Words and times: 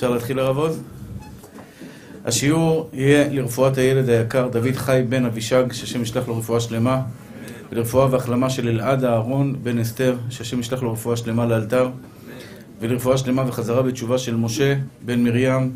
אפשר 0.00 0.10
להתחיל 0.10 0.38
הרב 0.38 0.56
עוז? 0.56 0.82
השיעור 2.24 2.90
יהיה 2.92 3.28
לרפואת 3.28 3.78
הילד 3.78 4.08
היקר 4.08 4.48
דוד 4.48 4.74
חי 4.74 5.02
בן 5.08 5.24
אבישג, 5.24 5.72
שהשם 5.72 6.02
ישלח 6.02 6.28
לו 6.28 6.38
רפואה 6.38 6.60
שלמה, 6.60 7.02
ולרפואה 7.72 8.06
והחלמה 8.10 8.50
של 8.50 8.68
אלעד 8.68 9.04
אהרון 9.04 9.56
בן 9.62 9.78
אסתר, 9.78 10.16
שהשם 10.30 10.60
ישלח 10.60 10.82
לו 10.82 10.92
רפואה 10.92 11.16
שלמה 11.16 11.46
לאלתר, 11.46 11.90
ולרפואה 12.80 13.18
שלמה 13.18 13.44
וחזרה 13.48 13.82
בתשובה 13.82 14.18
של 14.18 14.36
משה 14.36 14.74
בן 15.04 15.24
מרים, 15.24 15.72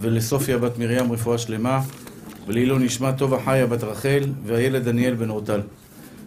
ולסופיה 0.00 0.58
בת 0.58 0.78
מרים 0.78 1.12
רפואה 1.12 1.38
שלמה, 1.38 1.80
ולעילו 2.46 2.78
נשמע 2.78 3.12
טובה 3.12 3.38
חיה 3.44 3.66
בת 3.66 3.84
רחל, 3.84 4.24
והילד 4.46 4.84
דניאל 4.84 5.14
בן 5.14 5.30
אורטל. 5.30 5.60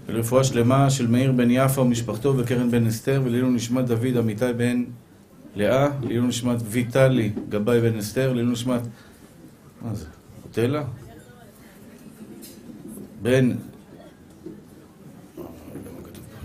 ולרפואה 0.08 0.44
שלמה 0.44 0.90
של 0.90 1.08
מאיר 1.08 1.32
בן 1.32 1.52
יפה 1.52 1.82
ומשפחתו 1.82 2.38
וקרן 2.38 2.72
בן 2.72 2.88
אסתר, 2.88 3.22
ולעילו 3.26 3.50
נשמת 3.50 3.86
דוד 3.86 4.18
אמיתי 4.18 4.54
בן 4.58 4.84
לאה, 5.56 5.90
לעילו 6.02 6.28
נשמת 6.28 6.58
ויטלי 6.66 7.32
גבאי 7.50 7.82
בן 7.82 7.98
אסתר, 7.98 8.34
לעילו 8.34 8.52
נשמת... 8.52 8.82
מה 9.82 9.96
זה? 9.96 10.06
קוטלה? 10.44 10.84
בן... 13.22 13.52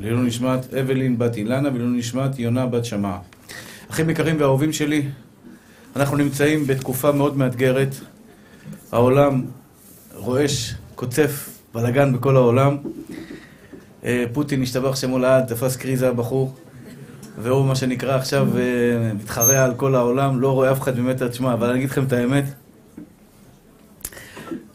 לעילו 0.00 0.22
נשמת 0.22 0.74
אבלין 0.74 1.18
בת 1.18 1.36
אילנה, 1.36 1.68
ולעילו 1.68 1.90
נשמת 1.90 2.38
יונה 2.38 2.66
בת 2.66 2.84
שמעה. 2.84 3.18
אחים 3.90 4.10
יקרים 4.10 4.36
ואהובים 4.40 4.72
שלי, 4.72 5.02
אנחנו 5.96 6.16
נמצאים 6.16 6.66
בתקופה 6.66 7.12
מאוד 7.12 7.36
מאתגרת. 7.36 7.94
העולם 8.92 9.42
רועש, 10.14 10.74
קוצף, 10.94 11.58
בלאגן 11.74 12.12
בכל 12.12 12.36
העולם. 12.36 12.76
אה, 14.04 14.24
פוטין 14.32 14.62
השתבח 14.62 14.96
שמו 14.96 15.18
לעד, 15.18 15.46
תפס 15.46 15.76
קריזה 15.76 16.08
הבחור, 16.08 16.54
והוא 17.38 17.66
מה 17.66 17.74
שנקרא 17.74 18.16
עכשיו 18.16 18.48
אה, 18.58 19.12
מתחרע 19.14 19.64
על 19.64 19.74
כל 19.74 19.94
העולם, 19.94 20.40
לא 20.40 20.52
רואה 20.52 20.72
אף 20.72 20.80
אחד 20.80 20.98
ממטר, 20.98 21.28
תשמע, 21.28 21.52
אבל 21.52 21.68
אני 21.68 21.78
אגיד 21.78 21.90
לכם 21.90 22.04
את 22.04 22.12
האמת, 22.12 22.44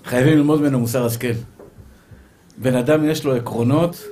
חייבים 0.06 0.38
ללמוד 0.38 0.62
ממנו 0.62 0.80
מוסר 0.80 1.06
השכל. 1.06 1.34
בן 2.58 2.76
אדם 2.76 3.10
יש 3.10 3.26
לו 3.26 3.36
עקרונות, 3.36 4.04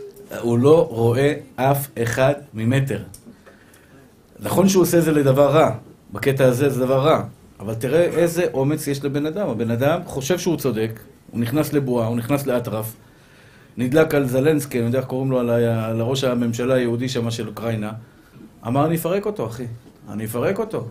הוא 0.41 0.59
לא 0.59 0.87
רואה 0.89 1.33
אף 1.55 1.87
אחד 2.03 2.33
ממטר. 2.53 2.99
נכון 4.39 4.69
שהוא 4.69 4.81
עושה 4.81 5.01
זה 5.01 5.11
לדבר 5.11 5.51
רע, 5.51 5.71
בקטע 6.13 6.45
הזה 6.45 6.69
זה 6.69 6.79
דבר 6.79 6.99
רע, 6.99 7.23
אבל 7.59 7.75
תראה 7.75 8.03
איזה 8.03 8.45
אומץ 8.53 8.87
יש 8.87 9.03
לבן 9.03 9.25
אדם. 9.25 9.49
הבן 9.49 9.71
אדם 9.71 9.99
חושב 10.05 10.39
שהוא 10.39 10.57
צודק, 10.57 10.99
הוא 11.31 11.39
נכנס 11.39 11.73
לבועה, 11.73 12.07
הוא 12.07 12.17
נכנס 12.17 12.47
לאטרף, 12.47 12.93
נדלק 13.77 14.13
על 14.13 14.27
זלנסקי, 14.27 14.77
אני 14.77 14.85
יודע 14.85 14.99
איך 14.99 15.07
קוראים 15.07 15.31
לו, 15.31 15.39
על 15.39 16.01
הראש 16.01 16.23
הממשלה 16.23 16.73
היהודי 16.73 17.09
שם 17.09 17.31
של 17.31 17.47
אוקראינה, 17.47 17.91
אמר 18.67 18.85
אני 18.85 18.95
אפרק 18.95 19.25
אותו, 19.25 19.47
אחי, 19.47 19.65
אני 20.09 20.25
אפרק 20.25 20.59
אותו. 20.59 20.87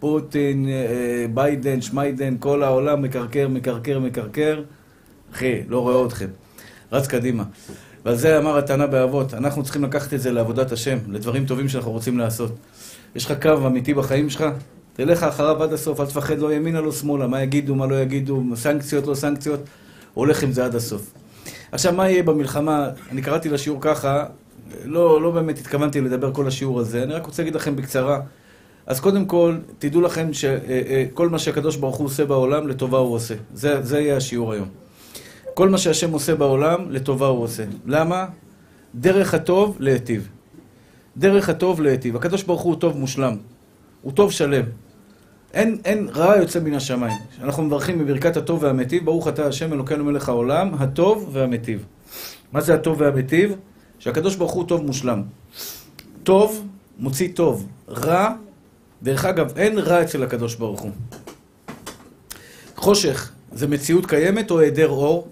פוטין, 0.00 0.68
אה, 0.68 1.26
ביידן, 1.34 1.80
שמיידן, 1.80 2.36
כל 2.40 2.62
העולם 2.62 3.02
מקרקר, 3.02 3.48
מקרקר, 3.48 3.98
מקרקר. 3.98 4.62
אחי, 5.32 5.62
לא 5.68 5.80
רואה 5.80 6.06
אתכם. 6.06 6.28
רץ 6.92 7.06
קדימה. 7.06 7.44
ועל 8.04 8.14
זה 8.14 8.38
אמר 8.38 8.58
התנא 8.58 8.86
באבות, 8.86 9.34
אנחנו 9.34 9.62
צריכים 9.62 9.84
לקחת 9.84 10.14
את 10.14 10.20
זה 10.20 10.32
לעבודת 10.32 10.72
השם, 10.72 10.98
לדברים 11.08 11.46
טובים 11.46 11.68
שאנחנו 11.68 11.90
רוצים 11.90 12.18
לעשות. 12.18 12.52
יש 13.16 13.26
לך 13.26 13.42
קו 13.42 13.66
אמיתי 13.66 13.94
בחיים 13.94 14.30
שלך? 14.30 14.44
תלך 14.92 15.22
אחריו 15.22 15.62
עד 15.62 15.72
הסוף, 15.72 16.00
אל 16.00 16.06
תפחד 16.06 16.38
לא 16.38 16.52
ימינה 16.52 16.80
לא 16.80 16.92
שמאלה, 16.92 17.26
מה 17.26 17.42
יגידו, 17.42 17.74
מה 17.74 17.86
לא 17.86 17.94
יגידו, 17.94 18.42
סנקציות, 18.54 19.06
לא 19.06 19.14
סנקציות, 19.14 19.60
הולך 20.14 20.42
עם 20.42 20.52
זה 20.52 20.64
עד 20.64 20.74
הסוף. 20.74 21.12
עכשיו, 21.72 21.92
מה 21.92 22.10
יהיה 22.10 22.22
במלחמה? 22.22 22.88
אני 23.10 23.22
קראתי 23.22 23.48
לשיעור 23.48 23.78
ככה, 23.80 24.24
לא, 24.84 25.22
לא 25.22 25.30
באמת 25.30 25.58
התכוונתי 25.58 26.00
לדבר 26.00 26.32
כל 26.32 26.46
השיעור 26.46 26.80
הזה, 26.80 27.02
אני 27.02 27.12
רק 27.12 27.26
רוצה 27.26 27.42
להגיד 27.42 27.54
לכם 27.54 27.76
בקצרה. 27.76 28.20
אז 28.86 29.00
קודם 29.00 29.26
כל, 29.26 29.56
תדעו 29.78 30.00
לכם 30.00 30.32
שכל 30.32 31.28
מה 31.28 31.38
שהקדוש 31.38 31.76
ברוך 31.76 31.96
הוא 31.96 32.06
עושה 32.06 32.24
בעולם, 32.24 32.68
לטובה 32.68 32.98
הוא 32.98 33.14
עושה. 33.14 33.34
זה, 33.54 33.82
זה 33.82 34.00
יהיה 34.00 34.16
השיעור 34.16 34.52
היום. 34.52 34.68
כל 35.54 35.68
מה 35.68 35.78
שהשם 35.78 36.12
עושה 36.12 36.34
בעולם, 36.34 36.90
לטובה 36.90 37.26
הוא 37.26 37.42
עושה. 37.42 37.64
למה? 37.86 38.26
דרך 38.94 39.34
הטוב 39.34 39.76
להיטיב. 39.80 40.28
דרך 41.16 41.48
הטוב 41.48 41.80
להיטיב. 41.80 42.16
הקדוש 42.16 42.42
ברוך 42.42 42.60
הוא 42.60 42.76
טוב 42.76 42.96
מושלם. 42.96 43.36
הוא 44.02 44.12
טוב 44.12 44.32
שלם. 44.32 44.64
אין, 45.54 45.78
אין 45.84 46.08
רע 46.14 46.36
יוצא 46.36 46.60
מן 46.60 46.74
השמיים. 46.74 47.18
אנחנו 47.42 47.62
מברכים 47.62 47.98
בברכת 47.98 48.36
הטוב 48.36 48.62
והמיטיב, 48.62 49.04
ברוך 49.04 49.28
אתה 49.28 49.46
השם 49.46 49.72
אלוקינו 49.72 50.04
מלך 50.04 50.28
העולם, 50.28 50.74
הטוב 50.78 51.30
והמיטיב. 51.32 51.84
מה 52.52 52.60
זה 52.60 52.74
הטוב 52.74 53.00
והמיטיב? 53.00 53.56
שהקדוש 53.98 54.36
ברוך 54.36 54.52
הוא 54.52 54.64
טוב 54.68 54.82
מושלם. 54.82 55.22
טוב 56.22 56.66
מוציא 56.98 57.28
טוב, 57.34 57.66
רע, 57.88 58.34
דרך 59.02 59.24
אגב, 59.24 59.58
אין 59.58 59.78
רע 59.78 60.02
אצל 60.02 60.22
הקדוש 60.22 60.54
ברוך 60.54 60.80
הוא. 60.80 60.90
חושך 62.76 63.32
זה 63.52 63.66
מציאות 63.66 64.06
קיימת 64.06 64.50
או 64.50 64.60
היעדר 64.60 64.88
אור? 64.88 65.28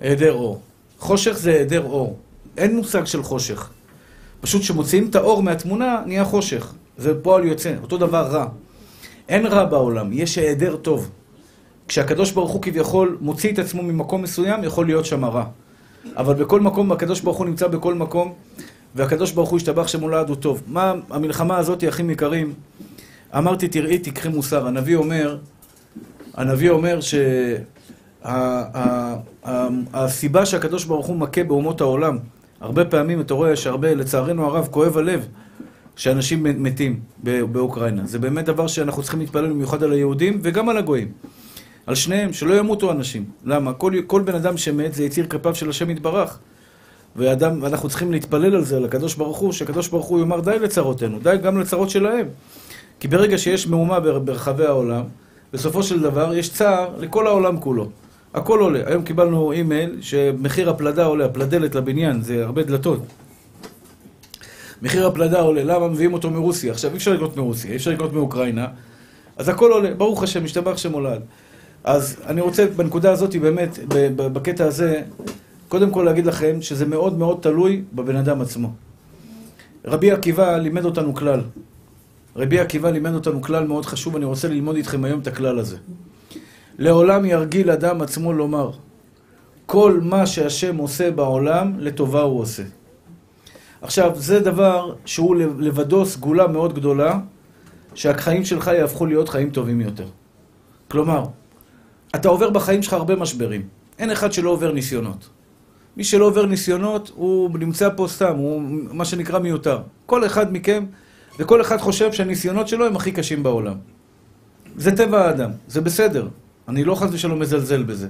היעדר 0.00 0.32
אור. 0.32 0.60
חושך 0.98 1.32
זה 1.32 1.50
היעדר 1.50 1.84
אור. 1.84 2.18
אין 2.56 2.76
מושג 2.76 3.04
של 3.04 3.22
חושך. 3.22 3.70
פשוט 4.40 4.62
כשמוציאים 4.62 5.08
את 5.10 5.14
האור 5.14 5.42
מהתמונה, 5.42 6.02
נהיה 6.06 6.24
חושך. 6.24 6.74
זה 6.98 7.22
פועל 7.22 7.44
יוצא. 7.44 7.74
אותו 7.82 7.96
דבר 7.96 8.22
רע. 8.22 8.46
אין 9.28 9.46
רע 9.46 9.64
בעולם, 9.64 10.12
יש 10.12 10.38
היעדר 10.38 10.76
טוב. 10.76 11.10
כשהקדוש 11.88 12.32
ברוך 12.32 12.50
הוא 12.50 12.62
כביכול 12.62 13.18
מוציא 13.20 13.52
את 13.52 13.58
עצמו 13.58 13.82
ממקום 13.82 14.22
מסוים, 14.22 14.64
יכול 14.64 14.86
להיות 14.86 15.04
שם 15.04 15.24
רע. 15.24 15.44
אבל 16.16 16.34
בכל 16.34 16.60
מקום, 16.60 16.92
הקדוש 16.92 17.20
ברוך 17.20 17.38
הוא 17.38 17.46
נמצא 17.46 17.66
בכל 17.66 17.94
מקום, 17.94 18.32
והקדוש 18.94 19.32
ברוך 19.32 19.50
הוא 19.50 19.56
השתבח 19.56 19.86
שמולד 19.86 20.28
הוא 20.28 20.36
טוב. 20.36 20.62
מה 20.66 20.94
המלחמה 21.10 21.58
הזאת, 21.58 21.84
אחים 21.88 22.10
יקרים? 22.10 22.52
אמרתי, 23.36 23.68
תראי, 23.68 23.98
תקחי 23.98 24.28
מוסר. 24.28 24.66
הנביא 24.66 24.96
אומר, 24.96 25.38
הנביא 26.34 26.70
אומר 26.70 26.98
שהסיבה 29.94 30.46
שהקדוש 30.46 30.84
ברוך 30.84 31.06
הוא 31.06 31.16
מכה 31.16 31.44
באומות 31.44 31.80
העולם, 31.80 32.18
הרבה 32.60 32.84
פעמים 32.84 33.20
אתה 33.20 33.34
רואה 33.34 33.56
שהרבה, 33.56 33.94
לצערנו 33.94 34.46
הרב, 34.46 34.68
כואב 34.70 34.98
הלב. 34.98 35.28
שאנשים 35.96 36.42
מתים 36.42 37.00
באוקראינה. 37.22 38.06
זה 38.06 38.18
באמת 38.18 38.44
דבר 38.44 38.66
שאנחנו 38.66 39.02
צריכים 39.02 39.20
להתפלל 39.20 39.46
במיוחד 39.46 39.82
על 39.82 39.92
היהודים 39.92 40.40
וגם 40.42 40.68
על 40.68 40.76
הגויים. 40.76 41.08
על 41.86 41.94
שניהם, 41.94 42.32
שלא 42.32 42.54
ימותו 42.54 42.92
אנשים. 42.92 43.24
למה? 43.44 43.72
כל, 43.72 43.92
כל 44.06 44.22
בן 44.22 44.34
אדם 44.34 44.56
שמת 44.56 44.94
זה 44.94 45.04
יציר 45.04 45.26
כפיו 45.26 45.54
של 45.54 45.70
השם 45.70 45.90
יתברך. 45.90 46.38
ואדם, 47.16 47.62
ואנחנו 47.62 47.88
צריכים 47.88 48.12
להתפלל 48.12 48.54
על 48.54 48.64
זה, 48.64 48.76
על 48.76 48.84
הקדוש 48.84 49.14
ברוך 49.14 49.38
הוא, 49.38 49.52
שהקדוש 49.52 49.88
ברוך 49.88 50.06
הוא 50.06 50.20
יאמר 50.20 50.40
די 50.40 50.58
לצרותינו, 50.58 51.18
די 51.18 51.36
גם 51.42 51.60
לצרות 51.60 51.90
שלהם. 51.90 52.26
כי 53.00 53.08
ברגע 53.08 53.38
שיש 53.38 53.68
מהומה 53.68 54.00
ברחבי 54.00 54.66
העולם, 54.66 55.04
בסופו 55.52 55.82
של 55.82 56.00
דבר 56.00 56.34
יש 56.34 56.52
צער 56.52 56.88
לכל 56.98 57.26
העולם 57.26 57.60
כולו. 57.60 57.88
הכל 58.34 58.60
עולה. 58.60 58.80
היום 58.86 59.02
קיבלנו 59.02 59.52
אימייל 59.52 59.98
שמחיר 60.00 60.70
הפלדה 60.70 61.04
עולה, 61.04 61.24
הפלדלת 61.24 61.74
לבניין, 61.74 62.22
זה 62.22 62.44
הרבה 62.44 62.62
דלתות. 62.62 63.00
מחיר 64.82 65.06
הפלדה 65.06 65.40
עולה, 65.40 65.64
למה 65.64 65.88
מביאים 65.88 66.12
אותו 66.12 66.30
מרוסיה? 66.30 66.72
עכשיו 66.72 66.90
אי 66.90 66.96
אפשר 66.96 67.12
לקנות 67.12 67.36
מרוסיה, 67.36 67.70
אי 67.70 67.76
אפשר 67.76 67.90
לקנות 67.90 68.12
מאוקראינה, 68.12 68.66
אז 69.36 69.48
הכל 69.48 69.72
עולה, 69.72 69.94
ברוך 69.94 70.22
השם, 70.22 70.44
משתבח 70.44 70.76
שמולד. 70.76 71.20
אז 71.84 72.16
אני 72.26 72.40
רוצה 72.40 72.66
בנקודה 72.66 73.12
הזאת, 73.12 73.36
באמת, 73.36 73.78
בקטע 74.16 74.64
הזה, 74.64 75.02
קודם 75.68 75.90
כל 75.90 76.02
להגיד 76.02 76.26
לכם 76.26 76.62
שזה 76.62 76.86
מאוד 76.86 77.18
מאוד 77.18 77.38
תלוי 77.40 77.82
בבן 77.92 78.16
אדם 78.16 78.40
עצמו. 78.40 78.72
רבי 79.84 80.10
עקיבא 80.10 80.56
לימד 80.56 80.84
אותנו 80.84 81.14
כלל. 81.14 81.40
רבי 82.36 82.58
עקיבא 82.58 82.90
לימד 82.90 83.14
אותנו 83.14 83.42
כלל 83.42 83.66
מאוד 83.66 83.86
חשוב, 83.86 84.16
אני 84.16 84.24
רוצה 84.24 84.48
ללמוד 84.48 84.76
איתכם 84.76 85.04
היום 85.04 85.20
את 85.20 85.26
הכלל 85.26 85.58
הזה. 85.58 85.76
לעולם 86.78 87.24
ירגיל 87.24 87.70
אדם 87.70 88.02
עצמו 88.02 88.32
לומר, 88.32 88.70
כל 89.66 90.00
מה 90.02 90.26
שהשם 90.26 90.76
עושה 90.76 91.10
בעולם, 91.10 91.72
לטובה 91.78 92.22
הוא 92.22 92.40
עושה. 92.40 92.62
עכשיו, 93.82 94.12
זה 94.14 94.40
דבר 94.40 94.94
שהוא 95.04 95.36
לבדו 95.58 96.06
סגולה 96.06 96.46
מאוד 96.46 96.74
גדולה, 96.74 97.18
שהחיים 97.94 98.44
שלך 98.44 98.66
יהפכו 98.66 99.06
להיות 99.06 99.28
חיים 99.28 99.50
טובים 99.50 99.80
יותר. 99.80 100.06
כלומר, 100.90 101.24
אתה 102.14 102.28
עובר 102.28 102.50
בחיים 102.50 102.82
שלך 102.82 102.92
הרבה 102.92 103.16
משברים. 103.16 103.62
אין 103.98 104.10
אחד 104.10 104.32
שלא 104.32 104.50
עובר 104.50 104.72
ניסיונות. 104.72 105.28
מי 105.96 106.04
שלא 106.04 106.24
עובר 106.24 106.46
ניסיונות, 106.46 107.12
הוא 107.14 107.58
נמצא 107.58 107.88
פה 107.96 108.06
סתם, 108.08 108.34
הוא 108.36 108.62
מה 108.92 109.04
שנקרא 109.04 109.38
מיותר. 109.38 109.78
כל 110.06 110.26
אחד 110.26 110.52
מכם, 110.52 110.84
וכל 111.38 111.60
אחד 111.60 111.78
חושב 111.78 112.12
שהניסיונות 112.12 112.68
שלו 112.68 112.86
הם 112.86 112.96
הכי 112.96 113.12
קשים 113.12 113.42
בעולם. 113.42 113.74
זה 114.76 114.96
טבע 114.96 115.26
האדם, 115.26 115.50
זה 115.68 115.80
בסדר. 115.80 116.28
אני 116.68 116.84
לא 116.84 116.94
חס 116.94 117.08
ושלום 117.12 117.38
מזלזל 117.38 117.82
בזה. 117.82 118.08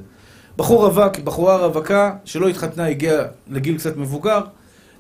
בחור 0.57 0.87
רווק, 0.87 1.19
בחורה 1.19 1.57
רווקה, 1.57 2.17
שלא 2.25 2.49
התחתנה, 2.49 2.87
הגיעה 2.87 3.25
לגיל 3.49 3.79
קצת 3.79 3.97
מבוגר, 3.97 4.41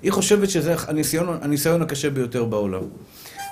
היא 0.02 0.12
חושבת 0.12 0.50
שזה 0.50 0.74
הניסיון, 0.88 1.38
הניסיון 1.42 1.82
הקשה 1.82 2.10
ביותר 2.10 2.44
בעולם. 2.44 2.82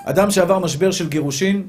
אדם 0.05 0.31
שעבר 0.31 0.59
משבר 0.59 0.91
של 0.91 1.09
גירושין, 1.09 1.67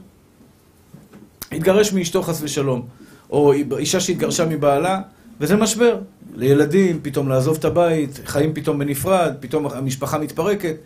התגרש 1.52 1.92
מאשתו 1.92 2.22
חס 2.22 2.42
ושלום, 2.42 2.86
או 3.31 3.53
אישה 3.79 4.00
שהתגרשה 4.00 4.47
מבעלה, 4.47 5.00
וזה 5.41 5.56
משבר. 5.56 5.99
לילדים, 6.37 6.99
פתאום 7.03 7.29
לעזוב 7.29 7.56
את 7.59 7.65
הבית, 7.65 8.21
חיים 8.25 8.55
פתאום 8.55 8.79
בנפרד, 8.79 9.35
פתאום 9.41 9.67
המשפחה 9.67 10.19
מתפרקת. 10.19 10.76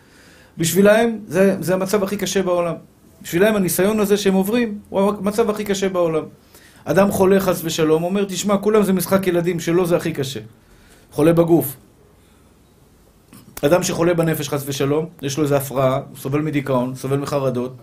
בשבילהם 0.59 1.19
זה, 1.27 1.57
זה 1.61 1.75
המצב 1.75 2.03
הכי 2.03 2.17
קשה 2.17 2.43
בעולם. 2.43 2.75
בשבילם 3.23 3.57
הניסיון 3.57 4.01
הזה 4.01 4.17
שהם 4.17 4.35
עוברים 4.35 4.79
הוא 4.89 5.01
המצב 5.01 5.51
הכי 5.51 5.65
קשה 5.65 5.89
בעולם. 5.89 6.25
אדם 6.85 7.11
חולה 7.11 7.41
חס 7.41 7.61
ושלום, 7.65 8.03
אומר, 8.03 8.25
תשמע, 8.25 8.57
כולם 8.57 8.83
זה 8.83 8.93
משחק 8.93 9.27
ילדים, 9.27 9.61
שלו 9.61 9.87
זה 9.87 9.97
הכי 9.97 10.13
קשה. 10.13 10.41
חולה 11.13 11.33
בגוף. 11.33 11.77
אדם 13.63 13.83
שחולה 13.83 14.15
בנפש 14.15 14.49
חס 14.49 14.63
ושלום, 14.67 15.07
יש 15.23 15.39
לו 15.39 15.45
איזו 15.45 15.55
הפרעה, 15.55 15.97
הוא 15.97 16.17
סובל 16.17 16.41
מדיכאון, 16.41 16.95
סובל 16.95 17.17
מחרדות, 17.17 17.77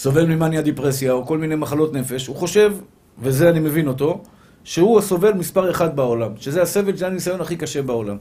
סובל 0.00 0.26
ממאניה 0.26 0.62
דיפרסיה 0.62 1.12
או 1.12 1.26
כל 1.26 1.38
מיני 1.38 1.54
מחלות 1.54 1.92
נפש, 1.92 2.26
הוא 2.26 2.36
חושב, 2.36 2.72
וזה 3.18 3.50
אני 3.50 3.60
מבין 3.60 3.88
אותו, 3.88 4.22
שהוא 4.64 4.98
הסובל 4.98 5.32
מספר 5.32 5.70
אחד 5.70 5.96
בעולם, 5.96 6.32
שזה 6.36 6.62
הסבל, 6.62 6.96
זה 6.96 7.06
הניסיון 7.06 7.40
הכי 7.40 7.56
קשה 7.56 7.82
בעולם. 7.82 8.16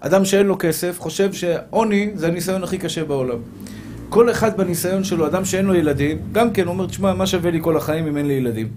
אדם 0.00 0.24
שאין 0.24 0.46
לו 0.46 0.56
כסף 0.58 1.00
חושב 1.00 1.32
שעוני 1.32 2.10
זה 2.14 2.26
הניסיון 2.26 2.64
הכי 2.64 2.78
קשה 2.78 3.04
בעולם. 3.04 3.38
כל 4.08 4.30
אחד 4.30 4.56
בניסיון 4.56 5.04
שלו, 5.04 5.26
אדם 5.26 5.44
שאין 5.44 5.64
לו 5.64 5.74
ילדים, 5.74 6.18
גם 6.32 6.52
כן 6.52 6.66
אומר, 6.66 6.86
תשמע, 6.86 7.14
מה 7.14 7.26
שווה 7.26 7.50
לי 7.50 7.58
כל 7.62 7.76
החיים 7.76 8.06
אם 8.06 8.16
אין 8.16 8.26
לי 8.26 8.34
ילדים? 8.34 8.68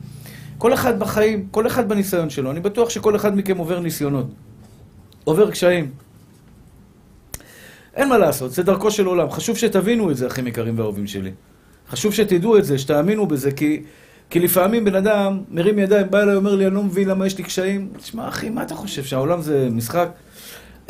כל 0.57 0.73
אחד 0.73 0.99
בחיים, 0.99 1.47
כל 1.51 1.67
אחד 1.67 1.89
בניסיון 1.89 2.29
שלו. 2.29 2.51
אני 2.51 2.59
בטוח 2.59 2.89
שכל 2.89 3.15
אחד 3.15 3.37
מכם 3.37 3.57
עובר 3.57 3.79
ניסיונות. 3.79 4.27
עובר 5.23 5.51
קשיים. 5.51 5.91
אין 7.95 8.09
מה 8.09 8.17
לעשות, 8.17 8.51
זה 8.51 8.63
דרכו 8.63 8.91
של 8.91 9.05
עולם. 9.05 9.29
חשוב 9.29 9.57
שתבינו 9.57 10.11
את 10.11 10.17
זה, 10.17 10.27
אחים 10.27 10.47
יקרים 10.47 10.79
ואהובים 10.79 11.07
שלי. 11.07 11.31
חשוב 11.89 12.13
שתדעו 12.13 12.57
את 12.57 12.65
זה, 12.65 12.77
שתאמינו 12.77 13.27
בזה, 13.27 13.51
כי, 13.51 13.83
כי 14.29 14.39
לפעמים 14.39 14.85
בן 14.85 14.95
אדם 14.95 15.41
מרים 15.51 15.79
ידיים, 15.79 16.07
בא 16.09 16.21
אליי, 16.21 16.35
אומר 16.35 16.55
לי, 16.55 16.67
אני 16.67 16.75
לא 16.75 16.83
מבין 16.83 17.07
למה 17.07 17.27
יש 17.27 17.37
לי 17.37 17.43
קשיים. 17.43 17.89
תשמע, 17.97 18.27
אחי, 18.27 18.49
מה 18.49 18.63
אתה 18.63 18.75
חושב, 18.75 19.03
שהעולם 19.03 19.41
זה 19.41 19.67
משחק? 19.71 20.09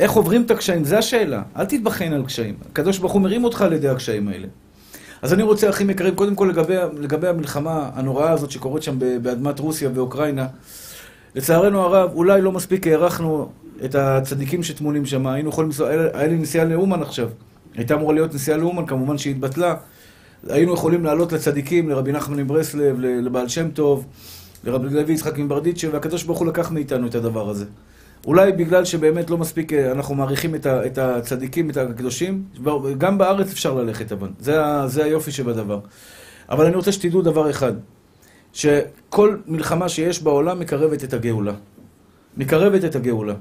איך 0.00 0.12
עוברים 0.12 0.42
את 0.42 0.50
הקשיים? 0.50 0.84
זו 0.84 0.96
השאלה. 0.96 1.42
אל 1.56 1.64
תתבחן 1.64 2.12
על 2.12 2.24
קשיים. 2.24 2.54
הקדוש 2.70 2.98
ברוך 2.98 3.12
הוא 3.12 3.22
מרים 3.22 3.44
אותך 3.44 3.62
על 3.62 3.72
ידי 3.72 3.88
הקשיים 3.88 4.28
האלה. 4.28 4.46
אז 5.22 5.32
אני 5.32 5.42
רוצה, 5.42 5.70
אחים 5.70 5.90
יקרים, 5.90 6.14
קודם 6.14 6.34
כל 6.34 6.48
לגבי, 6.50 6.74
לגבי 6.98 7.28
המלחמה 7.28 7.90
הנוראה 7.94 8.30
הזאת 8.30 8.50
שקורית 8.50 8.82
שם 8.82 8.98
באדמת 8.98 9.58
רוסיה 9.58 9.90
ואוקראינה. 9.94 10.46
לצערנו 11.34 11.80
הרב, 11.80 12.10
אולי 12.14 12.42
לא 12.42 12.52
מספיק 12.52 12.86
הערכנו 12.86 13.48
את 13.84 13.94
הצדיקים 13.94 14.62
שטמונים 14.62 15.06
שם. 15.06 15.26
היינו 15.26 15.48
יכולים 15.48 15.70
לנסוע, 15.70 15.88
היה 15.88 16.26
לי 16.26 16.36
נסיעה 16.36 16.64
לאומן 16.64 17.02
עכשיו. 17.02 17.28
הייתה 17.74 17.94
אמורה 17.94 18.14
להיות 18.14 18.34
נסיעה 18.34 18.56
לאומן, 18.58 18.86
כמובן 18.86 19.18
שהיא 19.18 19.34
התבטלה. 19.34 19.74
היינו 20.48 20.74
יכולים 20.74 21.04
לעלות 21.04 21.32
לצדיקים, 21.32 21.88
לרבי 21.88 22.12
נחמן 22.12 22.36
מברסלב, 22.36 23.00
לבעל 23.00 23.48
שם 23.48 23.70
טוב, 23.70 24.06
לרבי 24.64 24.88
לוי 24.88 25.14
יצחק 25.14 25.38
מברדיצ'ה, 25.38 25.88
והקדוש 25.92 26.22
ברוך 26.22 26.38
הוא 26.38 26.46
לקח 26.46 26.70
מאיתנו 26.70 27.06
את 27.06 27.14
הדבר 27.14 27.50
הזה. 27.50 27.64
אולי 28.26 28.52
בגלל 28.52 28.84
שבאמת 28.84 29.30
לא 29.30 29.38
מספיק, 29.38 29.72
אה, 29.72 29.92
אנחנו 29.92 30.14
מעריכים 30.14 30.54
את, 30.54 30.66
ה, 30.66 30.86
את 30.86 30.98
הצדיקים, 30.98 31.70
את 31.70 31.76
הקדושים, 31.76 32.44
גם 32.98 33.18
בארץ 33.18 33.50
אפשר 33.50 33.74
ללכת 33.74 34.12
אבל, 34.12 34.28
זה, 34.40 34.60
זה 34.86 35.04
היופי 35.04 35.32
שבדבר. 35.32 35.80
אבל 36.48 36.66
אני 36.66 36.76
רוצה 36.76 36.92
שתדעו 36.92 37.22
דבר 37.22 37.50
אחד, 37.50 37.72
שכל 38.52 39.36
מלחמה 39.46 39.88
שיש 39.88 40.22
בעולם 40.22 40.60
מקרבת 40.60 41.04
את 41.04 41.12
הגאולה. 41.12 41.52
מקרבת 42.36 42.84
את 42.84 42.96
הגאולה. 42.96 43.34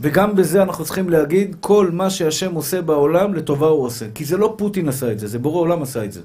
וגם 0.00 0.36
בזה 0.36 0.62
אנחנו 0.62 0.84
צריכים 0.84 1.08
להגיד, 1.08 1.56
כל 1.60 1.90
מה 1.92 2.10
שהשם 2.10 2.54
עושה 2.54 2.82
בעולם, 2.82 3.34
לטובה 3.34 3.66
הוא 3.66 3.84
עושה. 3.84 4.06
כי 4.14 4.24
זה 4.24 4.36
לא 4.36 4.54
פוטין 4.58 4.88
עשה 4.88 5.12
את 5.12 5.18
זה, 5.18 5.26
זה 5.26 5.38
בורא 5.38 5.60
עולם 5.60 5.82
עשה 5.82 6.04
את 6.04 6.12
זה. 6.12 6.20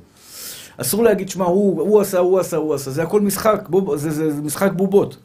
אסור 0.81 1.04
להגיד, 1.04 1.30
שמע, 1.30 1.45
הוא, 1.45 1.81
הוא 1.81 2.01
עשה, 2.01 2.19
הוא 2.19 2.39
עשה, 2.39 2.57
הוא 2.57 2.74
עשה. 2.74 2.92
זה 2.92 3.04
הכל 3.04 3.22
משחק, 3.22 3.62
בוב, 3.69 3.95
זה, 3.95 4.12
זה, 4.12 4.31
זה 4.31 4.42
משחק 4.42 4.72
בובות. 4.72 5.18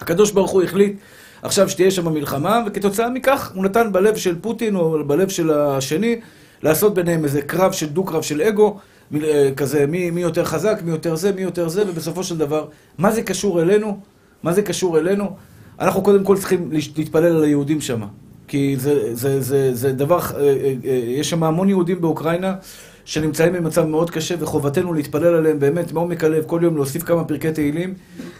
הקדוש 0.00 0.30
ברוך 0.30 0.50
הוא 0.50 0.62
החליט 0.62 0.96
עכשיו 1.42 1.68
שתהיה 1.68 1.90
שם 1.90 2.12
מלחמה, 2.12 2.62
וכתוצאה 2.66 3.10
מכך 3.10 3.52
הוא 3.54 3.64
נתן 3.64 3.92
בלב 3.92 4.16
של 4.16 4.40
פוטין 4.40 4.76
או 4.76 5.04
בלב 5.06 5.28
של 5.28 5.50
השני 5.50 6.20
לעשות 6.62 6.94
ביניהם 6.94 7.24
איזה 7.24 7.42
קרב 7.42 7.72
של 7.72 7.88
דו-קרב 7.88 8.22
של 8.22 8.42
אגו, 8.42 8.78
אה, 9.14 9.50
כזה 9.56 9.86
מי, 9.86 10.10
מי 10.10 10.20
יותר 10.20 10.44
חזק, 10.44 10.80
מי 10.84 10.90
יותר 10.90 11.14
זה, 11.14 11.32
מי 11.32 11.42
יותר 11.42 11.68
זה, 11.68 11.82
ובסופו 11.88 12.24
של 12.24 12.38
דבר, 12.38 12.66
מה 12.98 13.10
זה 13.10 13.22
קשור 13.22 13.62
אלינו? 13.62 13.98
מה 14.42 14.52
זה 14.52 14.62
קשור 14.62 14.98
אלינו? 14.98 15.36
אנחנו 15.80 16.02
קודם 16.02 16.24
כל 16.24 16.36
צריכים 16.36 16.70
להתפלל 16.96 17.36
על 17.36 17.44
היהודים 17.44 17.80
שם, 17.80 18.02
כי 18.48 18.76
זה, 18.78 19.14
זה, 19.14 19.40
זה, 19.40 19.74
זה 19.74 19.92
דבר, 19.92 20.18
אה, 20.18 20.40
אה, 20.40 20.90
יש 21.06 21.30
שם 21.30 21.44
המון 21.44 21.68
יהודים 21.68 22.00
באוקראינה. 22.00 22.54
שנמצאים 23.04 23.52
במצב 23.52 23.84
מאוד 23.84 24.10
קשה, 24.10 24.34
וחובתנו 24.38 24.94
להתפלל 24.94 25.34
עליהם 25.34 25.58
באמת 25.58 25.92
מעומק 25.92 26.24
הלב, 26.24 26.44
כל 26.46 26.60
יום 26.62 26.76
להוסיף 26.76 27.02
כמה 27.02 27.24
פרקי 27.24 27.52
תהילים, 27.52 27.94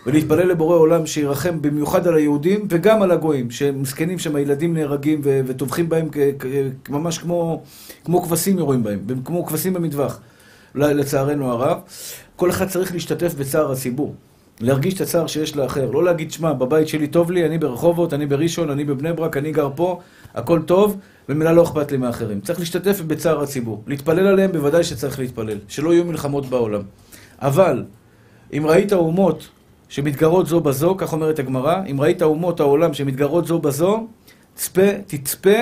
ולהתפלל 0.07 0.49
לבורא 0.49 0.77
עולם 0.77 1.07
שירחם 1.07 1.63
במיוחד 1.63 2.07
על 2.07 2.15
היהודים 2.15 2.67
וגם 2.71 3.03
על 3.03 3.11
הגויים, 3.11 3.51
שהם 3.51 3.83
מסכנים 3.83 4.19
שם, 4.19 4.37
הילדים 4.37 4.75
נהרגים 4.75 5.21
וטובחים 5.25 5.89
בהם 5.89 6.09
ממש 6.89 7.19
כמו, 7.19 7.63
כמו 8.05 8.23
כבשים 8.23 8.59
יורים 8.59 8.83
בהם, 8.83 8.99
כמו 9.25 9.47
כבשים 9.47 9.73
במטווח, 9.73 10.21
לצערנו 10.75 11.51
הרב. 11.51 11.79
כל 12.37 12.51
אחד 12.51 12.69
צריך 12.69 12.93
להשתתף 12.93 13.35
בצער 13.35 13.73
הציבור. 13.73 14.15
להרגיש 14.61 14.95
את 14.95 15.01
הצער 15.01 15.27
שיש 15.27 15.57
לאחר. 15.57 15.91
לא 15.91 16.05
להגיד, 16.05 16.33
שמע, 16.33 16.53
בבית 16.53 16.89
שלי 16.89 17.07
טוב 17.07 17.31
לי, 17.31 17.47
אני 17.47 17.59
ברחובות, 17.59 18.15
אני 18.15 18.27
בראשון, 18.27 18.71
אני 18.71 18.85
בבני 18.85 19.13
ברק, 19.13 19.37
אני 19.37 19.53
גר 19.53 19.69
פה, 19.77 20.01
הכל 20.35 20.63
טוב, 20.67 20.97
וממילא 21.29 21.53
לא 21.53 21.63
אכפת 21.63 21.93
לי 21.93 21.99
מאחרים. 21.99 22.41
צריך 22.41 22.59
להשתתף 22.59 23.01
בצער 23.01 23.43
הציבור. 23.43 23.83
להתפלל 23.87 24.27
עליהם, 24.27 24.53
בוודאי 24.53 24.85
שצריך 24.85 25.19
להתפלל. 25.19 25.59
שלא 25.69 25.93
יהיו 25.93 26.05
מלחמות 26.05 26.47
בעולם. 26.47 26.83
אבל, 27.39 27.85
אם 28.53 28.67
ראית 28.67 28.93
אומות 28.93 29.49
שמתגרות 29.89 30.47
זו 30.47 30.61
בזו, 30.61 30.95
כך 30.99 31.13
אומרת 31.13 31.39
הגמרא, 31.39 31.77
אם 31.91 32.01
ראית 32.01 32.23
אומות 32.23 32.61
העולם 32.61 32.95
שמתגרות 32.95 33.47
זו 33.47 33.59
בזו, 33.59 34.07
צפה, 34.55 34.93
תצפה 35.07 35.57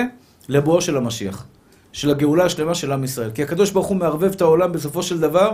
לבואו 0.49 0.81
של 0.81 0.97
המשיח. 0.97 1.45
של 1.93 2.09
הגאולה 2.09 2.45
השלמה 2.45 2.75
של 2.75 2.91
עם 2.91 3.03
ישראל. 3.03 3.31
כי 3.31 3.43
הקדוש 3.43 3.71
ברוך 3.71 3.87
הוא 3.87 3.97
מערבב 3.97 4.31
את 4.31 4.41
העולם 4.41 4.71
בסופו 4.71 5.03
של 5.03 5.19
דבר 5.19 5.51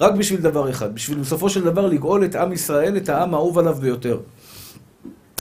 רק 0.00 0.12
בשביל 0.14 0.40
דבר 0.40 0.70
אחד, 0.70 0.94
בשביל 0.94 1.18
בסופו 1.18 1.48
של 1.48 1.64
דבר 1.64 1.86
לגאול 1.86 2.24
את 2.24 2.34
עם 2.34 2.52
ישראל, 2.52 2.96
את 2.96 3.08
העם 3.08 3.34
האהוב 3.34 3.58
עליו 3.58 3.74
ביותר. 3.74 4.18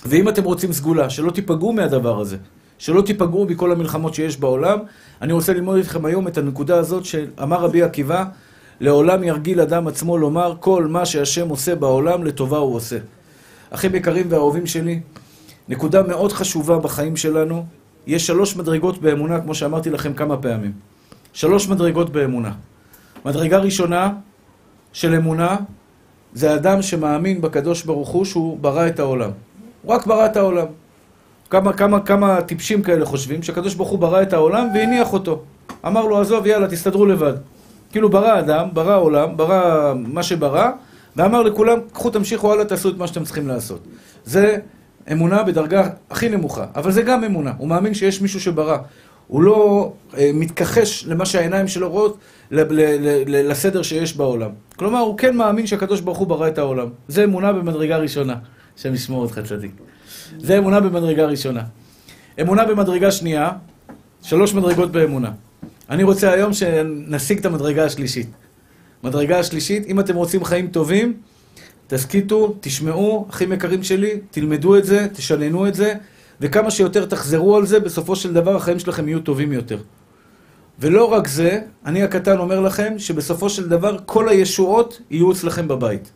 ואם 0.05 0.29
אתם 0.29 0.43
רוצים 0.43 0.73
סגולה, 0.73 1.09
שלא 1.09 1.31
תיפגעו 1.31 1.73
מהדבר 1.73 2.19
הזה, 2.19 2.37
שלא 2.77 3.01
תיפגעו 3.01 3.45
מכל 3.45 3.71
המלחמות 3.71 4.13
שיש 4.13 4.37
בעולם, 4.37 4.79
אני 5.21 5.33
רוצה 5.33 5.53
ללמוד 5.53 5.77
איתכם 5.77 6.05
היום 6.05 6.27
את 6.27 6.37
הנקודה 6.37 6.77
הזאת 6.77 7.05
שאמר 7.05 7.59
רבי 7.59 7.83
עקיבא, 7.83 8.25
לעולם 8.79 9.23
ירגיל 9.23 9.61
אדם 9.61 9.87
עצמו 9.87 10.17
לומר, 10.17 10.55
כל 10.59 10.87
מה 10.87 11.05
שהשם 11.05 11.49
עושה 11.49 11.75
בעולם, 11.75 12.23
לטובה 12.23 12.57
הוא 12.57 12.75
עושה. 12.75 12.97
אחים 13.69 13.95
יקרים 13.95 14.25
ואהובים 14.29 14.67
שלי, 14.67 14.99
נקודה 15.69 16.03
מאוד 16.03 16.31
חשובה 16.31 16.79
בחיים 16.79 17.15
שלנו, 17.15 17.65
יש 18.07 18.27
שלוש 18.27 18.55
מדרגות 18.55 19.01
באמונה, 19.01 19.41
כמו 19.41 19.55
שאמרתי 19.55 19.89
לכם 19.89 20.13
כמה 20.13 20.37
פעמים. 20.37 20.71
שלוש 21.33 21.67
מדרגות 21.67 22.09
באמונה. 22.09 22.51
מדרגה 23.25 23.57
ראשונה, 23.57 24.13
של 24.93 25.15
אמונה 25.15 25.55
זה 26.33 26.55
אדם 26.55 26.81
שמאמין 26.81 27.41
בקדוש 27.41 27.83
ברוך 27.83 28.09
הוא 28.09 28.25
שהוא 28.25 28.57
ברא 28.59 28.87
את 28.87 28.99
העולם. 28.99 29.31
הוא 29.81 29.93
רק 29.93 30.05
ברא 30.05 30.25
את 30.25 30.37
העולם. 30.37 30.65
כמה, 31.49 31.73
כמה, 31.73 31.99
כמה 31.99 32.41
טיפשים 32.41 32.81
כאלה 32.81 33.05
חושבים 33.05 33.43
שהקדוש 33.43 33.75
ברוך 33.75 33.89
הוא 33.89 33.99
ברא 33.99 34.21
את 34.21 34.33
העולם 34.33 34.67
והניח 34.73 35.13
אותו. 35.13 35.41
אמר 35.87 36.05
לו, 36.05 36.21
עזוב, 36.21 36.47
יאללה, 36.47 36.67
תסתדרו 36.67 37.05
לבד. 37.05 37.33
כאילו 37.91 38.09
ברא 38.09 38.39
אדם, 38.39 38.69
ברא 38.73 38.97
עולם, 38.97 39.37
ברא 39.37 39.93
מה 39.95 40.23
שברא, 40.23 40.69
ואמר 41.15 41.41
לכולם, 41.41 41.79
קחו, 41.93 42.09
תמשיכו 42.09 42.53
הלאה, 42.53 42.65
תעשו 42.65 42.89
את 42.89 42.97
מה 42.97 43.07
שאתם 43.07 43.23
צריכים 43.23 43.47
לעשות. 43.47 43.79
זה 44.25 44.57
אמונה 45.11 45.43
בדרגה 45.43 45.89
הכי 46.09 46.29
נמוכה, 46.29 46.65
אבל 46.75 46.91
זה 46.91 47.01
גם 47.01 47.23
אמונה. 47.23 47.53
הוא 47.57 47.67
מאמין 47.67 47.93
שיש 47.93 48.21
מישהו 48.21 48.39
שברא. 48.39 48.77
הוא 49.27 49.41
לא 49.41 49.91
אה, 50.17 50.31
מתכחש 50.33 51.05
למה 51.07 51.25
שהעיניים 51.25 51.67
שלו 51.67 51.89
רואות, 51.89 52.17
לסדר 53.27 53.81
שיש 53.81 54.17
בעולם. 54.17 54.49
כלומר, 54.75 54.99
הוא 54.99 55.17
כן 55.17 55.35
מאמין 55.35 55.67
שהקדוש 55.67 56.01
ברוך 56.01 56.17
הוא 56.17 56.27
ברא 56.27 56.47
את 56.47 56.57
העולם. 56.57 56.87
זה 57.07 57.23
אמונה 57.23 57.53
במדרגה 57.53 57.97
ראשונה. 57.97 58.35
השם 58.77 58.93
ישמור 58.93 59.21
אותך 59.21 59.39
צדיק. 59.39 59.71
זה 60.39 60.57
אמונה 60.57 60.79
במדרגה 60.79 61.25
ראשונה. 61.25 61.61
אמונה 62.41 62.65
במדרגה 62.65 63.11
שנייה, 63.11 63.51
שלוש 64.21 64.53
מדרגות 64.53 64.91
באמונה. 64.91 65.31
אני 65.89 66.03
רוצה 66.03 66.31
היום 66.31 66.53
שנשיג 66.53 67.39
את 67.39 67.45
המדרגה 67.45 67.85
השלישית. 67.85 68.27
מדרגה 69.03 69.39
השלישית, 69.39 69.85
אם 69.87 69.99
אתם 69.99 70.15
רוצים 70.15 70.43
חיים 70.43 70.67
טובים, 70.67 71.13
תסכיתו, 71.87 72.55
תשמעו, 72.61 73.27
אחים 73.29 73.53
יקרים 73.53 73.83
שלי, 73.83 74.19
תלמדו 74.31 74.77
את 74.77 74.85
זה, 74.85 75.07
תשננו 75.13 75.67
את 75.67 75.75
זה, 75.75 75.93
וכמה 76.41 76.71
שיותר 76.71 77.05
תחזרו 77.05 77.57
על 77.57 77.65
זה, 77.65 77.79
בסופו 77.79 78.15
של 78.15 78.33
דבר 78.33 78.55
החיים 78.55 78.79
שלכם 78.79 79.07
יהיו 79.07 79.19
טובים 79.19 79.51
יותר. 79.51 79.77
ולא 80.79 81.13
רק 81.13 81.27
זה, 81.27 81.61
אני 81.85 82.03
הקטן 82.03 82.37
אומר 82.37 82.59
לכם 82.59 82.93
שבסופו 82.97 83.49
של 83.49 83.69
דבר 83.69 83.97
כל 84.05 84.29
הישועות 84.29 85.01
יהיו 85.11 85.31
אצלכם 85.31 85.67
בבית. 85.67 86.11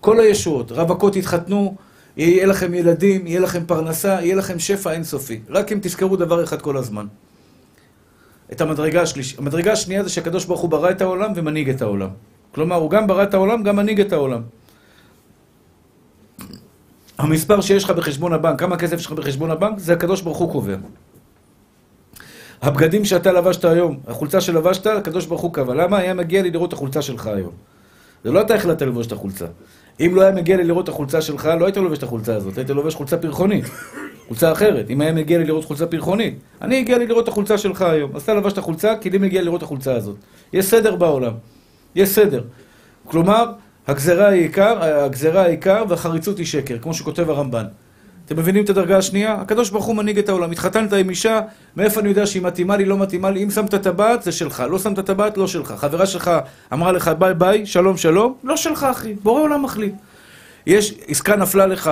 כל 0.00 0.20
הישועות. 0.20 0.72
רווקות 0.72 1.16
יתחתנו, 1.16 1.74
יהיה 2.16 2.46
לכם 2.46 2.74
ילדים, 2.74 3.26
יהיה 3.26 3.40
לכם 3.40 3.62
פרנסה, 3.66 4.08
יהיה 4.08 4.36
לכם 4.36 4.58
שפע 4.58 4.92
אינסופי. 4.92 5.40
רק 5.48 5.72
אם 5.72 5.78
תזכרו 5.82 6.16
דבר 6.16 6.44
אחד 6.44 6.62
כל 6.62 6.76
הזמן. 6.76 7.06
את 8.52 8.60
המדרגה 8.60 9.02
השלישית. 9.02 9.38
המדרגה 9.38 9.72
השנייה 9.72 10.02
זה 10.02 10.08
שהקדוש 10.08 10.44
ברוך 10.44 10.60
הוא 10.60 10.70
ברא 10.70 10.90
את 10.90 11.00
העולם 11.00 11.32
ומנהיג 11.36 11.70
את 11.70 11.82
העולם. 11.82 12.08
כלומר, 12.54 12.76
הוא 12.76 12.90
גם 12.90 13.06
ברא 13.06 13.22
את 13.22 13.34
העולם, 13.34 13.62
גם 13.62 13.76
מנהיג 13.76 14.00
את 14.00 14.12
העולם. 14.12 14.42
המספר 17.18 17.60
שיש 17.60 17.84
לך 17.84 17.90
בחשבון 17.90 18.32
הבנק, 18.32 18.60
כמה 18.60 18.76
כסף 18.76 18.98
יש 18.98 19.06
לך 19.06 19.12
בחשבון 19.12 19.50
הבנק, 19.50 19.78
זה 19.78 19.92
הקדוש 19.92 20.22
ברוך 20.22 20.38
הוא 20.38 20.52
קובע. 20.52 20.76
הבגדים 22.62 23.04
שאתה 23.04 23.32
לבשת 23.32 23.64
היום, 23.64 23.98
החולצה 24.06 24.40
שלבשת, 24.40 24.86
הקדוש 24.86 25.26
ברוך 25.26 25.40
הוא 25.40 25.52
קבע. 25.52 25.74
למה 25.74 25.98
היה 25.98 26.14
מגיע 26.14 26.42
לי 26.42 26.50
לראות 26.50 26.68
את 26.68 26.72
החולצה 26.72 27.02
שלך 27.02 27.26
היום? 27.26 27.52
זה 28.24 28.30
לא 28.30 28.40
אתה 28.40 28.54
החלטת 28.54 28.82
ללבוש 28.82 29.06
את 29.06 29.12
החולצה. 29.12 29.46
אם 30.00 30.12
לא 30.14 30.22
היה 30.22 30.32
מגיע 30.32 30.56
לי 30.56 30.64
לראות 30.64 30.84
את 30.84 30.88
החולצה 30.88 31.22
שלך, 31.22 31.50
לא 31.60 31.64
היית 31.64 31.76
לובש 31.76 31.98
את 31.98 32.02
החולצה 32.02 32.36
הזאת, 32.36 32.58
היית 32.58 32.70
לובש 32.70 32.94
חולצה 32.94 33.16
פרחונית. 33.16 33.64
חולצה 34.28 34.52
אחרת. 34.52 34.90
אם 34.90 35.00
היה 35.00 35.12
מגיע 35.12 35.38
לי 35.38 35.44
לראות 35.44 35.64
חולצה 35.64 35.86
פרחונית, 35.86 36.38
אני 36.62 36.78
הגיע 36.78 36.98
לי 36.98 37.06
לראות 37.06 37.24
את 37.24 37.28
החולצה 37.28 37.58
שלך 37.58 37.82
היום. 37.82 38.10
אז 38.16 38.22
אתה 38.22 38.34
לבש 38.34 38.52
את 38.52 38.58
החולצה, 38.58 38.94
כי 39.00 39.10
לי 39.10 39.18
מגיע 39.18 39.42
לראות 39.42 39.58
את 39.58 39.62
החולצה 39.62 39.94
הזאת. 39.94 40.16
יש 40.52 40.64
סדר 40.64 40.96
בעולם. 40.96 41.32
יש 41.94 42.08
סדר. 42.08 42.42
כלומר, 43.04 43.52
הגזרה 43.88 44.28
היא 44.28 44.42
עיקר, 44.42 44.82
הגזרה 44.82 45.42
היא 45.42 45.50
עיקר 45.50 45.84
והחריצות 45.88 46.38
היא 46.38 46.46
שקר, 46.46 46.78
כמו 46.78 46.94
שכותב 46.94 47.30
הרמב"ן. 47.30 47.64
אתם 48.26 48.36
מבינים 48.36 48.64
את 48.64 48.70
הדרגה 48.70 48.98
השנייה? 48.98 49.34
הקדוש 49.34 49.70
ברוך 49.70 49.84
הוא 49.84 49.96
מנהיג 49.96 50.18
את 50.18 50.28
העולם. 50.28 50.50
התחתנת 50.50 50.92
עם 50.92 51.10
אישה, 51.10 51.40
מאיפה 51.76 52.00
אני 52.00 52.08
יודע 52.08 52.26
שהיא 52.26 52.42
מתאימה 52.42 52.76
לי, 52.76 52.84
לא 52.84 52.98
מתאימה 52.98 53.30
לי? 53.30 53.44
אם 53.44 53.50
שמת 53.50 53.74
טבעת, 53.74 54.22
זה 54.22 54.32
שלך. 54.32 54.62
לא 54.70 54.78
שמת 54.78 54.98
טבעת, 54.98 55.36
לא 55.36 55.46
שלך. 55.46 55.74
חברה 55.76 56.06
שלך 56.06 56.30
אמרה 56.72 56.92
לך 56.92 57.10
ביי 57.18 57.34
ביי, 57.34 57.66
שלום 57.66 57.96
שלום, 57.96 58.34
לא 58.44 58.56
שלך 58.56 58.84
אחי. 58.84 59.14
בורא 59.22 59.40
עולם 59.40 59.62
מחליט. 59.62 59.94
יש, 60.66 60.94
עסקה 61.06 61.36
נפלה 61.36 61.66
לך, 61.66 61.90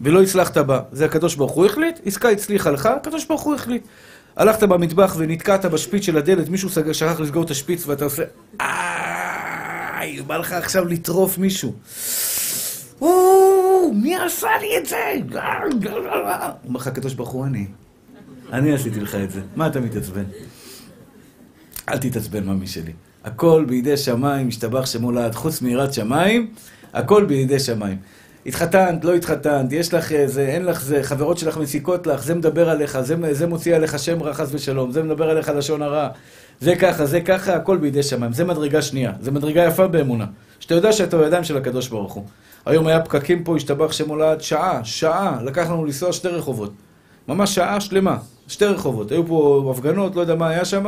ולא 0.00 0.22
הצלחת 0.22 0.58
בה. 0.58 0.80
זה 0.92 1.04
הקדוש 1.04 1.34
ברוך 1.34 1.52
הוא 1.52 1.66
החליט, 1.66 2.00
עסקה 2.04 2.28
הצליחה 2.28 2.70
לך, 2.70 2.86
הקדוש 2.86 3.24
ברוך 3.24 3.42
הוא 3.42 3.54
החליט. 3.54 3.82
הלכת 4.36 4.62
במטבח 4.62 5.14
ונתקעת 5.18 5.66
בשפיץ 5.66 6.04
של 6.04 6.16
הדלת, 6.16 6.48
מישהו 6.48 6.68
שכח 6.70 7.20
לסגור 7.20 7.44
את 7.44 7.50
השפיץ 7.50 7.86
ואתה 7.86 8.04
עושה... 8.04 8.22
איי, 10.22 10.28
בא 10.28 10.36
לך 10.36 10.52
עכשיו 10.52 10.84
לטרוף 10.84 11.38
מישהו. 11.38 11.72
מי 13.94 14.16
עשה 14.16 14.48
לי 14.60 14.78
את 14.78 14.86
זה? 14.86 15.14
אומר 16.64 16.80
לך 16.80 16.86
הקדוש 16.86 17.14
ברוך 17.14 17.28
הוא, 17.28 17.46
אני. 17.46 17.66
אני 18.52 18.72
עשיתי 18.72 19.00
לך 19.00 19.14
את 19.14 19.30
זה. 19.30 19.40
מה 19.56 19.66
אתה 19.66 19.80
מתעצבן? 19.80 20.24
אל 21.88 21.98
תתעצבן, 21.98 22.44
ממי 22.44 22.66
שלי. 22.66 22.92
הכל 23.24 23.64
בידי 23.68 23.96
שמיים, 23.96 24.48
משתבח 24.48 24.86
שמו 24.86 25.12
לעד. 25.12 25.34
חוץ 25.34 25.62
מיראת 25.62 25.94
שמיים, 25.94 26.54
הכל 26.92 27.24
בידי 27.24 27.58
שמיים. 27.58 27.96
התחתנת, 28.46 29.04
לא 29.04 29.14
התחתנת, 29.14 29.72
יש 29.72 29.94
לך 29.94 30.12
זה, 30.26 30.46
אין 30.46 30.64
לך 30.64 30.80
זה, 30.80 31.02
חברות 31.02 31.38
שלך 31.38 31.56
מסיקות 31.56 32.06
לך, 32.06 32.22
זה 32.22 32.34
מדבר 32.34 32.70
עליך, 32.70 33.00
זה, 33.00 33.16
זה 33.34 33.46
מוציא 33.46 33.76
עליך 33.76 33.98
שם 33.98 34.22
רע 34.22 34.34
חס 34.34 34.48
ושלום, 34.52 34.92
זה 34.92 35.02
מדבר 35.02 35.30
עליך 35.30 35.48
לשון 35.48 35.82
הרע, 35.82 36.08
זה 36.60 36.76
ככה, 36.76 37.06
זה 37.06 37.20
ככה, 37.20 37.54
הכל 37.54 37.76
בידי 37.76 38.02
שמיים. 38.02 38.32
זה 38.32 38.44
מדרגה 38.44 38.82
שנייה, 38.82 39.12
זה 39.20 39.30
מדרגה 39.30 39.64
יפה 39.64 39.86
באמונה. 39.86 40.26
שאתה 40.60 40.74
יודע 40.74 40.92
שאתה 40.92 41.18
בידיים 41.18 41.44
של 41.44 41.56
הקדוש 41.56 41.88
ברוך 41.88 42.12
הוא. 42.12 42.24
היום 42.66 42.86
היה 42.86 43.00
פקקים 43.00 43.44
פה, 43.44 43.56
השתבח 43.56 43.92
שם 43.92 44.08
הולד, 44.08 44.40
שעה, 44.40 44.80
שעה, 44.84 45.38
לקח 45.44 45.70
לנו 45.70 45.84
לנסוע 45.84 46.12
שתי 46.12 46.28
רחובות. 46.28 46.72
ממש 47.28 47.54
שעה 47.54 47.80
שלמה, 47.80 48.16
שתי 48.48 48.64
רחובות. 48.64 49.12
היו 49.12 49.26
פה 49.26 49.72
הפגנות, 49.74 50.16
לא 50.16 50.20
יודע 50.20 50.34
מה 50.34 50.48
היה 50.48 50.64
שם, 50.64 50.84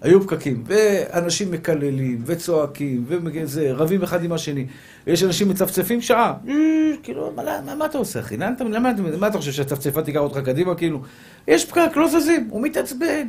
היו 0.00 0.20
פקקים. 0.20 0.64
ואנשים 0.66 1.50
מקללים, 1.50 2.22
וצועקים, 2.26 3.04
וזה, 3.08 3.72
רבים 3.72 4.02
אחד 4.02 4.24
עם 4.24 4.32
השני. 4.32 4.66
יש 5.06 5.22
אנשים 5.22 5.48
מצפצפים 5.48 6.00
שעה. 6.00 6.34
אה, 6.48 6.54
כאילו, 7.02 7.32
מה, 7.78 7.86
אתה 7.86 7.98
עושה, 7.98 8.20
אחי? 8.20 8.36
למה, 8.36 8.92
מה 9.18 9.26
אתה 9.26 9.38
חושב 9.38 9.52
שהצפצפה 9.52 10.02
תיקח 10.02 10.20
אותך 10.20 10.38
קדימה? 10.44 10.74
כאילו, 10.74 11.00
יש 11.48 11.64
פקק, 11.64 11.90
לא 11.96 12.08
זזים, 12.08 12.48
הוא 12.50 12.62
מתעצבן. 12.62 13.26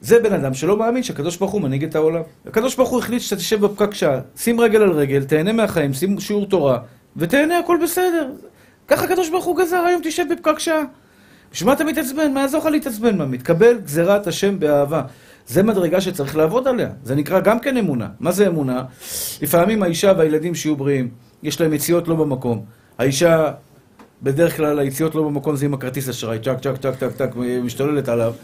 זה 0.00 0.20
בן 0.20 0.32
אדם 0.32 0.54
שלא 0.54 0.76
מאמין 0.76 1.02
שהקדוש 1.02 1.36
ברוך 1.36 1.52
הוא 1.52 1.60
מנהיג 1.60 1.84
את 1.84 1.94
העולם. 1.94 2.22
הקדוש 2.46 2.76
ברוך 2.76 2.88
הוא 2.88 2.98
החליט 2.98 3.22
שאתה 3.22 3.36
תשב 3.36 3.66
בפקק 3.66 3.94
שעה, 3.94 4.20
שים 4.36 4.60
רגל 4.60 4.82
על 4.82 4.90
רגל, 4.90 5.24
תהנה 5.24 5.52
מהחיים, 5.52 5.94
שים 5.94 6.20
שיעור 6.20 6.46
תורה, 6.46 6.78
ותהנה, 7.16 7.58
הכל 7.58 7.78
בסדר. 7.82 8.30
ככה 8.88 9.04
הקדוש 9.04 9.28
ברוך 9.28 9.44
הוא 9.44 9.58
גזר, 9.58 9.76
היום 9.76 10.00
תשב 10.04 10.24
בפקק 10.30 10.58
שעה. 10.58 10.82
בשביל 11.52 11.66
מה 11.66 11.72
אתה 11.72 11.84
מתעצבן? 11.84 12.32
מה 12.32 12.40
יעזור 12.40 12.60
לך 12.60 12.66
להתעצבן? 12.66 13.18
מה, 13.18 13.26
מתקבל 13.26 13.78
גזירת 13.84 14.26
השם 14.26 14.58
באהבה. 14.58 15.02
זה 15.46 15.62
מדרגה 15.62 16.00
שצריך 16.00 16.36
לעבוד 16.36 16.68
עליה. 16.68 16.88
זה 17.04 17.14
נקרא 17.14 17.40
גם 17.40 17.58
כן 17.58 17.76
אמונה. 17.76 18.08
מה 18.20 18.32
זה 18.32 18.46
אמונה? 18.46 18.84
לפעמים 19.42 19.82
האישה 19.82 20.12
והילדים 20.18 20.54
שיהיו 20.54 20.76
בריאים, 20.76 21.08
יש 21.42 21.60
להם 21.60 21.72
יציאות 21.72 22.08
לא 22.08 22.14
במקום. 22.14 22.64
האישה, 22.98 23.52
בדרך 24.22 24.56
כלל 24.56 24.78
היציאות 24.78 25.14
לא 25.14 25.22
במקום 25.22 25.56
זה 25.56 25.64
עם 25.64 25.74
הכרטיס 25.74 26.08
אשראי, 26.08 26.38
צ'ק, 26.38 26.56
צ'ק, 26.62 26.76
צ'ק, 26.80 26.94
צ'ק, 27.00 27.16
צ'ק, 27.16 27.30
משתוללת 27.64 28.08
עליו. 28.08 28.34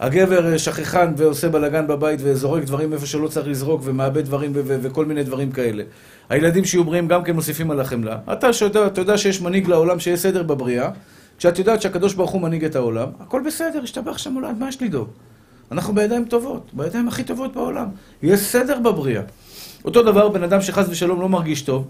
הגבר 0.00 0.56
שכחן 0.56 1.12
ועושה 1.16 1.48
בלאגן 1.48 1.86
בבית 1.86 2.20
וזורק 2.22 2.64
דברים 2.64 2.92
איפה 2.92 3.06
שלא 3.06 3.28
צריך 3.28 3.48
לזרוק 3.48 3.80
ומאבד 3.84 4.24
דברים 4.24 4.52
וכל 4.54 5.04
מיני 5.04 5.24
דברים 5.24 5.52
כאלה. 5.52 5.82
הילדים 6.28 6.64
שיהיו 6.64 6.84
בריאים 6.84 7.08
גם 7.08 7.24
כן 7.24 7.34
מוסיפים 7.34 7.70
על 7.70 7.80
החמלה. 7.80 8.18
אתה 8.32 8.52
שיודע, 8.52 8.86
אתה 8.86 9.00
יודע 9.00 9.18
שיש 9.18 9.40
מנהיג 9.40 9.68
לעולם, 9.68 10.00
שיש 10.00 10.20
סדר 10.20 10.42
בבריאה, 10.42 10.90
כשאת 11.38 11.58
יודעת 11.58 11.82
שהקדוש 11.82 12.14
ברוך 12.14 12.30
הוא 12.30 12.40
מנהיג 12.40 12.64
את 12.64 12.76
העולם, 12.76 13.08
הכל 13.20 13.42
בסדר, 13.46 13.82
השתבח 13.82 14.18
שם 14.18 14.34
עולם, 14.34 14.58
מה 14.58 14.68
יש 14.68 14.82
לדאוג? 14.82 15.08
אנחנו 15.72 15.94
בידיים 15.94 16.24
טובות, 16.24 16.70
בידיים 16.72 17.08
הכי 17.08 17.24
טובות 17.24 17.54
בעולם. 17.54 17.86
יש 18.22 18.40
סדר 18.40 18.78
בבריאה. 18.78 19.22
אותו 19.84 20.02
דבר, 20.02 20.28
בן 20.28 20.42
אדם 20.42 20.60
שחס 20.60 20.86
ושלום 20.88 21.20
לא 21.20 21.28
מרגיש 21.28 21.62
טוב, 21.62 21.88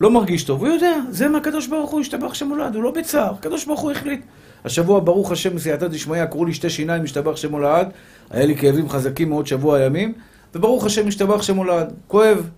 לא 0.00 0.10
מרגיש 0.10 0.44
טוב, 0.44 0.60
הוא 0.60 0.68
יודע, 0.68 0.96
זה 1.10 1.28
מהקדוש 1.28 1.66
ברוך 1.66 1.90
הוא, 1.90 2.00
השתבח 2.00 2.34
שם 2.34 2.48
הולד, 2.48 2.74
הוא 2.74 2.82
לא 2.82 2.90
בצער, 2.90 3.32
הקדוש 3.38 3.64
ברוך 3.64 3.80
הוא 3.80 3.90
החליט. 3.90 4.20
השבוע, 4.64 5.00
ברוך 5.00 5.32
השם, 5.32 5.56
מסייעתא 5.56 5.86
דשמיא, 5.86 6.24
קראו 6.24 6.44
לי 6.44 6.54
שתי 6.54 6.70
שיניים, 6.70 7.04
השתבח 7.04 7.36
שם 7.36 7.52
הולד, 7.52 7.88
היה 8.30 8.46
לי 8.46 8.56
כאבים 8.56 8.88
חזקים 8.88 9.28
מאוד 9.28 9.46
שבוע 9.46 9.80
ימים, 9.80 10.12
וברוך 10.54 10.84
השם, 10.84 11.08
השתבח 11.08 11.42
שם 11.42 11.56
הולד, 11.56 11.92
כואב, 12.08 12.50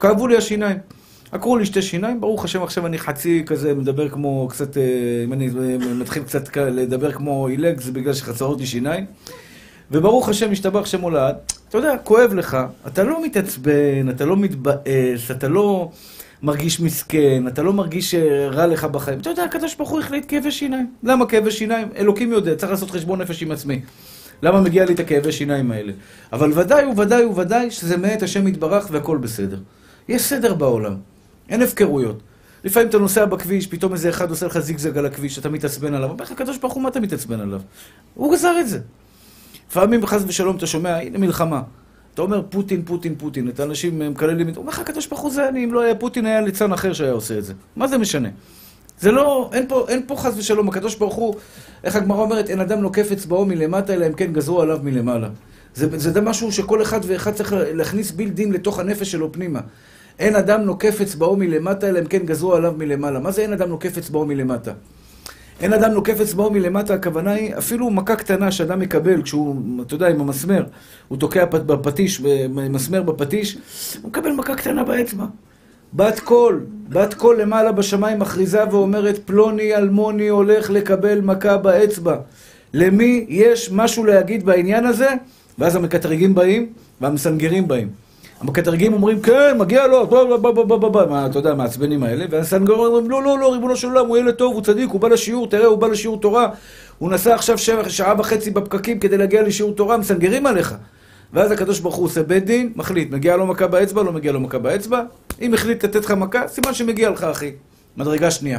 כאבו 0.00 0.26
לי 0.26 0.36
השיניים. 0.36 0.78
עקרו 1.32 1.56
לי 1.56 1.66
שתי 1.66 1.82
שיניים, 1.82 2.20
ברוך 2.20 2.44
השם 2.44 2.62
עכשיו 2.62 2.86
אני 2.86 2.98
חצי 2.98 3.42
כזה 3.46 3.74
מדבר 3.74 4.08
כמו 4.08 4.48
קצת, 4.50 4.76
אה, 4.76 4.82
אם 5.24 5.32
אני 5.32 5.50
מתחיל 5.94 6.22
קצת 6.22 6.56
לדבר 6.56 7.12
כמו 7.12 7.46
עילג, 7.46 7.80
זה 7.80 7.92
בגלל 7.92 8.12
שחסרות 8.12 8.60
לי 8.60 8.66
שיניים. 8.66 9.06
וברוך 9.90 10.28
השם, 10.28 10.50
משתבח 10.50 10.86
שם 10.86 11.00
הולד, 11.00 11.34
אתה 11.68 11.78
יודע, 11.78 11.96
כואב 12.04 12.34
לך, 12.34 12.56
אתה 12.86 13.04
לא 13.04 13.24
מתעצבן, 13.24 14.10
אתה 14.10 14.24
לא 14.24 14.36
מתבאס, 14.36 15.30
אתה 15.30 15.48
לא 15.48 15.90
מרגיש 16.42 16.80
מסכן, 16.80 17.48
אתה 17.48 17.62
לא 17.62 17.72
מרגיש 17.72 18.14
רע 18.50 18.66
לך 18.66 18.84
בחיים. 18.84 19.20
אתה 19.20 19.30
יודע, 19.30 19.44
הקדוש 19.44 19.74
ברוך 19.74 19.90
הוא 19.90 20.00
החליט 20.00 20.24
כאבי 20.28 20.50
שיניים. 20.50 20.92
למה 21.02 21.26
כאבי 21.26 21.50
שיניים? 21.50 21.88
אלוקים 21.96 22.32
יודע, 22.32 22.54
צריך 22.54 22.72
לעשות 22.72 22.90
חשבון 22.90 23.20
נפש 23.20 23.42
עם 23.42 23.50
עצמי. 23.50 23.80
למה 24.42 24.60
מגיע 24.60 24.84
לי 24.84 24.94
את 24.94 25.00
הכאבי 25.00 25.32
שיניים 25.32 25.70
האלה? 25.70 25.92
אבל 26.32 26.52
ודאי 26.58 26.84
וודאי 26.84 27.24
וודאי 27.24 27.70
שזה 27.70 27.96
מאת 27.96 28.22
השם 28.22 28.48
יתברך 28.48 28.88
והכל 28.90 29.18
בסדר. 29.18 29.58
יש 30.08 30.22
סדר 30.22 30.54
בעולם, 30.54 30.96
אין 31.48 31.62
הפקרויות. 31.62 32.20
לפעמים 32.64 32.88
אתה 32.88 32.98
נוסע 32.98 33.24
בכביש, 33.24 33.66
פתאום 33.66 33.92
איזה 33.92 34.08
אחד 34.08 34.30
עושה 34.30 34.46
לך 34.46 34.58
זיגזג 34.58 34.98
על 34.98 35.06
הכביש, 35.06 35.38
אתה 35.38 35.48
מתעצבן 35.48 35.94
עליו. 35.94 36.10
אומר 36.10 36.24
לך, 36.24 36.32
הקדוש 36.32 36.58
ברוך 36.58 36.72
הוא, 36.72 36.82
מה 36.82 36.88
אתה 36.88 37.00
מתעצבן 37.00 37.40
עליו? 37.40 37.60
הוא 38.14 38.32
גזר 38.32 38.60
את 38.60 38.68
זה. 38.68 38.78
לפעמים 39.70 40.06
חס 40.06 40.22
ושלום 40.26 40.56
אתה 40.56 40.66
שומע, 40.66 40.96
הנה 40.96 41.18
מלחמה. 41.18 41.62
אתה 42.14 42.22
אומר 42.22 42.42
פוטין, 42.50 42.82
פוטין, 42.84 43.14
פוטין, 43.18 43.48
את 43.48 43.60
האנשים 43.60 43.98
מקללים, 44.10 44.48
הוא 44.48 44.56
אומר 44.56 44.68
לך, 44.68 44.78
הקדוש 44.78 45.06
ברוך 45.06 45.20
הוא 45.20 45.30
זה 45.30 45.48
אני, 45.48 45.64
אם 45.64 45.72
לא 45.72 45.80
היה 45.80 45.94
פוטין, 45.94 46.26
היה 46.26 46.40
ליצן 46.40 46.72
אחר 46.72 46.92
שהיה 46.92 47.12
עושה 47.12 47.38
את 47.38 47.44
זה. 47.44 47.52
מה 47.76 47.88
זה 47.88 47.98
משנה? 47.98 48.28
זה 49.00 49.10
לא, 49.10 49.50
אין 49.52 49.68
פה, 49.68 49.86
אין 49.88 50.02
פה 50.06 50.16
חס 50.16 50.32
ושלום, 50.36 50.68
הקדוש 50.68 50.94
ברוך 50.94 51.14
הוא, 51.14 51.34
איך 51.84 51.96
הגמרא 51.96 52.22
אומרת, 52.22 52.50
אין 52.50 52.60
אדם 52.60 52.80
נוקף 52.80 53.12
אצבעו 53.12 53.46
מלמטה, 53.46 53.94
אלא 53.94 54.06
אם 54.06 54.12
כן 54.12 54.32
גזרו 54.32 54.62
עליו 54.62 54.78
מלמעלה. 54.82 55.28
זה, 55.74 55.98
זה 55.98 56.20
משהו 56.20 56.52
שכל 56.52 56.82
אחד 56.82 57.00
ואחד 57.06 57.34
צריך 57.34 57.54
להכניס 57.56 58.10
built-in 58.10 58.52
לתוך 58.52 58.78
הנפש 58.78 59.10
שלו 59.10 59.32
פנימה. 59.32 59.60
אין 60.18 60.36
אדם 60.36 60.60
נוקף 60.60 61.00
אצבעו 61.00 61.36
מלמטה, 61.36 61.88
אלא 61.88 61.98
אם 61.98 62.06
כן 62.06 62.26
גזרו 62.26 62.54
עליו 62.54 62.74
מלמעלה. 62.78 63.18
מה 63.18 63.30
זה 63.30 63.42
אין 63.42 63.52
אדם 63.52 63.68
נוקף 63.68 63.98
אצבעו 63.98 64.24
מלמטה? 64.26 64.72
אין 65.60 65.72
אדם 65.72 65.92
נוקף 65.92 66.20
אצבעו 66.20 66.50
מלמטה, 66.50 66.94
הכוונה 66.94 67.32
היא 67.32 67.54
אפילו 67.58 67.90
מכה 67.90 68.16
קטנה 68.16 68.52
שאדם 68.52 68.78
מקבל 68.80 69.22
כשהוא, 69.22 69.56
אתה 69.86 69.94
יודע, 69.94 70.08
עם 70.08 70.20
המסמר, 70.20 70.64
הוא 71.08 71.18
תוקע 71.18 71.44
בפטיש, 71.44 72.20
מסמר 72.50 73.02
בפטיש, 73.02 73.58
הוא 74.02 74.08
מקבל 74.10 74.32
מכה 74.32 74.54
קטנה 74.54 74.84
באצבע. 74.84 75.24
בת 75.94 76.20
קול, 76.20 76.66
בת 76.88 77.14
קול 77.14 77.40
למעלה 77.40 77.72
בשמיים 77.72 78.18
מכריזה 78.18 78.60
ואומרת 78.70 79.18
פלוני 79.24 79.76
אלמוני 79.76 80.28
הולך 80.28 80.70
לקבל 80.70 81.20
מכה 81.20 81.56
באצבע. 81.56 82.16
למי 82.74 83.26
יש 83.28 83.70
משהו 83.72 84.04
להגיד 84.04 84.46
בעניין 84.46 84.86
הזה? 84.86 85.08
ואז 85.58 85.76
המקטרגים 85.76 86.34
באים 86.34 86.66
והמסנגרים 87.00 87.68
באים. 87.68 87.88
המקטרגים 88.40 88.92
אומרים, 88.92 89.20
כן, 89.20 89.56
מגיע 89.58 89.86
לו, 89.86 90.06
מה, 91.10 91.26
אתה 91.26 91.38
יודע, 91.38 91.54
מעצבנים 91.54 92.02
האלה, 92.02 92.24
והסנגרים 92.30 92.78
אומרים, 92.80 93.10
לא, 93.10 93.22
לא, 93.22 93.38
לא, 93.38 93.52
ריבונו 93.52 93.76
של 93.76 93.88
עולם, 93.88 94.06
הוא 94.06 94.18
ילד 94.18 94.34
טוב, 94.34 94.54
הוא 94.54 94.62
צדיק, 94.62 94.90
הוא 94.90 95.00
בא 95.00 95.08
לשיעור, 95.08 95.46
תראה, 95.46 95.66
הוא 95.66 95.78
בא 95.78 95.86
לשיעור 95.86 96.20
תורה, 96.20 96.48
הוא 96.98 97.10
נסע 97.10 97.34
עכשיו 97.34 97.58
שעה 97.88 98.14
וחצי 98.18 98.50
בפקקים 98.50 98.98
כדי 98.98 99.16
להגיע 99.16 99.42
לשיעור 99.42 99.72
תורה, 99.72 99.96
מסנגרים 99.96 100.46
עליך. 100.46 100.74
ואז 101.32 101.50
הקדוש 101.50 101.80
ברוך 101.80 101.94
הוא 101.94 102.04
עושה 102.04 102.22
בית 102.22 102.44
דין, 102.44 102.72
מחליט, 102.76 103.10
מגיע 103.10 103.36
לו 103.36 103.46
מכה 103.46 103.66
באצבע, 103.66 104.02
לא 104.02 104.12
מגיע 104.12 104.32
לו 104.32 104.40
מכה 104.40 104.58
באצבע, 104.58 105.02
אם 105.40 105.54
החליט 105.54 105.84
לתת 105.84 106.04
לך 106.04 106.10
מכה, 106.10 106.48
סימן 106.48 106.74
שמגיע 106.74 107.10
לך, 107.10 107.24
אחי. 107.24 107.50
מדרגה 107.96 108.30
שנייה. 108.30 108.58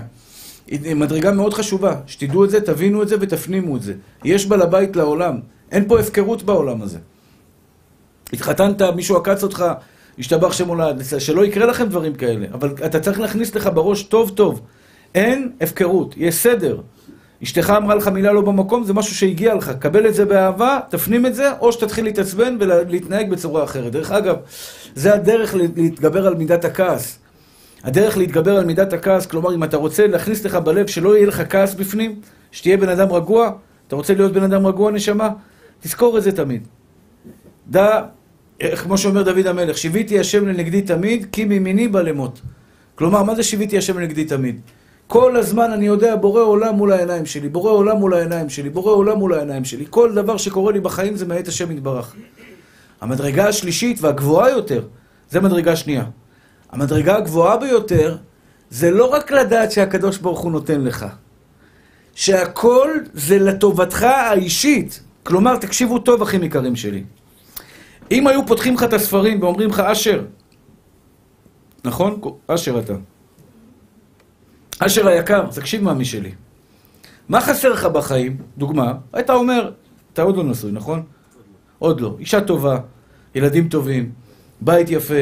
מדרגה 0.95 1.31
מאוד 1.31 1.53
חשובה, 1.53 1.95
שתדעו 2.07 2.45
את 2.45 2.49
זה, 2.49 2.61
תבינו 2.61 3.03
את 3.03 3.07
זה 3.07 3.15
ותפנימו 3.19 3.77
את 3.77 3.81
זה. 3.81 3.93
יש 4.23 4.45
בעל 4.45 4.61
הבית 4.61 4.95
לעולם, 4.95 5.39
אין 5.71 5.87
פה 5.87 5.99
הפקרות 5.99 6.43
בעולם 6.43 6.81
הזה. 6.81 6.97
התחתנת, 8.33 8.81
מישהו 8.81 9.17
עקץ 9.17 9.43
אותך, 9.43 9.65
השתבח 10.19 10.53
שם 10.53 10.67
הולד, 10.67 11.01
שלא 11.19 11.45
יקרה 11.45 11.65
לכם 11.65 11.87
דברים 11.87 12.13
כאלה. 12.13 12.45
אבל 12.53 12.73
אתה 12.85 12.99
צריך 12.99 13.19
להכניס 13.19 13.55
לך 13.55 13.69
בראש 13.73 14.03
טוב 14.03 14.29
טוב. 14.29 14.61
אין 15.15 15.51
הפקרות, 15.61 16.15
יש 16.17 16.35
סדר. 16.35 16.81
אשתך 17.43 17.73
אמרה 17.77 17.95
לך 17.95 18.07
מילה 18.07 18.31
לא 18.33 18.41
במקום, 18.41 18.83
זה 18.83 18.93
משהו 18.93 19.15
שהגיע 19.15 19.55
לך. 19.55 19.71
קבל 19.79 20.07
את 20.07 20.13
זה 20.13 20.25
באהבה, 20.25 20.79
תפנים 20.89 21.25
את 21.25 21.35
זה, 21.35 21.51
או 21.59 21.71
שתתחיל 21.71 22.05
להתעצבן 22.05 22.57
ולהתנהג 22.59 23.29
בצורה 23.29 23.63
אחרת. 23.63 23.91
דרך 23.91 24.11
אגב, 24.11 24.35
זה 24.95 25.13
הדרך 25.13 25.55
להתגבר 25.55 26.27
על 26.27 26.35
מידת 26.35 26.65
הכעס. 26.65 27.19
הדרך 27.83 28.17
להתגבר 28.17 28.57
על 28.57 28.65
מידת 28.65 28.93
הכעס, 28.93 29.25
כלומר, 29.25 29.55
אם 29.55 29.63
אתה 29.63 29.77
רוצה 29.77 30.07
להכניס 30.07 30.45
לך 30.45 30.55
בלב 30.55 30.87
שלא 30.87 31.15
יהיה 31.15 31.27
לך 31.27 31.43
כעס 31.49 31.73
בפנים, 31.73 32.15
שתהיה 32.51 32.77
בן 32.77 32.89
אדם 32.89 33.11
רגוע, 33.11 33.51
אתה 33.87 33.95
רוצה 33.95 34.13
להיות 34.13 34.33
בן 34.33 34.43
אדם 34.43 34.67
רגוע, 34.67 34.91
נשמה? 34.91 35.29
תזכור 35.79 36.17
את 36.17 36.23
זה 36.23 36.31
תמיד. 36.31 36.67
דע, 37.67 38.01
כמו 38.83 38.97
שאומר 38.97 39.23
דוד 39.23 39.47
המלך, 39.47 39.77
שיוויתי 39.77 40.19
השם 40.19 40.47
לנגדי 40.47 40.81
תמיד, 40.81 41.25
כי 41.31 41.45
מימיני 41.45 41.87
בא 41.87 42.01
למות. 42.01 42.41
כלומר, 42.95 43.23
מה 43.23 43.35
זה 43.35 43.43
שיוויתי 43.43 43.77
השם 43.77 43.99
לנגדי 43.99 44.25
תמיד? 44.25 44.61
כל 45.07 45.37
הזמן 45.37 45.71
אני 45.71 45.85
יודע, 45.85 46.15
בורא 46.15 46.41
עולם 46.41 46.75
מול 46.75 46.91
העיניים 46.91 47.25
שלי, 47.25 47.49
בורא 47.49 47.71
עולם 47.71 47.97
מול 47.97 48.13
העיניים 48.13 48.49
שלי, 48.49 48.69
בורא 48.69 48.93
עולם 48.93 49.17
מול 49.17 49.33
העיניים 49.33 49.65
שלי. 49.65 49.85
כל 49.89 50.13
דבר 50.13 50.37
שקורה 50.37 50.71
לי 50.71 50.79
בחיים 50.79 51.15
זה 51.15 51.25
מאת 51.25 51.47
השם 51.47 51.71
יתברך. 51.71 52.15
המדרגה 53.01 53.47
השלישית 53.47 54.01
והגבוהה 54.01 54.49
יותר, 54.49 54.83
זה 55.29 55.39
מדרגה 55.39 55.75
שנייה. 55.75 56.03
המדרגה 56.71 57.15
הגבוהה 57.15 57.57
ביותר, 57.57 58.17
זה 58.69 58.91
לא 58.91 59.05
רק 59.05 59.31
לדעת 59.31 59.71
שהקדוש 59.71 60.17
ברוך 60.17 60.39
הוא 60.39 60.51
נותן 60.51 60.81
לך, 60.81 61.05
שהכל 62.15 62.89
זה 63.13 63.39
לטובתך 63.39 64.03
האישית. 64.03 65.03
כלומר, 65.23 65.57
תקשיבו 65.57 65.99
טוב, 65.99 66.21
אחים 66.21 66.43
יקרים 66.43 66.75
שלי. 66.75 67.03
אם 68.11 68.27
היו 68.27 68.45
פותחים 68.45 68.73
לך 68.73 68.83
את 68.83 68.93
הספרים 68.93 69.41
ואומרים 69.41 69.69
לך, 69.69 69.79
אשר, 69.79 70.23
נכון? 71.85 72.21
אשר 72.47 72.79
אתה. 72.79 72.93
אשר 74.79 75.07
היקר, 75.07 75.45
תקשיב 75.55 75.83
מאמי 75.83 76.05
שלי. 76.05 76.31
מה 77.29 77.41
חסר 77.41 77.69
לך 77.73 77.85
בחיים? 77.85 78.37
דוגמה, 78.57 78.93
היית 79.13 79.29
אומר, 79.29 79.71
אתה 80.13 80.21
עוד 80.21 80.37
לא 80.37 80.43
נשוי, 80.43 80.71
נכון? 80.71 81.03
עוד 81.79 82.01
לא. 82.01 82.15
אישה 82.19 82.41
טובה, 82.41 82.77
ילדים 83.35 83.69
טובים, 83.69 84.11
בית 84.61 84.89
יפה, 84.89 85.21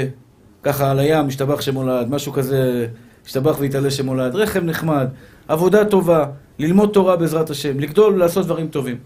ככה 0.63 0.91
על 0.91 1.00
הים, 1.00 1.27
משתבח 1.27 1.62
שמולד, 1.62 2.10
משהו 2.10 2.34
כזה, 2.34 2.88
משתבח 3.25 3.60
והתעלה 3.60 3.91
שמולד, 3.91 4.36
רכב 4.36 4.63
נחמד, 4.63 5.08
עבודה 5.48 5.86
טובה, 5.86 6.25
ללמוד 6.60 6.89
תורה 6.93 7.15
בעזרת 7.15 7.50
השם, 7.50 7.79
לגדול 7.79 8.13
ולעשות 8.13 8.46
דברים 8.46 8.67
טובים. 8.67 8.98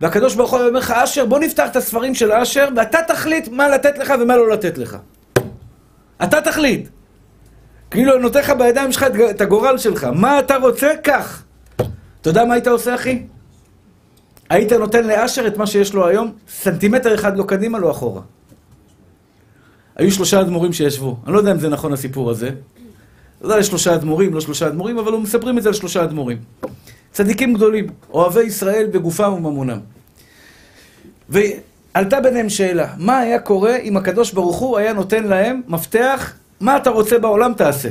והקדוש 0.00 0.34
ברוך 0.34 0.50
הוא 0.50 0.60
אומר 0.60 0.78
לך, 0.78 0.90
אשר, 0.90 1.24
בוא 1.26 1.38
נפתח 1.38 1.68
את 1.70 1.76
הספרים 1.76 2.14
של 2.14 2.32
אשר, 2.32 2.68
ואתה 2.76 2.98
תחליט 3.08 3.48
מה 3.48 3.68
לתת 3.68 3.98
לך 3.98 4.14
ומה 4.20 4.36
לא 4.36 4.50
לתת 4.50 4.78
לך. 4.78 4.96
אתה 6.22 6.40
תחליט. 6.40 6.88
כאילו 7.90 8.14
אני 8.14 8.22
נותן 8.22 8.40
לך 8.40 8.50
בידיים 8.50 8.92
שלך 8.92 9.06
את 9.30 9.40
הגורל 9.40 9.78
שלך. 9.78 10.04
מה 10.14 10.38
אתה 10.38 10.56
רוצה? 10.56 10.88
קח. 11.02 11.42
אתה 12.20 12.30
יודע 12.30 12.44
מה 12.44 12.54
היית 12.54 12.66
עושה, 12.66 12.94
אחי? 12.94 13.22
היית 14.50 14.72
נותן 14.72 15.06
לאשר 15.06 15.46
את 15.46 15.56
מה 15.56 15.66
שיש 15.66 15.94
לו 15.94 16.06
היום, 16.06 16.32
סנטימטר 16.48 17.14
אחד 17.14 17.36
לא 17.36 17.44
קדימה, 17.44 17.78
לא 17.78 17.90
אחורה. 17.90 18.22
היו 19.96 20.12
שלושה 20.12 20.40
אדמו"רים 20.40 20.72
שישבו. 20.72 21.16
אני 21.24 21.32
לא 21.32 21.38
יודע 21.38 21.52
אם 21.52 21.58
זה 21.58 21.68
נכון 21.68 21.92
הסיפור 21.92 22.30
הזה. 22.30 22.50
לא 23.40 23.48
יודע, 23.48 23.58
יש 23.58 23.66
שלושה 23.66 23.94
אדמו"רים, 23.94 24.34
לא 24.34 24.40
שלושה 24.40 24.66
אדמו"רים, 24.66 24.98
אבל 24.98 25.12
מספרים 25.12 25.58
את 25.58 25.62
זה 25.62 25.68
על 25.68 25.74
שלושה 25.74 26.04
אדמו"רים. 26.04 26.38
צדיקים 27.16 27.54
גדולים, 27.54 27.86
אוהבי 28.12 28.42
ישראל 28.42 28.86
בגופם 28.86 29.32
וממונם. 29.32 29.78
ועלתה 31.28 32.20
ביניהם 32.20 32.48
שאלה, 32.48 32.86
מה 32.98 33.18
היה 33.18 33.38
קורה 33.38 33.76
אם 33.76 33.96
הקדוש 33.96 34.32
ברוך 34.32 34.56
הוא 34.56 34.78
היה 34.78 34.92
נותן 34.92 35.24
להם 35.24 35.62
מפתח, 35.68 36.32
מה 36.60 36.76
אתה 36.76 36.90
רוצה 36.90 37.18
בעולם 37.18 37.54
תעשה. 37.54 37.88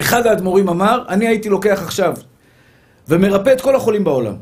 אחד 0.00 0.26
האדמו"רים 0.26 0.68
אמר, 0.68 1.04
אני 1.08 1.26
הייתי 1.26 1.48
לוקח 1.48 1.82
עכשיו 1.82 2.14
ומרפא 3.08 3.52
את 3.52 3.60
כל 3.60 3.76
החולים 3.76 4.04
בעולם. 4.04 4.34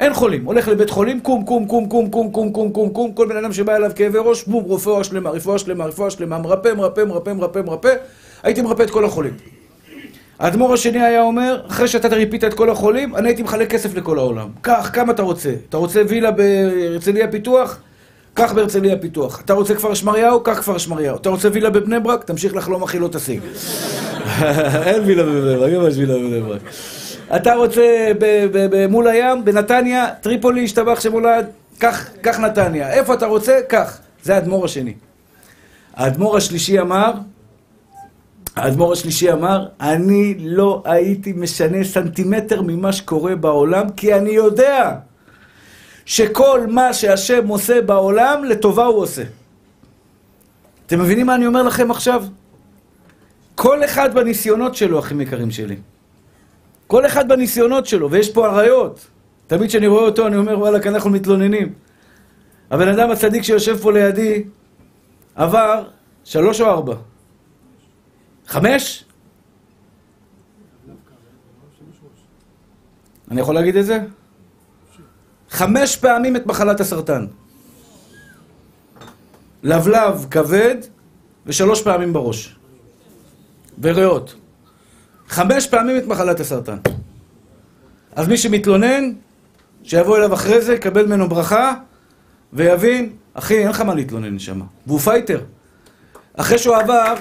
אין 0.00 0.14
חולים, 0.14 0.44
הולך 0.44 0.68
לבית 0.68 0.90
חולים, 0.90 1.20
קום, 1.20 1.44
קום, 1.44 1.66
קום, 1.66 1.88
קום, 1.88 2.10
קום, 2.10 2.30
קום, 2.30 2.50
קום, 2.52 2.72
קום, 2.72 2.90
קום, 2.90 3.12
כל 3.12 3.28
בן 3.28 3.36
אדם 3.36 3.52
שבא 3.52 3.76
אליו 3.76 3.90
כאבי 3.96 4.18
ראש, 4.18 4.44
בום, 4.44 4.72
רפואה 4.72 5.04
שלמה, 5.04 5.30
רפואה 5.30 5.58
שלמה, 5.58 5.86
רפואה 5.86 6.10
שלמה, 6.10 6.38
מרפא, 6.38 6.74
מרפא, 6.74 7.04
מרפא, 7.04 7.30
מרפא, 7.30 7.58
מרפא, 7.58 7.94
הייתי 8.42 8.62
מרפא 8.62 8.82
את 8.82 8.90
כל 8.90 9.04
החולים. 9.04 9.34
האדמו"ר 10.38 10.74
השני 10.74 11.02
היה 11.02 11.22
אומר, 11.22 11.60
אחרי 11.68 11.88
שאתה 11.88 12.08
ריפית 12.08 12.44
את 12.44 12.54
כל 12.54 12.70
החולים, 12.70 13.16
אני 13.16 13.28
הייתי 13.28 13.42
מחלק 13.42 13.70
כסף 13.70 13.94
לכל 13.94 14.18
העולם. 14.18 14.48
קח, 14.60 14.90
כמה 14.92 15.12
אתה 15.12 15.22
רוצה. 15.22 15.50
אתה 15.68 15.76
רוצה 15.76 16.02
וילה 16.08 16.30
בהרצליה 16.30 17.28
פיתוח? 17.28 17.78
קח 18.34 18.52
בהרצליה 18.52 18.96
פיתוח. 18.96 19.40
אתה 19.40 19.52
רוצה 19.52 19.74
כפר 19.74 19.94
שמריהו? 19.94 20.42
קח 20.42 20.58
כפר 20.58 20.78
שמריהו. 20.78 21.16
אתה 21.16 21.28
רוצה 21.28 21.48
וילה 21.52 21.70
בבני 21.70 22.00
ברק? 22.00 22.24
תמשיך 22.24 22.56
לחלום 22.56 22.82
אחי 22.82 22.98
לא 22.98 23.08
תשיג. 23.08 23.40
אין 24.86 25.02
וילה 25.06 25.22
בבני 25.22 25.56
ברק, 25.56 25.72
אין 25.72 25.80
וילה 25.80 26.14
בבני 26.14 26.40
ברק. 26.40 26.60
אתה 27.36 27.54
רוצה 27.54 28.12
מול 28.88 29.08
הים, 29.08 29.44
בנתניה, 29.44 30.06
טריפולי, 30.20 30.64
השתבח 30.64 31.00
שמולד, 31.00 31.46
קח 32.22 32.38
נתניה. 32.40 32.92
איפה 32.92 33.14
אתה 33.14 33.26
רוצה? 33.26 33.58
קח. 33.68 33.98
זה 34.22 34.34
האדמו"ר 34.34 34.64
השני. 34.64 34.94
האדמו"ר 35.94 36.36
השלישי 36.36 36.80
אמר, 36.80 37.12
האדמו"ר 38.58 38.92
השלישי 38.92 39.32
אמר, 39.32 39.66
אני 39.80 40.34
לא 40.38 40.82
הייתי 40.84 41.32
משנה 41.32 41.84
סנטימטר 41.84 42.62
ממה 42.62 42.92
שקורה 42.92 43.36
בעולם, 43.36 43.90
כי 43.90 44.14
אני 44.14 44.30
יודע 44.30 44.94
שכל 46.06 46.66
מה 46.68 46.92
שהשם 46.92 47.48
עושה 47.48 47.82
בעולם, 47.82 48.44
לטובה 48.44 48.84
הוא 48.84 49.02
עושה. 49.02 49.22
אתם 50.86 51.00
מבינים 51.00 51.26
מה 51.26 51.34
אני 51.34 51.46
אומר 51.46 51.62
לכם 51.62 51.90
עכשיו? 51.90 52.24
כל 53.54 53.84
אחד 53.84 54.14
בניסיונות 54.14 54.74
שלו, 54.74 54.98
אחים 54.98 55.20
יקרים 55.20 55.50
שלי. 55.50 55.76
כל 56.86 57.06
אחד 57.06 57.28
בניסיונות 57.28 57.86
שלו, 57.86 58.10
ויש 58.10 58.30
פה 58.30 58.48
אריות. 58.48 59.06
תמיד 59.46 59.68
כשאני 59.68 59.86
רואה 59.86 60.02
אותו, 60.02 60.26
אני 60.26 60.36
אומר, 60.36 60.58
וואלכ, 60.58 60.86
אנחנו 60.86 61.10
מתלוננים. 61.10 61.72
הבן 62.70 62.88
אדם 62.88 63.10
הצדיק 63.10 63.42
שיושב 63.42 63.76
פה 63.76 63.92
לידי 63.92 64.44
עבר 65.34 65.84
שלוש 66.24 66.60
או 66.60 66.66
ארבע? 66.66 66.94
חמש? 68.48 69.04
אני 73.30 73.40
יכול 73.40 73.54
להגיד 73.54 73.76
את 73.76 73.86
זה? 73.86 73.98
חמש 75.50 75.96
פעמים 75.96 76.36
את 76.36 76.46
מחלת 76.46 76.80
הסרטן. 76.80 77.26
לבלב 79.62 80.26
כבד 80.30 80.76
ושלוש 81.46 81.82
פעמים 81.82 82.12
בראש. 82.12 82.56
וריאות. 83.82 84.34
חמש 85.28 85.66
פעמים 85.66 85.96
את 85.96 86.06
מחלת 86.06 86.40
הסרטן. 86.40 86.76
אז 88.12 88.28
מי 88.28 88.36
שמתלונן, 88.36 89.12
שיבוא 89.82 90.16
אליו 90.16 90.34
אחרי 90.34 90.60
זה, 90.60 90.74
יקבל 90.74 91.06
ממנו 91.06 91.28
ברכה, 91.28 91.74
ויבין, 92.52 93.12
אחי, 93.34 93.58
אין 93.58 93.68
לך 93.68 93.80
מה 93.80 93.94
להתלונן 93.94 94.34
נשמה. 94.34 94.64
והוא 94.86 95.00
fighter. 95.00 95.44
אחרי 96.36 96.58
שהוא 96.58 96.76
עבר... 96.76 97.14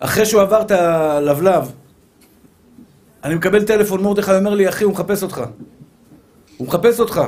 אחרי 0.00 0.26
שהוא 0.26 0.42
עבר 0.42 0.60
את 0.60 0.70
הלבלב, 0.70 1.72
אני 3.24 3.34
מקבל 3.34 3.64
טלפון, 3.64 4.02
מרדכי 4.02 4.32
אומר 4.32 4.54
לי, 4.54 4.68
אחי, 4.68 4.84
הוא 4.84 4.92
מחפש 4.92 5.22
אותך. 5.22 5.42
הוא 6.56 6.66
מחפש 6.66 7.00
אותך. 7.00 7.22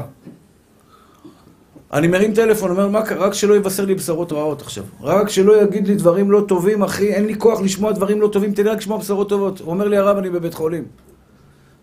אני 1.93 2.09
מרים 2.09 2.35
טלפון, 2.35 2.71
אומר, 2.71 2.89
מה 2.89 3.03
קרה? 3.03 3.27
רק 3.27 3.35
שלא 3.35 3.55
יבשר 3.55 3.85
לי 3.85 3.95
בשורות 3.95 4.33
רעות 4.33 4.63
עכשיו. 4.63 4.85
רק 5.01 5.29
שלא 5.29 5.63
יגיד 5.63 5.89
לי 5.89 5.95
דברים 5.95 6.31
לא 6.31 6.45
טובים, 6.49 6.83
אחי, 6.83 7.15
אין 7.15 7.27
לי 7.27 7.39
כוח 7.39 7.61
לשמוע 7.61 7.93
דברים 7.93 8.21
לא 8.21 8.29
טובים, 8.29 8.53
תן 8.53 8.65
לי 8.65 8.71
רק 8.71 8.79
לשמוע 8.79 8.99
בשורות 8.99 9.29
טובות. 9.29 9.61
הוא 9.61 9.71
אומר 9.71 9.89
לי, 9.89 9.97
הרב, 9.97 10.17
אני 10.17 10.31
בבית 10.31 10.55
חולים. 10.55 10.85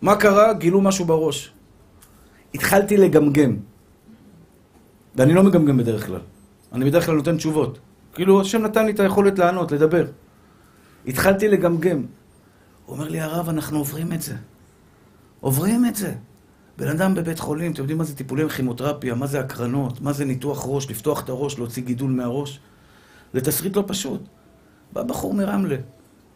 מה 0.02 0.16
קרה? 0.16 0.54
גילו 0.54 0.82
משהו 0.82 1.06
בראש. 1.06 1.52
התחלתי 2.54 2.98
לגמגם. 2.98 3.56
ואני 5.16 5.34
לא 5.34 5.44
מגמגם 5.44 5.78
בדרך 5.78 6.06
כלל. 6.06 6.20
אני 6.74 6.86
בדרך 6.86 7.06
כלל 7.06 7.16
נותן 7.16 7.38
תשובות. 7.38 7.80
כאילו, 8.14 8.42
השם 8.42 8.62
נתן 8.62 8.86
לי 8.86 8.92
את 8.92 9.00
היכולת 9.00 9.40
לענות, 9.40 9.72
לדבר. 9.72 10.06
התחלתי 11.08 11.48
לגמגם. 11.48 12.06
הוא 12.86 12.96
אומר 12.96 13.08
לי, 13.08 13.22
הרב, 13.22 13.50
אנחנו 13.50 13.78
עוברים 13.78 14.14
את 14.14 14.22
זה. 14.22 14.36
עוברים 15.40 15.86
את 15.86 15.96
זה. 15.96 16.14
בן 16.78 16.88
אדם 16.88 17.16
בבית 17.16 17.40
חולים, 17.40 17.72
אתם 17.72 17.82
יודעים 17.82 17.98
מה 17.98 18.04
זה 18.04 18.16
טיפולי 18.16 18.50
כימותרפיה, 18.50 19.16
מה 19.16 19.28
זה 19.28 19.40
הקרנות, 19.40 20.02
מה 20.02 20.14
זה 20.14 20.26
ניתוח 20.26 20.64
ראש, 20.68 20.90
לפתוח 20.90 21.24
את 21.24 21.30
הראש, 21.30 21.58
להוציא 21.58 21.84
גידול 21.84 22.12
מהראש. 22.12 22.60
זה 23.34 23.42
תסריט 23.42 23.76
לא 23.76 23.84
פשוט. 23.88 24.22
בא 24.94 25.04
בחור 25.04 25.34
מרמלה. 25.34 25.76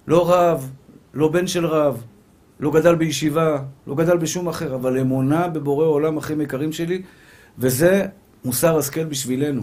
לא 0.07 0.31
רב, 0.31 0.71
לא 1.13 1.27
בן 1.27 1.47
של 1.47 1.65
רב, 1.65 2.03
לא 2.59 2.71
גדל 2.71 2.95
בישיבה, 2.95 3.63
לא 3.87 3.95
גדל 3.95 4.17
בשום 4.17 4.49
אחר, 4.49 4.75
אבל 4.75 4.99
אמונה 4.99 5.47
בבורא 5.47 5.85
עולם 5.85 6.17
הכי 6.17 6.33
יקרים 6.33 6.71
שלי, 6.71 7.01
וזה 7.57 8.05
מוסר 8.45 8.77
השכל 8.77 9.03
בשבילנו. 9.05 9.61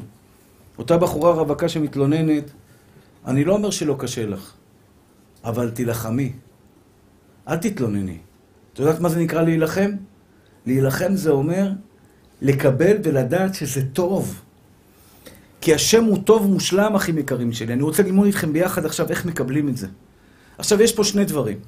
אותה 0.78 0.96
בחורה 0.96 1.32
רווקה 1.32 1.68
שמתלוננת, 1.68 2.50
אני 3.26 3.44
לא 3.44 3.54
אומר 3.54 3.70
שלא 3.70 3.96
קשה 3.98 4.26
לך, 4.26 4.52
אבל 5.44 5.70
תילחמי. 5.70 6.33
אל 7.48 7.57
תתלונני. 7.57 8.18
את 8.72 8.79
יודעת 8.79 9.01
מה 9.01 9.09
זה 9.09 9.20
נקרא 9.20 9.42
להילחם? 9.42 9.90
להילחם 10.66 11.16
זה 11.16 11.31
אומר 11.31 11.70
לקבל 12.42 12.96
ולדעת 13.05 13.55
שזה 13.55 13.83
טוב. 13.92 14.42
כי 15.61 15.74
השם 15.74 16.05
הוא 16.05 16.18
טוב 16.24 16.46
מושלם, 16.46 16.94
אחים 16.94 17.18
יקרים 17.18 17.53
שלי. 17.53 17.72
אני 17.72 17.83
רוצה 17.83 18.03
ללמוד 18.03 18.27
איתכם 18.27 18.53
ביחד 18.53 18.85
עכשיו 18.85 19.11
איך 19.11 19.27
מקבלים 19.27 19.68
את 19.68 19.77
זה. 19.77 19.87
עכשיו, 20.59 20.83
יש 20.83 20.92
פה 20.92 21.05
שני 21.05 21.24
דברים. 21.24 21.59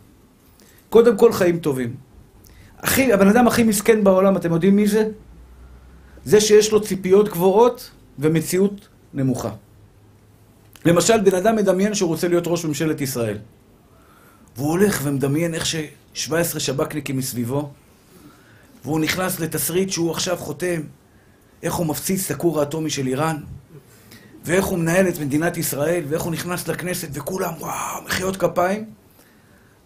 קודם 0.89 1.17
כל, 1.17 1.33
חיים 1.33 1.59
טובים. 1.59 1.95
הכי, 2.79 3.13
הבן 3.13 3.29
אדם 3.29 3.47
הכי 3.47 3.63
מסכן 3.63 4.05
בעולם, 4.05 4.37
אתם 4.37 4.53
יודעים 4.53 4.77
מי 4.77 4.87
זה? 4.87 5.09
זה 6.25 6.41
שיש 6.41 6.73
לו 6.73 6.83
ציפיות 6.83 7.29
גבוהות 7.29 7.91
ומציאות 8.19 8.89
נמוכה. 9.15 9.51
למשל, 10.85 11.21
בן 11.21 11.35
אדם 11.35 11.57
מדמיין 11.57 11.95
שהוא 11.95 12.09
רוצה 12.09 12.29
להיות 12.29 12.45
ראש 12.47 12.65
ממשלת 12.65 13.01
ישראל. 13.01 13.39
והוא 14.61 14.70
הולך 14.70 15.01
ומדמיין 15.03 15.55
איך 15.55 15.66
ש-17 15.66 16.59
שב"כניקים 16.59 17.16
מסביבו, 17.16 17.70
והוא 18.85 19.01
נכנס 19.01 19.40
לתסריט 19.40 19.90
שהוא 19.90 20.11
עכשיו 20.11 20.37
חותם, 20.37 20.81
איך 21.62 21.75
הוא 21.75 21.87
מפציץ 21.87 22.25
את 22.25 22.37
הכור 22.37 22.61
האטומי 22.61 22.90
של 22.90 23.07
איראן, 23.07 23.37
ואיך 24.44 24.64
הוא 24.64 24.79
מנהל 24.79 25.09
את 25.09 25.18
מדינת 25.18 25.57
ישראל, 25.57 26.03
ואיך 26.09 26.23
הוא 26.23 26.33
נכנס 26.33 26.68
לכנסת, 26.68 27.09
וכולם, 27.12 27.53
וואו, 27.59 28.03
מחיאות 28.07 28.37
כפיים. 28.37 28.85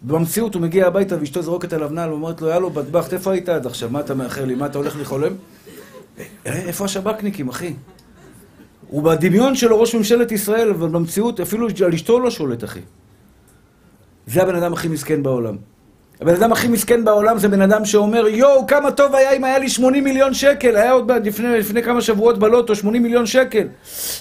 במציאות 0.03 0.55
הוא 0.55 0.63
מגיע 0.63 0.87
הביתה 0.87 1.17
ואשתו 1.21 1.43
זורקת 1.43 1.73
עליו 1.73 1.89
נעל 1.89 2.11
ואומרת 2.11 2.41
לו, 2.43 2.49
יאללה, 2.49 2.69
בטבחת, 2.69 3.13
איפה 3.13 3.33
היית 3.33 3.49
עד 3.49 3.67
עכשיו? 3.67 3.91
מה 3.91 4.01
אתה 4.01 4.15
מאחר 4.15 4.45
לי? 4.45 4.55
מה 4.55 4.67
אתה 4.67 4.79
הולך 4.79 4.97
לי 4.97 5.05
חולם? 5.05 5.33
אה, 6.19 6.25
איפה 6.47 6.85
השב"כניקים, 6.85 7.49
אחי? 7.49 7.75
הוא 8.89 9.03
בדמיון 9.03 9.57
שלו 9.57 9.81
ראש 9.81 9.95
ממשלת 9.95 10.33
ישראל, 10.33 10.71
אבל 10.71 10.89
במציאות 10.89 11.41
אפילו 11.41 11.69
על 11.87 11.95
אשתו 11.95 12.21
לא 12.21 12.31
שולט, 12.31 12.65
אחי. 12.65 12.81
זה 14.27 14.43
הבן 14.43 14.55
אדם 14.55 14.73
הכי 14.73 14.89
מסכן 14.89 15.23
בעולם. 15.23 15.57
הבן 16.21 16.35
אדם 16.35 16.53
הכי 16.53 16.69
מסכן 16.69 17.05
בעולם 17.05 17.39
זה 17.39 17.49
בן 17.49 17.63
אדם 17.63 17.85
שאומר, 17.85 18.29
יואו, 18.29 18.67
כמה 18.67 18.91
טוב 18.91 19.15
היה 19.15 19.33
אם 19.33 19.45
היה 19.45 19.59
לי 19.59 19.69
80 19.69 20.05
מיליון 20.05 20.35
שקל. 20.35 20.77
היה 20.77 20.93
עוד 20.93 21.13
לפני, 21.13 21.59
לפני 21.59 21.83
כמה 21.83 22.01
שבועות 22.01 22.39
בלוטו, 22.39 22.75
80 22.75 23.03
מיליון 23.03 23.27
שקל. 23.27 23.69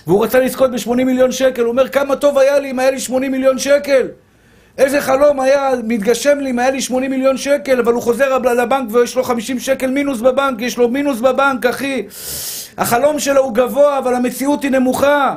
והוא 0.07 0.23
רצה 0.23 0.39
לזכות 0.39 0.71
ב-80 0.71 0.89
מיליון 0.89 1.31
שקל. 1.31 1.61
הוא 1.61 1.69
אומר, 1.69 1.89
כמה 1.89 2.15
טוב 2.15 2.37
היה 2.37 2.59
לי 2.59 2.71
אם 2.71 2.79
היה 2.79 2.91
לי 2.91 2.99
80 2.99 3.31
מיליון 3.31 3.59
שקל. 3.59 4.07
איזה 4.77 5.01
חלום 5.01 5.39
היה 5.39 5.69
מתגשם 5.83 6.39
לי 6.39 6.49
אם 6.49 6.59
היה 6.59 6.71
לי 6.71 6.81
80 6.81 7.11
מיליון 7.11 7.37
שקל, 7.37 7.79
אבל 7.79 7.93
הוא 7.93 8.01
חוזר 8.01 8.37
לבנק 8.37 8.89
ויש 8.91 9.15
לו 9.15 9.23
50 9.23 9.59
שקל 9.59 9.91
מינוס 9.91 10.21
בבנק, 10.21 10.61
יש 10.61 10.77
לו 10.77 10.89
מינוס 10.89 11.19
בבנק, 11.19 11.65
אחי. 11.65 12.03
החלום 12.77 13.19
שלו 13.19 13.43
הוא 13.43 13.53
גבוה, 13.53 13.99
אבל 13.99 14.15
המציאות 14.15 14.63
היא 14.63 14.71
נמוכה. 14.71 15.35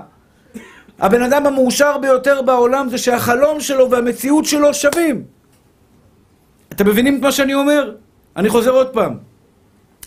הבן 0.99 1.23
אדם 1.23 1.47
המאושר 1.47 1.99
ביותר 1.99 2.43
בעולם 2.43 2.89
זה 2.91 2.99
שהחלום 2.99 3.61
שלו 3.61 3.91
והמציאות 3.91 4.45
שלו 4.45 4.75
שווים. 4.75 5.23
אתם 6.73 6.89
מבינים 6.89 7.17
את 7.17 7.23
מה 7.23 7.33
שאני 7.33 7.55
אומר? 7.55 7.95
אני 8.37 8.49
חוזר 8.49 8.71
עוד 8.71 8.89
פעם. 8.89 9.17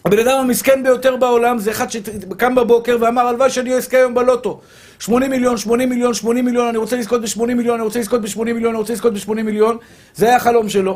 הבן 0.05 0.19
אדם 0.19 0.39
המסכן 0.39 0.83
ביותר 0.83 1.15
בעולם 1.15 1.59
זה 1.59 1.71
אחד 1.71 1.91
שקם 1.91 2.55
בבוקר 2.55 2.97
ואמר, 2.99 3.27
הלוואי 3.27 3.49
שאני 3.49 3.73
אזכה 3.73 3.97
היום 3.97 4.13
בלוטו. 4.13 4.61
80 4.99 5.31
מיליון, 5.31 5.57
80 5.57 5.89
מיליון, 5.89 6.13
80 6.13 6.45
מיליון, 6.45 6.67
אני 6.67 6.77
רוצה 6.77 6.97
לזכות 6.97 7.21
ב-80 7.21 7.45
מיליון, 7.45 7.75
אני 7.75 7.83
רוצה 7.83 7.99
לזכות 7.99 8.21
ב-80 8.21 8.43
מיליון, 8.43 8.65
אני 8.65 8.77
רוצה 8.77 8.93
לזכות 8.93 9.13
ב-80 9.13 9.33
מיליון. 9.33 9.77
זה 10.15 10.25
היה 10.25 10.35
החלום 10.35 10.69
שלו. 10.69 10.91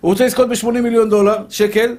הוא 0.00 0.10
רוצה 0.10 0.26
לזכות 0.26 0.48
ב-80 0.48 0.70
מיליון 0.70 1.10
דולר, 1.10 1.36
שקל, 1.48 1.96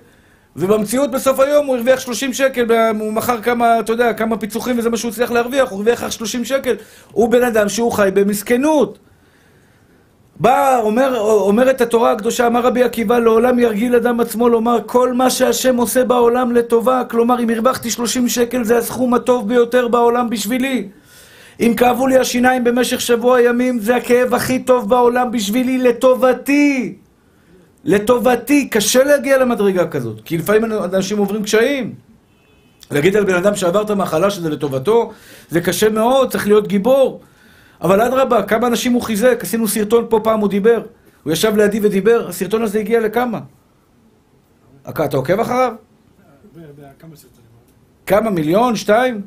ובמציאות 0.58 1.12
בסוף 1.12 1.39
היום 1.39 1.65
הוא 1.65 1.76
הרוויח 1.76 2.00
30 2.00 2.34
שקל, 2.34 2.65
הוא 3.00 3.13
מכר 3.13 3.41
כמה, 3.41 3.80
אתה 3.80 3.91
יודע, 3.91 4.13
כמה 4.13 4.38
פיצוחים 4.38 4.80
וזה 4.80 4.89
מה 4.89 4.98
שהוא 4.98 5.12
הצליח 5.12 5.32
להרוויח, 5.32 5.70
הוא 5.70 5.78
הרוויח 5.78 6.12
30 6.12 6.46
שקל. 6.46 6.76
הוא 7.12 7.30
בן 7.30 7.43
אדם 7.43 7.70
שהוא 7.70 7.91
חי 7.91 8.10
במסכנות. 8.13 8.98
בא, 10.39 10.80
אומר, 10.80 11.20
אומרת 11.20 11.82
התורה 11.82 12.12
הקדושה, 12.12 12.48
אמר 12.48 12.62
רבי 12.62 12.84
עקיבא, 12.84 13.20
לעולם 13.20 13.60
ירגיל 13.60 13.96
אדם 13.96 14.20
עצמו 14.20 14.50
לומר 14.50 14.80
כל 14.86 15.13
מה 15.13 15.30
שהשם 15.30 15.78
עושה 15.78 16.04
בעולם 16.04 16.52
לטובה, 16.52 17.04
כלומר 17.10 17.39
אם 17.39 17.50
הרווחתי 17.50 17.89
30 17.91 18.30
שקל 18.30 18.63
זה 18.63 18.78
הסכום 18.78 19.13
הטוב 19.13 19.48
ביותר 19.48 19.88
בעולם 19.88 20.30
בשבילי. 20.30 20.88
אם 21.60 21.74
כאבו 21.78 22.08
לי 22.08 22.17
השיניים 22.17 22.63
במשך 22.63 23.02
שבוע 23.02 23.41
ימים, 23.41 23.80
זה 23.80 23.96
הכאב 23.96 24.34
הכי 24.34 24.60
טוב 24.60 24.89
בעולם 24.89 25.32
בשבילי, 25.32 25.78
לטובתי. 25.78 26.96
לטובתי. 27.88 28.69
קשה 28.69 29.04
להגיע 29.04 29.38
למדרגה 29.38 29.88
כזאת, 29.88 30.21
כי 30.26 30.38
לפעמים 30.38 30.71
אנשים 30.93 31.17
עוברים 31.17 31.43
קשיים. 31.43 31.95
להגיד 32.91 33.15
על 33.15 33.23
בן 33.23 33.34
אדם 33.36 33.56
שעבר 33.56 33.82
את 33.82 33.89
המחלה 33.89 34.30
שזה 34.30 34.50
לטובתו, 34.50 35.12
זה 35.50 35.62
קשה 35.62 35.89
מאוד, 35.89 36.32
צריך 36.32 36.47
להיות 36.47 36.67
גיבור. 36.67 37.21
אבל 37.82 38.02
אדרבה, 38.02 38.43
כמה 38.43 38.67
אנשים 38.67 38.93
הוא 38.93 39.02
חיזק? 39.02 39.39
עשינו 39.41 39.67
סרטון 39.67 40.06
פה 40.10 40.19
פעם, 40.23 40.39
הוא 40.39 40.50
דיבר. 40.50 40.82
הוא 41.23 41.34
ישב 41.34 41.56
לידי 41.56 41.80
ודיבר, 41.84 42.28
הסרטון 42.28 42.62
הזה 42.62 42.80
הגיע 42.80 43.00
לכמה? 43.00 43.39
אתה 44.89 45.17
עוקב 45.17 45.39
אחריו? 45.39 45.73
כמה? 48.06 48.30
מיליון? 48.30 48.76
שתיים? 48.76 49.21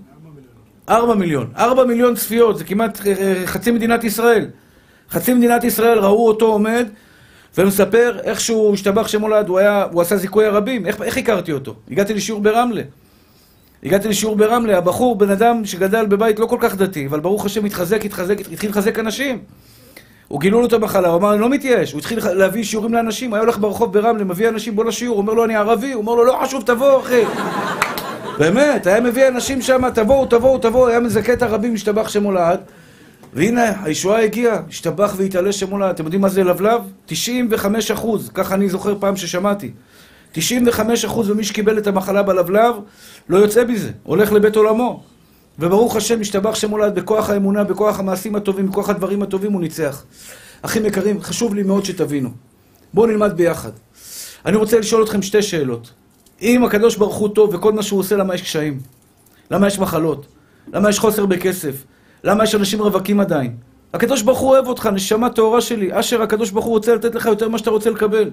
ארבע 0.88 1.14
מיליון. 1.14 1.52
ארבע 1.56 1.84
מיליון 1.84 2.14
צפיות, 2.14 2.58
זה 2.58 2.64
כמעט 2.64 3.06
אה, 3.06 3.12
אה, 3.12 3.46
חצי 3.46 3.70
מדינת 3.70 4.04
ישראל. 4.04 4.46
חצי 5.10 5.34
מדינת 5.34 5.64
ישראל 5.64 5.98
ראו 5.98 6.28
אותו 6.28 6.46
עומד 6.46 6.88
ומספר 7.58 8.18
איך 8.22 8.40
שהוא 8.40 8.74
השתבח 8.74 9.08
שמולד, 9.08 9.48
הוא, 9.48 9.58
היה, 9.58 9.86
הוא 9.92 10.02
עשה 10.02 10.16
זיכוי 10.16 10.46
הרבים. 10.46 10.86
איך, 10.86 11.02
איך 11.02 11.18
הכרתי 11.18 11.52
אותו? 11.52 11.74
הגעתי 11.90 12.14
לשיעור 12.14 12.40
ברמלה. 12.40 12.82
הגעתי 13.84 14.08
לשיעור 14.08 14.36
ברמלה, 14.36 14.78
הבחור, 14.78 15.18
בן 15.18 15.30
אדם 15.30 15.64
שגדל 15.64 16.06
בבית 16.06 16.38
לא 16.38 16.46
כל 16.46 16.58
כך 16.60 16.76
דתי, 16.76 17.06
אבל 17.06 17.20
ברוך 17.20 17.46
השם 17.46 17.64
התחזק, 17.64 18.04
התחזק, 18.04 18.40
התחיל 18.52 18.70
לחזק 18.70 18.98
אנשים. 18.98 19.38
הוא 20.28 20.40
גילו 20.40 20.60
לו 20.60 20.66
את 20.66 20.72
המחלה, 20.72 21.08
הוא 21.08 21.16
אמר, 21.16 21.32
אני 21.32 21.40
לא 21.40 21.48
מתייאש, 21.48 21.92
הוא 21.92 21.98
התחיל 21.98 22.18
להביא 22.32 22.64
שיעורים 22.64 22.94
לאנשים, 22.94 23.34
היה 23.34 23.42
הולך 23.42 23.58
ברחוב 23.58 23.92
ברמלה, 23.92 24.24
מביא 24.24 24.48
אנשים, 24.48 24.76
בוא 24.76 24.84
לשיעור, 24.84 25.18
אומר 25.18 25.34
לו, 25.34 25.44
אני 25.44 25.56
ערבי, 25.56 25.92
הוא 25.92 26.00
אומר 26.00 26.14
לו, 26.14 26.24
לא 26.24 26.38
חשוב, 26.42 26.62
תבוא, 26.66 27.00
אחי. 27.00 27.22
באמת, 28.38 28.86
היה 28.86 29.00
מביא 29.00 29.28
אנשים 29.28 29.62
שם, 29.62 29.90
תבואו, 29.94 30.26
תבואו, 30.26 30.58
תבואו, 30.58 30.88
היה 30.88 31.00
מזכה 31.00 31.32
את 31.32 31.42
הרבים, 31.42 31.74
השתבח 31.74 32.08
שמו 32.08 32.32
לעד. 32.32 32.60
והנה, 33.34 33.84
הישועה 33.84 34.24
הגיעה, 34.24 34.58
השתבח 34.68 35.14
והתעלה 35.16 35.52
שמו 35.52 35.78
לעד. 35.78 35.94
אתם 35.94 36.04
יודעים 36.04 36.22
מה 36.22 36.28
זה 36.28 36.44
לבלב? 36.44 36.80
95 37.06 37.90
אחוז, 37.90 38.30
ככה 38.34 38.54
אני 38.54 38.68
זוכר 38.68 38.98
פעם 39.00 39.16
ששמעתי. 39.16 39.70
95 40.32 41.04
אחוז 41.04 41.30
ממי 41.30 41.44
שקיבל 41.44 41.78
את 41.78 41.86
המחלה 41.86 42.22
בלבלב, 42.22 42.74
לא 43.28 43.38
יוצא 43.38 43.64
מזה, 43.64 43.90
הולך 44.02 44.32
לבית 44.32 44.56
עולמו. 44.56 45.02
וברוך 45.58 45.96
השם, 45.96 46.20
השתבח 46.20 46.54
שמו 46.54 46.78
לעד 46.78 46.94
בכוח 46.94 47.30
האמונה, 47.30 47.64
בכוח 47.64 47.98
המעשים 47.98 48.36
הטובים, 48.36 48.66
בכוח 48.66 48.90
הדברים 48.90 49.22
הטובים, 49.22 49.52
הוא 49.52 49.60
ניצח. 49.60 50.04
אחים 50.62 50.86
יקרים, 50.86 51.22
חשוב 51.22 51.54
לי 51.54 51.62
מאוד 51.62 51.84
שתבינו. 51.84 52.30
בואו 52.94 53.06
נלמד 53.06 53.32
ביחד. 53.36 53.70
אני 54.46 54.56
רוצה 54.56 54.78
לשאול 54.78 55.02
אתכם 55.02 55.22
שתי 55.22 55.42
שאלות. 55.42 55.90
אם 56.42 56.64
הקדוש 56.64 56.96
ברוך 56.96 57.14
הוא 57.16 57.28
טוב 57.28 57.54
וכל 57.54 57.72
מה 57.72 57.82
שהוא 57.82 58.00
עושה, 58.00 58.16
למה 58.16 58.34
יש 58.34 58.42
קשיים? 58.42 58.80
למה 59.50 59.66
יש 59.66 59.78
מחלות? 59.78 60.26
למה 60.72 60.90
יש 60.90 60.98
חוסר 60.98 61.26
בכסף? 61.26 61.84
למה 62.24 62.44
יש 62.44 62.54
אנשים 62.54 62.82
רווקים 62.82 63.20
עדיין? 63.20 63.56
הקדוש 63.94 64.22
ברוך 64.22 64.38
הוא 64.38 64.50
אוהב 64.50 64.66
אותך, 64.66 64.86
נשמה 64.86 65.30
טהורה 65.30 65.60
שלי. 65.60 66.00
אשר 66.00 66.22
הקדוש 66.22 66.50
ברוך 66.50 66.64
הוא 66.64 66.72
רוצה 66.74 66.94
לתת 66.94 67.14
לך 67.14 67.26
יותר 67.26 67.48
ממה 67.48 67.58
שאתה 67.58 67.70
רוצה 67.70 67.90
לקבל. 67.90 68.30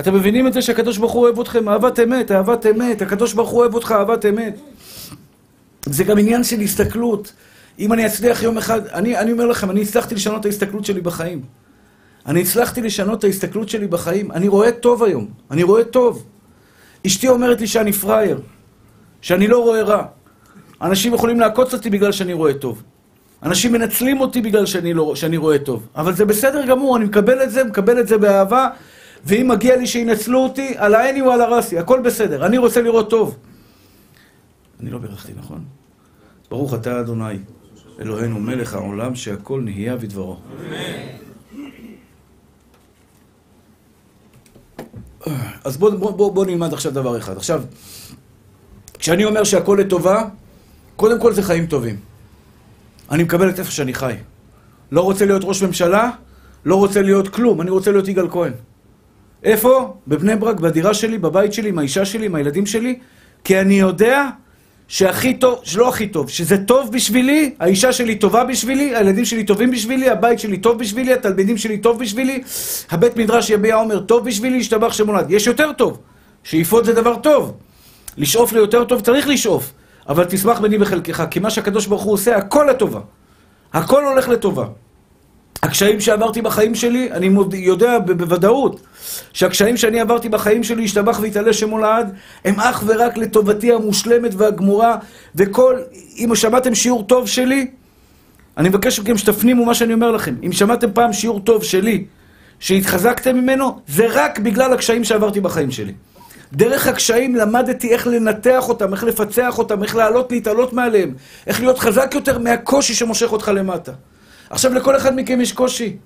אתם 0.00 0.14
מבינים 0.14 0.46
את 0.46 0.52
זה 0.52 0.62
שהקדוש 0.62 0.98
ברוך 0.98 1.12
הוא 1.12 1.22
אוהב 1.22 1.40
אתכם? 1.40 1.68
אהבת 1.68 2.00
אמת, 2.00 2.30
אהבת 2.30 2.66
אמת. 2.66 3.02
הקדוש 3.02 3.32
ברוך 3.32 3.50
הוא 3.50 3.60
אוהב 3.60 3.74
אותך, 3.74 3.92
אהבת 3.92 4.26
אמת. 4.26 4.58
זה 5.86 6.04
גם 6.04 6.18
עניין 6.18 6.44
של 6.44 6.60
הסתכלות. 6.60 7.32
אם 7.78 7.92
אני 7.92 8.06
אצליח 8.06 8.42
יום 8.42 8.58
אחד, 8.58 8.86
אני, 8.86 9.18
אני 9.18 9.32
אומר 9.32 9.46
לכם, 9.46 9.70
אני 9.70 9.82
הצלחתי 9.82 10.14
לשנות 10.14 10.40
את 10.40 10.46
ההסתכלות 10.46 10.84
שלי 10.84 11.00
בחיים. 11.00 11.42
אני 12.26 12.42
הצלחתי 12.42 12.80
לשנות 12.82 13.18
את 13.18 13.24
ההסתכלות 13.24 13.68
שלי 13.68 13.86
בחיים. 13.86 14.32
אני 14.32 14.48
רואה 14.48 14.72
טוב 14.72 15.02
היום. 15.02 15.28
אני 15.50 15.62
רואה 15.62 15.84
טוב. 15.84 16.24
אשתי 17.06 17.28
אומרת 17.28 17.60
לי 17.60 17.66
שאני 17.66 17.92
פראייר, 17.92 18.40
שאני 19.20 19.48
לא 19.48 19.58
רואה 19.58 19.82
רע. 19.82 20.04
אנשים 20.82 21.14
יכולים 21.14 21.40
לעקוץ 21.40 21.74
אותי 21.74 21.90
בגלל 21.90 22.12
שאני 22.12 22.32
רואה 22.32 22.54
טוב. 22.54 22.82
אנשים 23.42 23.72
מנצלים 23.72 24.20
אותי 24.20 24.40
בגלל 24.40 24.66
שאני, 24.66 24.94
לא, 24.94 25.14
שאני 25.14 25.36
רואה 25.36 25.58
טוב. 25.58 25.86
אבל 25.96 26.14
זה 26.14 26.24
בסדר 26.24 26.66
גמור, 26.66 26.96
אני 26.96 27.04
מקבל 27.04 27.42
את 27.42 27.50
זה, 27.50 27.64
מקבל 27.64 28.00
את 28.00 28.08
זה 28.08 28.18
באהבה, 28.18 28.68
ואם 29.24 29.48
מגיע 29.48 29.76
לי 29.76 29.86
שינצלו 29.86 30.38
אותי, 30.38 30.74
על 30.76 30.94
העיני 30.94 31.22
ועל 31.22 31.40
הרסי, 31.40 31.78
הכל 31.78 32.00
בסדר. 32.00 32.46
אני 32.46 32.58
רוצה 32.58 32.82
לראות 32.82 33.10
טוב. 33.10 33.36
אני 34.80 34.90
לא 34.90 34.98
בירכתי, 34.98 35.32
נכון? 35.38 35.64
ברוך 36.50 36.74
אתה 36.74 37.00
אדוני, 37.00 37.38
אלוהינו 38.00 38.40
מלך 38.40 38.74
העולם, 38.74 39.14
שהכל 39.14 39.60
נהיה 39.60 39.96
בדברו. 39.96 40.36
אז 45.64 45.76
בואו 45.76 45.98
בוא, 45.98 46.10
בוא, 46.10 46.32
בוא 46.32 46.46
נלמד 46.46 46.72
עכשיו 46.72 46.92
דבר 46.92 47.18
אחד. 47.18 47.36
עכשיו, 47.36 47.62
כשאני 48.98 49.24
אומר 49.24 49.44
שהכל 49.44 49.78
לטובה, 49.80 50.24
קודם 51.02 51.20
כל 51.20 51.32
זה 51.32 51.42
חיים 51.42 51.66
טובים. 51.66 51.96
אני 53.10 53.22
מקבל 53.22 53.50
את 53.50 53.58
איפה 53.58 53.70
שאני 53.70 53.94
חי. 53.94 54.14
לא 54.92 55.00
רוצה 55.00 55.26
להיות 55.26 55.42
ראש 55.44 55.62
ממשלה, 55.62 56.10
לא 56.64 56.76
רוצה 56.76 57.02
להיות 57.02 57.28
כלום, 57.28 57.60
אני 57.60 57.70
רוצה 57.70 57.90
להיות 57.90 58.08
יגאל 58.08 58.28
כהן. 58.30 58.52
איפה? 59.44 59.96
בבני 60.08 60.36
ברק, 60.36 60.60
בדירה 60.60 60.94
שלי, 60.94 61.18
בבית 61.18 61.52
שלי, 61.52 61.68
עם 61.68 61.78
האישה 61.78 62.04
שלי, 62.04 62.26
עם 62.26 62.34
הילדים 62.34 62.66
שלי, 62.66 62.98
כי 63.44 63.60
אני 63.60 63.74
יודע 63.74 64.28
שהכי 64.88 65.34
טוב, 65.34 65.60
שלא 65.62 65.88
הכי 65.88 66.06
טוב, 66.06 66.30
שזה 66.30 66.56
טוב 66.58 66.92
בשבילי, 66.92 67.54
האישה 67.58 67.92
שלי 67.92 68.14
טובה 68.14 68.44
בשבילי, 68.44 68.96
הילדים 68.96 69.24
שלי 69.24 69.44
טובים 69.44 69.70
בשבילי, 69.70 70.10
הבית 70.10 70.38
שלי 70.38 70.58
טוב 70.58 70.78
בשבילי, 70.78 71.12
התלמידים 71.12 71.58
שלי 71.58 71.78
טוב 71.78 71.98
בשבילי, 71.98 72.42
הבית 72.90 73.16
מדרש 73.16 73.50
יביע 73.50 73.76
אומר 73.76 74.00
טוב 74.00 74.24
בשבילי, 74.24 74.60
השתבח 74.60 74.92
שמולד. 74.92 75.30
יש 75.30 75.46
יותר 75.46 75.72
טוב. 75.72 75.98
שאיפות 76.44 76.84
זה 76.84 76.92
דבר 76.92 77.16
טוב. 77.16 77.52
לשאוף 78.16 78.52
ליותר 78.52 78.84
טוב 78.84 79.00
צריך 79.00 79.28
לשאוף. 79.28 79.72
אבל 80.08 80.24
תשמח 80.24 80.60
בני 80.60 80.78
בחלקך, 80.78 81.24
כי 81.30 81.40
מה 81.40 81.50
שהקדוש 81.50 81.86
ברוך 81.86 82.02
הוא 82.02 82.12
עושה, 82.12 82.36
הכל 82.36 82.66
לטובה. 82.70 83.00
הכל 83.72 84.04
הולך 84.04 84.28
לטובה. 84.28 84.66
הקשיים 85.62 86.00
שעברתי 86.00 86.42
בחיים 86.42 86.74
שלי, 86.74 87.12
אני 87.12 87.30
יודע 87.52 87.98
בוודאות 87.98 88.80
שהקשיים 89.32 89.76
שאני 89.76 90.00
עברתי 90.00 90.28
בחיים 90.28 90.64
שלי, 90.64 90.84
השתבח 90.84 91.18
והתעלה 91.20 91.52
שמו 91.52 91.78
לעד, 91.78 92.14
הם 92.44 92.60
אך 92.60 92.82
ורק 92.86 93.16
לטובתי 93.16 93.72
המושלמת 93.72 94.34
והגמורה, 94.36 94.96
וכל, 95.34 95.78
אם 96.16 96.30
שמעתם 96.34 96.74
שיעור 96.74 97.02
טוב 97.02 97.28
שלי, 97.28 97.70
אני 98.56 98.68
מבקש 98.68 99.00
מכם 99.00 99.18
שתפנימו 99.18 99.64
מה 99.64 99.74
שאני 99.74 99.94
אומר 99.94 100.10
לכם. 100.10 100.34
אם 100.46 100.52
שמעתם 100.52 100.92
פעם 100.92 101.12
שיעור 101.12 101.40
טוב 101.40 101.64
שלי, 101.64 102.04
שהתחזקתם 102.60 103.36
ממנו, 103.36 103.78
זה 103.88 104.06
רק 104.10 104.38
בגלל 104.38 104.72
הקשיים 104.72 105.04
שעברתי 105.04 105.40
בחיים 105.40 105.70
שלי. 105.70 105.92
דרך 106.52 106.86
הקשיים 106.86 107.34
למדתי 107.34 107.88
איך 107.88 108.06
לנתח 108.06 108.68
אותם, 108.68 108.92
איך 108.92 109.04
לפצח 109.04 109.58
אותם, 109.58 109.82
איך 109.82 109.96
לעלות, 109.96 110.32
להתעלות 110.32 110.72
מעליהם, 110.72 111.14
איך 111.46 111.60
להיות 111.60 111.78
חזק 111.78 112.10
יותר 112.14 112.38
מהקושי 112.38 112.94
שמושך 112.94 113.32
אותך 113.32 113.50
למטה. 113.54 113.92
עכשיו, 114.50 114.74
לכל 114.74 114.96
אחד 114.96 115.16
מכם 115.16 115.40
יש 115.40 115.52
קושי. 115.52 115.96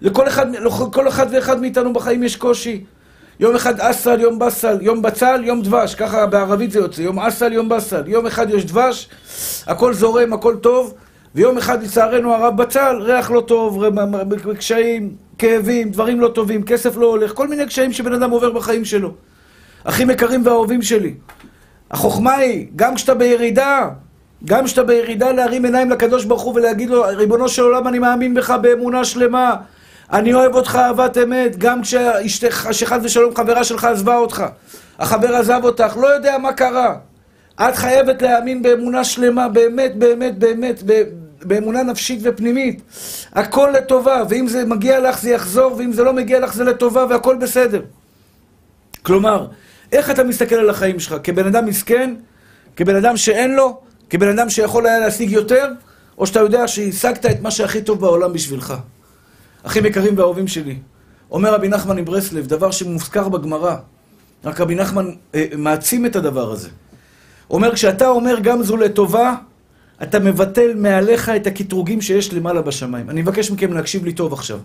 לכל 0.00 0.28
אחד, 0.28 0.56
לכל 0.56 1.08
אחד 1.08 1.26
ואחד 1.32 1.60
מאיתנו 1.60 1.92
בחיים 1.92 2.22
יש 2.22 2.36
קושי. 2.36 2.84
יום 3.40 3.54
אחד 3.54 3.80
אסל, 3.80 4.20
יום 4.20 4.38
בסל, 4.38 4.78
יום 4.80 5.02
בצל, 5.02 5.40
יום 5.44 5.62
דבש, 5.62 5.94
ככה 5.94 6.26
בערבית 6.26 6.70
זה 6.70 6.78
יוצא, 6.78 7.02
יום 7.02 7.18
אסל, 7.18 7.52
יום 7.52 7.68
בסל, 7.68 8.02
יום 8.06 8.26
אחד 8.26 8.50
יש 8.50 8.64
דבש, 8.64 9.08
הכל 9.66 9.94
זורם, 9.94 10.32
הכל 10.32 10.56
טוב, 10.56 10.94
ויום 11.34 11.58
אחד 11.58 11.82
לצערנו 11.82 12.34
הרב 12.34 12.56
בצל, 12.56 12.96
ריח 13.00 13.30
לא 13.30 13.40
טוב, 13.40 13.84
קשיים, 14.58 15.14
כאבים, 15.38 15.90
דברים 15.90 16.20
לא 16.20 16.28
טובים, 16.28 16.62
כסף 16.62 16.96
לא 16.96 17.06
הולך, 17.06 17.34
כל 17.34 17.48
מיני 17.48 17.66
קשיים 17.66 17.92
שבן 17.92 18.12
אדם 18.12 18.30
עובר 18.30 18.50
בחיים 18.50 18.84
שלו. 18.84 19.14
אחים 19.84 20.10
יקרים 20.10 20.46
ואהובים 20.46 20.82
שלי, 20.82 21.14
החוכמה 21.90 22.34
היא, 22.34 22.66
גם 22.76 22.94
כשאתה 22.94 23.14
בירידה, 23.14 23.88
גם 24.44 24.64
כשאתה 24.64 24.82
בירידה 24.82 25.32
להרים 25.32 25.64
עיניים 25.64 25.90
לקדוש 25.90 26.24
ברוך 26.24 26.42
הוא 26.42 26.54
ולהגיד 26.54 26.90
לו, 26.90 27.04
ריבונו 27.16 27.48
של 27.48 27.62
עולם, 27.62 27.88
אני 27.88 27.98
מאמין 27.98 28.34
בך 28.34 28.50
באמונה 28.50 29.04
שלמה. 29.04 29.56
אני 30.12 30.34
אוהב 30.34 30.54
אותך 30.54 30.76
אהבת 30.76 31.18
אמת, 31.18 31.58
גם 31.58 31.82
כשאשתך, 31.82 32.68
שחד 32.72 33.00
ושלום 33.02 33.34
חברה 33.36 33.64
שלך 33.64 33.84
עזבה 33.84 34.16
אותך. 34.16 34.44
החבר 34.98 35.34
עזב 35.34 35.60
אותך, 35.64 35.96
לא 35.96 36.06
יודע 36.06 36.38
מה 36.38 36.52
קרה. 36.52 36.94
את 37.54 37.76
חייבת 37.76 38.22
להאמין 38.22 38.62
באמונה 38.62 39.04
שלמה, 39.04 39.48
באמת, 39.48 39.96
באמת, 39.96 40.38
באמת, 40.38 40.82
באמונה 41.42 41.82
נפשית 41.82 42.20
ופנימית. 42.22 42.82
הכל 43.32 43.70
לטובה, 43.74 44.22
ואם 44.28 44.46
זה 44.46 44.64
מגיע 44.64 45.00
לך 45.00 45.20
זה 45.20 45.30
יחזור, 45.30 45.74
ואם 45.78 45.92
זה 45.92 46.04
לא 46.04 46.12
מגיע 46.12 46.40
לך 46.40 46.54
זה 46.54 46.64
לטובה, 46.64 47.06
והכל 47.10 47.36
בסדר. 47.36 47.80
כלומר, 49.02 49.46
איך 49.92 50.10
אתה 50.10 50.24
מסתכל 50.24 50.54
על 50.54 50.70
החיים 50.70 51.00
שלך? 51.00 51.16
כבן 51.22 51.46
אדם 51.46 51.66
מסכן? 51.66 52.14
כבן 52.76 52.96
אדם 52.96 53.16
שאין 53.16 53.54
לו? 53.54 53.80
כבן 54.10 54.28
אדם 54.28 54.50
שיכול 54.50 54.86
היה 54.86 54.98
להשיג 54.98 55.30
יותר? 55.30 55.68
או 56.18 56.26
שאתה 56.26 56.40
יודע 56.40 56.68
שהשגת 56.68 57.26
את 57.26 57.40
מה 57.40 57.50
שהכי 57.50 57.82
טוב 57.82 58.00
בעולם 58.00 58.32
בשבילך? 58.32 58.74
אחים 59.62 59.86
יקרים 59.86 60.18
ואהובים 60.18 60.48
שלי, 60.48 60.78
אומר 61.30 61.54
רבי 61.54 61.68
נחמן 61.68 61.96
מברסלב, 61.96 62.46
דבר 62.46 62.70
שמוזכר 62.70 63.28
בגמרא, 63.28 63.76
רק 64.44 64.60
רבי 64.60 64.74
נחמן 64.74 65.10
אה, 65.34 65.46
מעצים 65.56 66.06
את 66.06 66.16
הדבר 66.16 66.52
הזה. 66.52 66.68
אומר, 67.50 67.74
כשאתה 67.74 68.08
אומר 68.08 68.40
גם 68.42 68.62
זו 68.62 68.76
לטובה, 68.76 69.34
אתה 70.02 70.18
מבטל 70.18 70.74
מעליך 70.74 71.28
את 71.28 71.46
הקטרוגים 71.46 72.00
שיש 72.00 72.34
למעלה 72.34 72.62
בשמיים. 72.62 73.10
אני 73.10 73.22
מבקש 73.22 73.50
מכם 73.50 73.72
להקשיב 73.72 74.04
לי 74.04 74.12
טוב 74.12 74.32
עכשיו. 74.32 74.58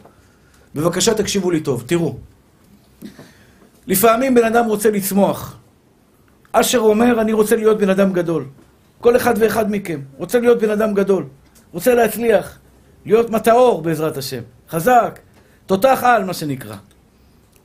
בבקשה 0.75 1.13
תקשיבו 1.13 1.51
לי 1.51 1.59
טוב, 1.59 1.83
תראו. 1.85 2.15
לפעמים 3.87 4.35
בן 4.35 4.43
אדם 4.43 4.65
רוצה 4.65 4.91
לצמוח. 4.91 5.57
אשר 6.51 6.79
אומר, 6.79 7.21
אני 7.21 7.33
רוצה 7.33 7.55
להיות 7.55 7.77
בן 7.77 7.89
אדם 7.89 8.13
גדול. 8.13 8.45
כל 9.01 9.15
אחד 9.15 9.33
ואחד 9.37 9.71
מכם 9.71 9.99
רוצה 10.17 10.39
להיות 10.39 10.61
בן 10.61 10.69
אדם 10.69 10.93
גדול. 10.93 11.23
רוצה 11.73 11.95
להצליח, 11.95 12.57
להיות 13.05 13.29
מטאור 13.29 13.81
בעזרת 13.81 14.17
השם. 14.17 14.41
חזק. 14.69 15.19
תותח 15.65 15.99
על, 16.03 16.23
מה 16.23 16.33
שנקרא. 16.33 16.75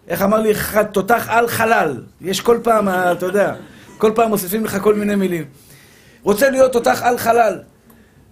איך 0.09 0.23
אמר 0.23 0.41
לי 0.41 0.51
אחד, 0.51 0.85
תותח 0.85 1.27
על 1.29 1.49
חלל. 1.49 2.03
יש 2.21 2.41
כל 2.41 2.59
פעם, 2.63 2.89
אתה 2.89 3.27
יודע, 3.27 3.55
כל 3.99 4.13
פעם 4.15 4.29
מוסיפים 4.29 4.65
לך 4.65 4.79
כל 4.83 4.95
מיני 4.95 5.15
מילים. 5.15 5.45
רוצה 6.23 6.51
להיות 6.51 6.73
תותח 6.73 7.03
על 7.03 7.19
חלל. 7.19 7.59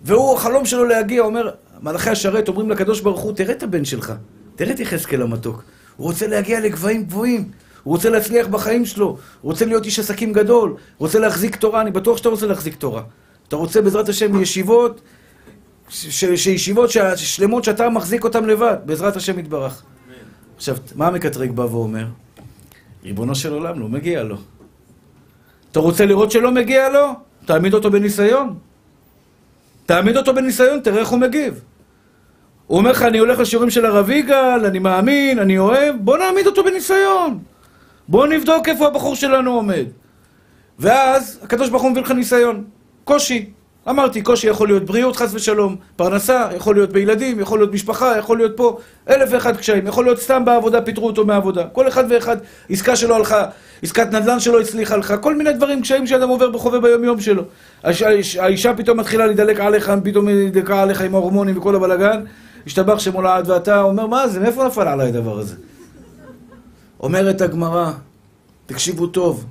והוא, 0.03 0.37
החלום 0.37 0.67
שלו 0.67 0.85
להגיע, 0.85 1.23
אומר, 1.23 1.51
מלאכי 1.83 2.11
השרת 2.11 2.49
אומרים 2.49 2.71
לקדוש 2.71 3.01
ברוך 3.01 3.21
הוא, 3.21 3.33
תראה 3.33 3.55
את 3.55 3.63
הבן 3.63 3.85
שלך, 3.85 4.13
תראה 4.57 4.73
את 4.73 4.81
יחזקאל 4.81 5.23
המתוק. 5.23 5.63
הוא 5.97 6.07
רוצה 6.07 6.27
להגיע 6.27 6.61
לגבהים 6.61 7.05
גבוהים. 7.05 7.51
הוא 7.89 7.95
רוצה 7.95 8.11
להצליח 8.11 8.47
בחיים 8.47 8.85
שלו, 8.85 9.07
הוא 9.07 9.19
רוצה 9.43 9.65
להיות 9.65 9.85
איש 9.85 9.99
עסקים 9.99 10.33
גדול, 10.33 10.71
הוא 10.71 10.79
רוצה 10.99 11.19
להחזיק 11.19 11.57
תורה, 11.57 11.81
אני 11.81 11.91
בטוח 11.91 12.17
שאתה 12.17 12.29
רוצה 12.29 12.47
להחזיק 12.47 12.75
תורה. 12.77 13.03
אתה 13.49 13.57
רוצה 13.57 13.83
בעזרת 13.83 14.09
השם 14.09 14.43
ישיבות, 14.43 15.01
שישיבות 15.89 16.91
שלמות 17.17 17.65
שאתה 17.65 17.89
מחזיק 17.89 18.25
אותן 18.25 18.45
לבד, 18.45 18.77
בעזרת 18.85 19.17
השם 19.17 19.39
יתברך. 19.39 19.83
עכשיו, 20.57 20.77
מה 20.95 21.07
המקטרג 21.07 21.51
בא 21.51 21.63
ואומר? 21.63 22.07
ריבונו 23.05 23.35
של 23.35 23.53
עולם, 23.53 23.81
לא 23.81 23.89
מגיע 23.89 24.23
לו. 24.23 24.37
אתה 25.73 25.81
רוצה 25.81 26.07
לראות 26.07 26.31
שלא 26.31 26.51
מגיע 26.51 26.89
לו? 26.89 27.13
תעמיד 27.45 27.75
אותו 27.75 27.91
בניסיון. 27.91 28.55
תעמיד 29.87 30.17
אותו 30.17 30.35
בניסיון, 30.35 30.81
תראה 30.81 30.99
איך 30.99 31.09
הוא 31.09 31.19
מגיב. 31.19 31.61
הוא 32.67 32.79
אומר 32.79 32.91
לך, 32.91 33.03
אני 33.03 33.19
הולך 33.19 33.39
לשיעורים 33.39 33.71
של 33.71 33.87
הרב 33.87 34.11
יגאל, 34.11 34.67
אני 34.67 34.79
מאמין, 34.79 35.39
אני 35.39 35.59
אוהב, 35.59 35.97
בוא 36.01 36.19
נעמיד 36.19 36.47
אותו 36.47 36.65
בניסיון. 36.65 37.39
בוא 38.09 38.27
נבדוק 38.27 38.69
איפה 38.69 38.87
הבחור 38.87 39.17
שלנו 39.17 39.55
עומד. 39.55 39.85
ואז 40.79 41.39
הקדוש 41.43 41.71
ברוך 41.71 41.83
הוא 41.83 41.91
מביא 41.91 42.03
לך 42.03 42.11
ניסיון. 42.11 42.65
קושי. 43.05 43.51
אמרתי, 43.89 44.23
קושי 44.23 44.47
יכול 44.47 44.69
להיות 44.69 44.85
בריאות, 44.85 45.17
חס 45.17 45.35
ושלום, 45.35 45.77
פרנסה, 45.97 46.49
יכול 46.57 46.75
להיות 46.75 46.93
בילדים, 46.93 47.41
יכול 47.41 47.59
להיות 47.59 47.73
משפחה, 47.73 48.19
יכול 48.19 48.37
להיות 48.37 48.57
פה 48.57 48.79
אלף 49.09 49.29
ואחד 49.33 49.57
קשיים, 49.57 49.87
יכול 49.87 50.05
להיות 50.05 50.21
סתם 50.21 50.45
בעבודה, 50.45 50.83
פיטרו 50.83 51.07
אותו 51.07 51.27
מהעבודה. 51.27 51.65
כל 51.65 51.89
אחד 51.89 52.05
ואחד, 52.11 52.37
עסקה 52.71 52.97
שלו 52.97 53.15
הלכה, 53.15 53.45
עסקת 53.83 54.13
נדל"ן 54.13 54.41
שלו 54.41 54.61
הצליחה 54.61 54.97
לך, 54.97 55.15
כל 55.21 55.35
מיני 55.35 55.53
דברים, 55.53 55.83
קשיים 55.83 56.07
שאדם 56.07 56.29
עובר 56.29 56.51
בחווה 56.51 56.81
ביום 56.81 57.05
יום 57.05 57.21
שלו. 57.21 57.43
האישה 58.39 58.75
פתאום 58.75 59.01
מתחילה 59.01 59.27
להידלק 59.27 59.61
עליך, 59.61 59.93
פתאום 60.05 60.29
היא 60.29 60.47
נדלקה 60.47 60.83
עליך 60.83 61.01
עם 61.01 61.15
ההורמונים 61.15 61.59
וכל 61.59 61.75
הבלאגן, 61.75 62.25
השתבח 62.67 62.99
שמולד, 62.99 63.51
ואתה 63.51 63.83
אומר, 63.83 64.07
מה 64.07 64.29
זה, 64.29 64.41
מאיפה 64.41 64.67
נפל 64.67 64.89
עליי 64.89 65.09
הדבר 65.09 65.39
הזה? 65.39 65.55
אומרת 67.01 67.41
הגמרא, 67.41 67.91
תקשיבו 68.67 69.07
טוב, 69.07 69.45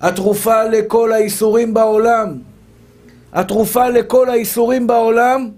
התרופה 0.00 0.64
לכל 0.64 1.12
האיסורים 1.12 1.74
בעולם, 1.74 2.38
התרופה 3.32 3.88
לכל 3.88 4.30
האיסורים 4.30 4.86
בעולם, 4.86 5.50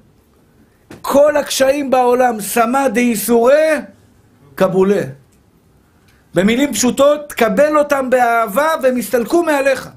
כל 1.02 1.36
הקשיים 1.36 1.90
בעולם, 1.90 2.40
סמא 2.40 2.88
דאיסורי 2.88 3.70
קבולה. 4.54 5.02
במילים 6.34 6.72
פשוטות, 6.72 7.28
תקבל 7.28 7.78
אותם 7.78 8.10
באהבה 8.10 8.68
והם 8.82 8.98
יסתלקו 8.98 9.42
מעליך. 9.42 9.88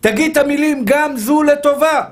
תגיד 0.00 0.30
את 0.30 0.36
המילים, 0.36 0.82
גם 0.84 1.16
זו 1.16 1.42
לטובה. 1.42 2.02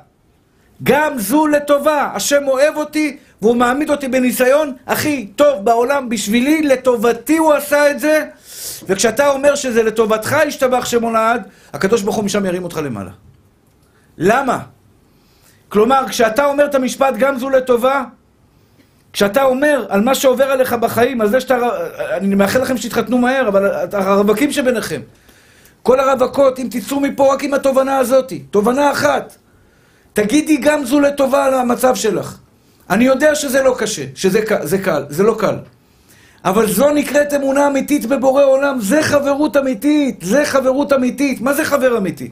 גם 0.83 1.19
זו 1.19 1.47
לטובה. 1.47 2.11
השם 2.15 2.49
אוהב 2.49 2.77
אותי 2.77 3.17
והוא 3.42 3.57
מעמיד 3.57 3.90
אותי 3.90 4.09
בניסיון 4.09 4.73
הכי 4.87 5.27
טוב 5.27 5.64
בעולם 5.64 6.09
בשבילי, 6.09 6.62
לטובתי 6.62 7.37
הוא 7.37 7.53
עשה 7.53 7.90
את 7.90 8.01
זה. 8.01 8.25
וכשאתה 8.88 9.29
אומר 9.29 9.55
שזה 9.55 9.83
לטובתך 9.83 10.33
השתבח 10.33 10.85
שמו 10.85 11.12
לעד, 11.12 11.42
הקדוש 11.73 12.03
ברוך 12.03 12.16
הוא 12.16 12.25
משם 12.25 12.47
ירים 12.47 12.64
אותך 12.64 12.81
למעלה. 12.85 13.11
למה? 14.18 14.59
כלומר, 15.68 16.05
כשאתה 16.09 16.44
אומר 16.44 16.64
את 16.64 16.75
המשפט 16.75 17.14
גם 17.18 17.38
זו 17.38 17.51
לטובה, 17.51 18.05
כשאתה 19.12 19.42
אומר 19.42 19.87
על 19.88 20.01
מה 20.01 20.14
שעובר 20.14 20.44
עליך 20.44 20.73
בחיים, 20.73 21.20
על 21.20 21.29
זה 21.29 21.40
שאתה... 21.40 21.59
אני 22.11 22.35
מאחל 22.35 22.62
לכם 22.62 22.77
שתתחתנו 22.77 23.18
מהר, 23.18 23.49
אבל 23.49 23.66
הרווקים 23.92 24.53
שביניכם, 24.53 25.01
כל 25.83 26.01
הרווקות, 26.01 26.59
אם 26.59 26.68
תצאו 26.70 27.01
מפה 27.01 27.35
רק 27.35 27.44
עם 27.44 27.55
התובנה 27.55 27.99
הזאת, 27.99 28.33
תובנה 28.51 28.92
אחת, 28.92 29.37
תגידי 30.12 30.57
גם 30.57 30.85
זו 30.85 31.01
לטובה 31.01 31.44
על 31.44 31.55
המצב 31.55 31.94
שלך. 31.94 32.38
אני 32.90 33.05
יודע 33.05 33.35
שזה 33.35 33.62
לא 33.62 33.75
קשה, 33.79 34.05
שזה 34.14 34.40
זה 34.62 34.79
קל, 34.79 35.05
זה 35.09 35.23
לא 35.23 35.37
קל. 35.38 35.57
אבל 36.44 36.66
זו 36.66 36.90
נקראת 36.90 37.35
אמונה 37.35 37.66
אמיתית 37.66 38.07
בבורא 38.07 38.44
עולם, 38.44 38.81
זה 38.81 39.03
חברות 39.03 39.57
אמיתית, 39.57 40.18
זה 40.23 40.44
חברות 40.44 40.92
אמיתית. 40.92 41.40
מה 41.40 41.55
זה 41.55 41.64
חבר 41.64 41.99
אמיתי? 41.99 42.31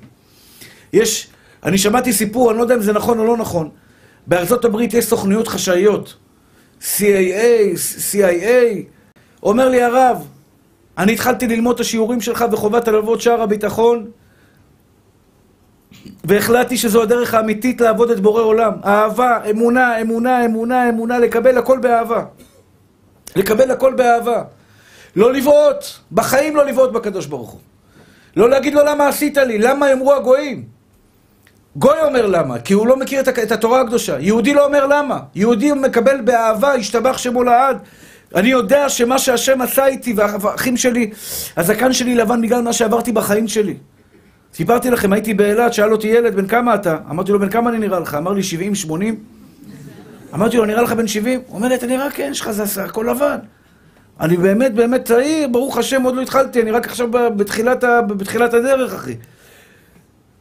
יש, 0.92 1.28
אני 1.64 1.78
שמעתי 1.78 2.12
סיפור, 2.12 2.50
אני 2.50 2.58
לא 2.58 2.62
יודע 2.62 2.74
אם 2.74 2.82
זה 2.82 2.92
נכון 2.92 3.18
או 3.18 3.24
לא 3.24 3.36
נכון. 3.36 3.68
בארצות 4.26 4.64
הברית 4.64 4.94
יש 4.94 5.04
סוכנויות 5.04 5.48
חשאיות, 5.48 6.14
CAA, 6.80 7.76
CIA. 8.12 8.82
אומר 9.42 9.68
לי 9.68 9.82
הרב, 9.82 10.26
אני 10.98 11.12
התחלתי 11.12 11.46
ללמוד 11.46 11.74
את 11.74 11.80
השיעורים 11.80 12.20
שלך 12.20 12.44
וחובת 12.52 12.88
הלוות 12.88 13.20
שער 13.20 13.42
הביטחון, 13.42 14.10
והחלטתי 16.24 16.76
שזו 16.76 17.02
הדרך 17.02 17.34
האמיתית 17.34 17.80
לעבוד 17.80 18.10
את 18.10 18.20
בורא 18.20 18.42
עולם. 18.42 18.72
אהבה, 18.84 19.38
אמונה, 19.50 20.00
אמונה, 20.00 20.44
אמונה, 20.44 20.88
אמונה, 20.88 21.18
לקבל 21.18 21.58
הכל 21.58 21.78
באהבה. 21.78 22.24
לקבל 23.36 23.70
הכל 23.70 23.94
באהבה. 23.94 24.42
לא 25.16 25.32
לבעוט, 25.32 25.84
בחיים 26.12 26.56
לא 26.56 26.64
לבעוט 26.64 26.92
בקדוש 26.92 27.26
ברוך 27.26 27.50
הוא. 27.50 27.60
לא 28.36 28.50
להגיד 28.50 28.74
לו 28.74 28.84
למה 28.84 29.08
עשית 29.08 29.36
לי, 29.36 29.58
למה 29.58 29.90
יאמרו 29.90 30.14
הגויים. 30.14 30.64
גוי 31.76 32.00
אומר 32.02 32.26
למה, 32.26 32.58
כי 32.58 32.74
הוא 32.74 32.86
לא 32.86 32.96
מכיר 32.96 33.20
את, 33.20 33.28
את 33.28 33.52
התורה 33.52 33.80
הקדושה. 33.80 34.16
יהודי 34.20 34.54
לא 34.54 34.66
אומר 34.66 34.86
למה. 34.86 35.18
יהודי 35.34 35.72
מקבל 35.72 36.20
באהבה, 36.20 36.74
השתבח 36.74 37.18
שמו 37.18 37.44
לעד. 37.44 37.78
אני 38.34 38.48
יודע 38.48 38.88
שמה 38.88 39.18
שהשם 39.18 39.60
עשה 39.60 39.86
איתי, 39.86 40.14
והאחים 40.16 40.76
שלי, 40.76 41.10
הזקן 41.56 41.92
שלי 41.92 42.14
לבן 42.14 42.42
בגלל 42.42 42.62
מה 42.62 42.72
שעברתי 42.72 43.12
בחיים 43.12 43.48
שלי. 43.48 43.76
סיפרתי 44.54 44.90
לכם, 44.90 45.12
הייתי 45.12 45.34
באילת, 45.34 45.74
שאל 45.74 45.92
אותי 45.92 46.08
ילד, 46.08 46.34
בן 46.34 46.46
כמה 46.46 46.74
אתה? 46.74 46.96
אמרתי 47.10 47.32
לו, 47.32 47.38
בן 47.38 47.48
כמה 47.48 47.70
אני 47.70 47.78
נראה 47.78 48.00
לך? 48.00 48.14
אמר 48.14 48.32
לי, 48.32 48.42
70, 48.42 48.74
80. 48.74 49.16
אמרתי 50.34 50.56
לו, 50.56 50.64
נראה 50.64 50.82
לך 50.82 50.92
בן 50.92 51.06
70? 51.06 51.40
הוא 51.46 51.56
אומר 51.56 51.68
לי, 51.68 51.74
אתה 51.74 51.86
נראה 51.86 52.10
כן, 52.10 52.28
יש 52.30 52.40
לך 52.40 52.50
זה 52.50 52.84
הכל 52.84 53.06
לבן. 53.10 53.38
אני 54.20 54.36
באמת 54.36 54.74
באמת 54.74 55.04
צעיר, 55.04 55.48
ברוך 55.48 55.78
השם, 55.78 56.02
עוד 56.02 56.14
לא 56.14 56.22
התחלתי, 56.22 56.62
אני 56.62 56.70
רק 56.70 56.86
עכשיו 56.86 57.08
בתחילת, 57.10 57.84
בתחילת 58.06 58.54
הדרך, 58.54 58.94
אחי. 58.94 59.14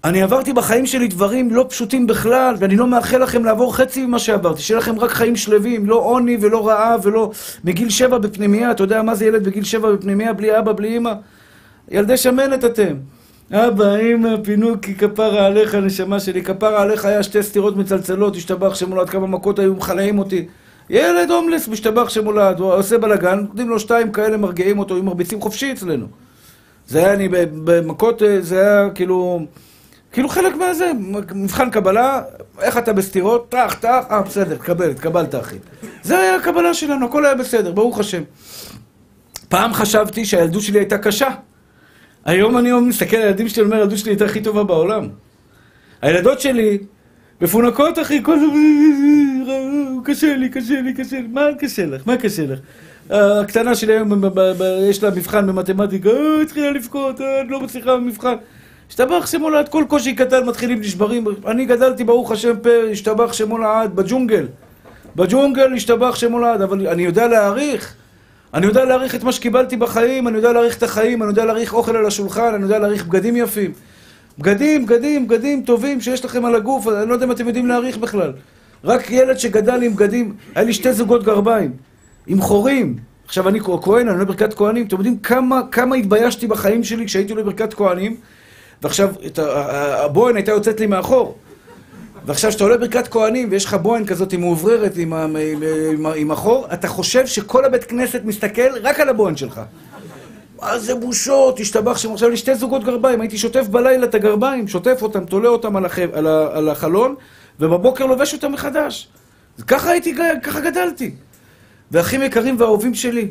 אני 0.04 0.21
עברתי 0.21 0.54
בחיים 0.54 0.86
שלי 0.86 1.08
דברים 1.08 1.54
לא 1.54 1.65
פשוטים 1.69 2.08
בכלל, 2.08 2.56
ואני 2.60 2.76
לא 2.76 2.88
מאחל 2.88 3.24
לכם 3.24 3.45
לעבור 3.45 3.76
חצי 3.76 4.06
ממה 4.06 4.19
שעברתי, 4.19 4.62
שיהיה 4.62 4.80
לכם 4.80 5.00
רק 5.00 5.12
חיים 5.12 5.36
שלווים, 5.36 5.89
לא 5.89 5.95
עוני 5.95 6.38
ולא 6.41 6.67
רעב 6.67 7.02
ולא... 7.04 7.32
מגיל 7.63 7.89
שבע 7.89 8.17
בפנימייה, 8.17 8.71
אתה 8.71 8.84
יודע 8.84 9.02
מה 9.02 9.15
זה 9.15 9.26
ילד 9.26 9.43
בגיל 9.43 9.63
שבע 9.63 9.91
בפנימייה, 9.91 10.34
בלי 10.34 10.60
אבא, 10.60 10.74
בלי 10.74 10.97
אמא? 10.97 11.13
ילדי 11.91 12.17
שמנת 12.17 12.65
אתם. 12.65 12.93
אבא, 13.54 13.96
אמא, 13.96 14.30
פינוקי, 14.44 14.96
כפרה 14.96 15.46
עליך, 15.46 15.76
נשמה 15.76 16.20
שלי, 16.20 16.44
כפרה 16.44 16.82
עליך 16.82 17.06
היה 17.06 17.24
שתי 17.24 17.44
סטירות 17.44 17.78
מצלצלות, 17.78 18.36
השתבח 18.36 18.76
שמולד, 18.76 19.10
כמה 19.10 19.28
מכות 19.28 19.60
היו 19.60 19.76
מחלאים 19.76 20.20
אותי. 20.20 20.48
ילד 20.90 21.32
הומלס, 21.32 21.68
משתבח 21.68 22.10
שמולד, 22.10 22.60
הוא 22.60 22.74
עושה 22.74 22.98
בלאגן, 22.98 23.40
נותנים 23.40 23.70
לו 23.70 23.80
שתיים 23.80 24.12
כאלה, 24.12 24.38
מרגיעים 24.38 24.80
אותו, 24.80 24.96
היו 24.96 25.04
מרביצים 25.04 25.42
חופשי 25.42 25.72
אצלנו. 25.72 26.06
זה 26.88 27.00
היה, 27.00 27.14
אני 27.14 27.28
במכות, 27.64 28.24
אה, 28.24 28.42
זה 28.42 28.62
היה 28.62 28.90
כאילו... 28.90 29.46
כאילו 30.12 30.30
חלק 30.30 30.56
מהזה, 30.56 30.92
מבחן 31.36 31.70
קבלה, 31.70 32.22
איך 32.62 32.78
אתה 32.78 32.94
בסתירות, 32.94 33.50
טח, 33.50 33.76
טח, 33.80 34.04
אה, 34.12 34.22
בסדר, 34.22 34.56
תקבל, 34.56 34.92
התקבלת, 34.92 35.36
אחי. 35.36 35.56
זה 36.04 36.20
היה 36.20 36.36
הקבלה 36.36 36.74
שלנו, 36.74 37.06
הכל 37.06 37.26
היה 37.26 37.36
בסדר, 37.36 37.72
ברוך 37.72 38.00
השם. 38.00 38.24
פעם 39.50 39.74
חשבתי 39.74 40.26
שהילדות 40.26 40.62
שלי 40.62 40.80
הייתה 40.80 40.98
קשה. 40.98 41.30
היום 42.26 42.58
אני 42.58 42.72
מסתכל 42.72 43.18
על 43.18 43.24
הילדים 43.24 43.50
שלי, 43.50 43.64
אומר, 43.64 43.76
הילדות 43.76 43.98
שלי 43.98 44.12
הייתה 44.12 44.26
הכי 44.26 44.42
טובה 44.42 44.64
בעולם. 44.64 45.08
הילדות 46.02 46.42
שלי 46.42 46.78
מפונקות, 47.42 48.00
אחי, 48.00 48.24
כל 48.24 48.34
הזמן, 48.36 50.04
קשה 50.04 50.36
לי, 50.36 50.50
קשה 50.50 50.82
לי, 50.82 50.94
קשה 50.94 51.16
לי, 51.16 51.28
מה 51.28 51.42
קשה 51.60 51.86
לך? 51.86 52.02
מה 52.06 52.18
קשה 52.18 52.44
לך? 52.46 52.60
הקטנה 53.10 53.76
שלי 53.76 53.94
היום, 53.94 54.24
יש 54.90 55.04
לה 55.04 55.10
מבחן 55.10 55.48
במתמטיקה, 55.48 56.10
אה, 56.10 56.42
התחילה 56.42 56.72
לבכות, 56.72 57.22
אה, 57.22 57.44
לא 57.50 57.62
מצליחה 57.62 57.96
במבחן. 57.96 58.36
השתבח 58.90 59.26
שמו 59.26 59.50
לעד, 59.50 59.70
כל 59.70 59.84
קושי 59.88 60.16
קטן 60.16 60.46
מתחילים 60.46 60.80
נשברים. 60.80 61.26
אני 61.48 61.66
גדלתי, 61.66 62.04
ברוך 62.04 62.32
השם, 62.32 62.54
פה, 62.64 62.70
השתבח 62.92 63.34
שמו 63.34 63.58
לעד, 63.58 63.96
בג'ונגל. 63.96 64.48
בג'ונגל 65.16 65.74
השתבח 65.74 66.16
שמו 66.16 66.40
לעד, 66.40 66.62
אבל 66.62 66.88
אני 66.88 67.04
יודע 67.04 67.28
להעריך. 67.28 67.96
אני 68.54 68.66
יודע 68.66 68.86
להעריך 68.86 69.16
את 69.16 69.24
מה 69.24 69.32
שקיבלתי 69.32 69.78
בחיים, 69.78 70.28
אני 70.28 70.38
יודע 70.38 70.54
להעריך 70.54 70.78
את 70.78 70.84
החיים, 70.84 71.24
אני 71.24 71.30
יודע 71.30 71.46
להעריך 71.46 71.74
אוכל 71.74 71.96
על 71.96 72.06
השולחן, 72.06 72.54
אני 72.54 72.64
יודע 72.64 72.80
להעריך 72.80 73.06
בגדים 73.06 73.36
יפים. 73.36 73.72
בגדים, 74.40 74.86
בגדים, 74.86 75.28
בגדים 75.28 75.64
טובים 75.64 76.02
שיש 76.02 76.26
לכם 76.26 76.46
על 76.46 76.56
הגוף, 76.56 76.88
אני 76.88 77.10
לא 77.10 77.14
יודע 77.14 77.26
אם 77.26 77.32
אתם 77.32 77.48
יודעים 77.48 77.68
להעריך 77.68 77.98
בכלל. 77.98 78.34
רק 78.84 79.12
ילד 79.12 79.40
שגדל 79.40 79.84
עם 79.84 79.96
בגדים, 79.96 80.34
היה 80.56 80.66
לי 80.66 80.74
שתי 80.74 80.94
זוגות 80.94 81.24
גרביים, 81.24 81.72
עם 82.28 82.42
חורים. 82.42 82.96
עכשיו 83.26 83.50
אני 83.50 83.60
כהן, 83.60 84.08
אני 84.08 84.12
עולה 84.12 84.26
ברכת 84.26 84.54
כהנים, 84.54 84.86
אתם 84.86 84.96
יודעים 84.96 85.18
כמה, 85.18 85.62
כמה 85.72 85.96
התביישתי 85.96 86.48
בחיים 86.48 86.84
שלי 86.84 87.06
כשהייתי 87.06 87.32
עולה 87.32 87.44
ברכת 87.44 87.74
כהנים? 87.74 88.16
ועכשיו 88.82 89.14
הבוהן 90.04 90.36
הייתה 90.36 90.52
יוצאת 90.52 90.80
לי 90.80 90.88
מאחור. 90.88 91.38
ועכשיו 92.26 92.50
כשאתה 92.50 92.64
עולה 92.64 92.78
ברכת 92.78 93.08
כהנים 93.08 93.48
ויש 93.52 93.66
לך 93.66 93.74
בוהן 93.74 94.06
כזאת 94.06 94.34
מאובררת 94.34 94.98
עם, 94.98 95.14
עם, 95.14 95.36
עם, 95.92 96.06
עם 96.06 96.32
החור, 96.32 96.68
אתה 96.74 96.88
חושב 96.88 97.28
שכל 97.28 97.66
הבית 97.66 97.84
כנסת 97.84 98.22
מסתכל 98.26 98.78
רק 98.84 99.00
על 99.00 99.10
הבוהן 99.10 99.36
שלך. 99.36 99.62
מה 100.62 100.80
זה 100.80 100.96
בושות, 100.96 101.60
השתבח 101.60 101.98
שם. 101.98 102.14
עכשיו 102.14 102.30
לי 102.30 102.38
שתי 102.38 102.56
זוגות 102.56 102.84
גרביים, 102.84 103.22
הייתי 103.22 103.38
שוטף 103.38 103.68
בלילה 103.68 104.06
את 104.06 104.16
הגרביים, 104.16 104.68
שוטף 104.68 105.00
אותם, 105.02 105.26
תולה 105.26 105.50
אותם 105.50 105.76
על, 105.76 105.86
הח... 105.86 106.00
על, 106.00 106.28
ה... 106.28 106.48
על 106.54 106.70
החלון, 106.70 107.16
ובבוקר 107.60 108.06
לובש 108.06 108.34
אותם 108.34 108.52
מחדש. 108.52 109.08
ככה 109.68 109.90
הייתי, 109.90 110.16
ככה 110.44 110.60
גדלתי. 110.60 111.12
ואחים 111.92 112.22
יקרים 112.22 112.56
ואהובים 112.60 112.94
שלי, 112.94 113.28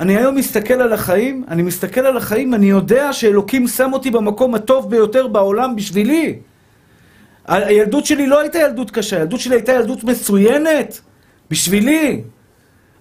אני 0.00 0.16
היום 0.16 0.34
מסתכל 0.34 0.74
על 0.74 0.92
החיים, 0.92 1.44
אני 1.48 1.62
מסתכל 1.62 2.00
על 2.00 2.16
החיים, 2.16 2.54
אני 2.54 2.70
יודע 2.70 3.12
שאלוקים 3.12 3.68
שם 3.68 3.92
אותי 3.92 4.10
במקום 4.10 4.54
הטוב 4.54 4.90
ביותר 4.90 5.26
בעולם 5.26 5.76
בשבילי. 5.76 6.38
הילדות 7.50 8.06
שלי 8.06 8.26
לא 8.26 8.40
הייתה 8.40 8.58
ילדות 8.58 8.90
קשה, 8.90 9.16
הילדות 9.16 9.40
שלי 9.40 9.54
הייתה 9.54 9.72
ילדות 9.72 10.04
מצוינת, 10.04 11.00
בשבילי. 11.50 12.22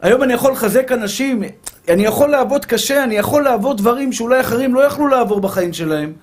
היום 0.01 0.23
אני 0.23 0.33
יכול 0.33 0.51
לחזק 0.51 0.91
אנשים, 0.91 1.43
אני 1.89 2.05
יכול 2.05 2.29
לעבוד 2.29 2.65
קשה, 2.65 3.03
אני 3.03 3.15
יכול 3.15 3.43
לעבוד 3.43 3.77
דברים 3.77 4.12
שאולי 4.12 4.39
אחרים 4.39 4.73
לא 4.73 4.79
יכלו 4.85 5.07
לעבור 5.07 5.41
בחיים 5.41 5.73
שלהם. 5.73 6.13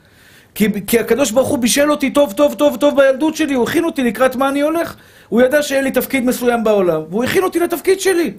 כי, 0.55 0.67
כי 0.87 0.99
הקדוש 0.99 1.31
ברוך 1.31 1.49
הוא 1.49 1.59
בישל 1.59 1.91
אותי 1.91 2.11
טוב, 2.11 2.33
טוב, 2.33 2.55
טוב, 2.55 2.77
טוב 2.77 2.97
בילדות 2.97 3.37
שלי, 3.37 3.55
הוא 3.55 3.65
הכין 3.65 3.85
אותי 3.85 4.03
לקראת 4.03 4.37
מה 4.37 4.49
אני 4.49 4.61
הולך. 4.61 4.97
הוא 5.29 5.43
ידע 5.43 5.63
שאין 5.63 5.85
לי 5.85 5.91
תפקיד 5.91 6.25
מסוים 6.25 6.65
בעולם, 6.65 7.03
והוא 7.11 7.25
הכין 7.25 7.43
אותי 7.43 7.59
לתפקיד 7.59 8.01
שלי. 8.01 8.33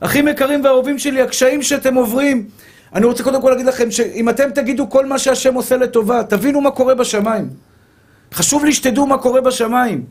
אחים 0.00 0.28
יקרים 0.28 0.64
ואהובים 0.64 0.98
שלי, 0.98 1.22
הקשיים 1.22 1.62
שאתם 1.62 1.94
עוברים, 1.94 2.46
אני 2.94 3.06
רוצה 3.06 3.22
קודם 3.22 3.42
כל 3.42 3.50
להגיד 3.50 3.66
לכם 3.66 3.90
שאם 3.90 4.28
אתם 4.28 4.50
תגידו 4.50 4.90
כל 4.90 5.06
מה 5.06 5.18
שהשם 5.18 5.54
עושה 5.54 5.76
לטובה, 5.76 6.22
תבינו 6.22 6.60
מה 6.60 6.70
קורה 6.70 6.94
בשמיים. 6.94 7.69
חשוב 8.34 8.64
לי 8.64 8.72
שתדעו 8.72 9.06
מה 9.06 9.18
קורה 9.18 9.40
בשמיים. 9.40 10.04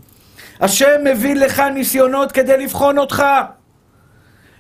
השם 0.60 1.04
מביא 1.04 1.36
לך 1.36 1.60
ניסיונות 1.60 2.32
כדי 2.32 2.58
לבחון 2.58 2.98
אותך. 2.98 3.24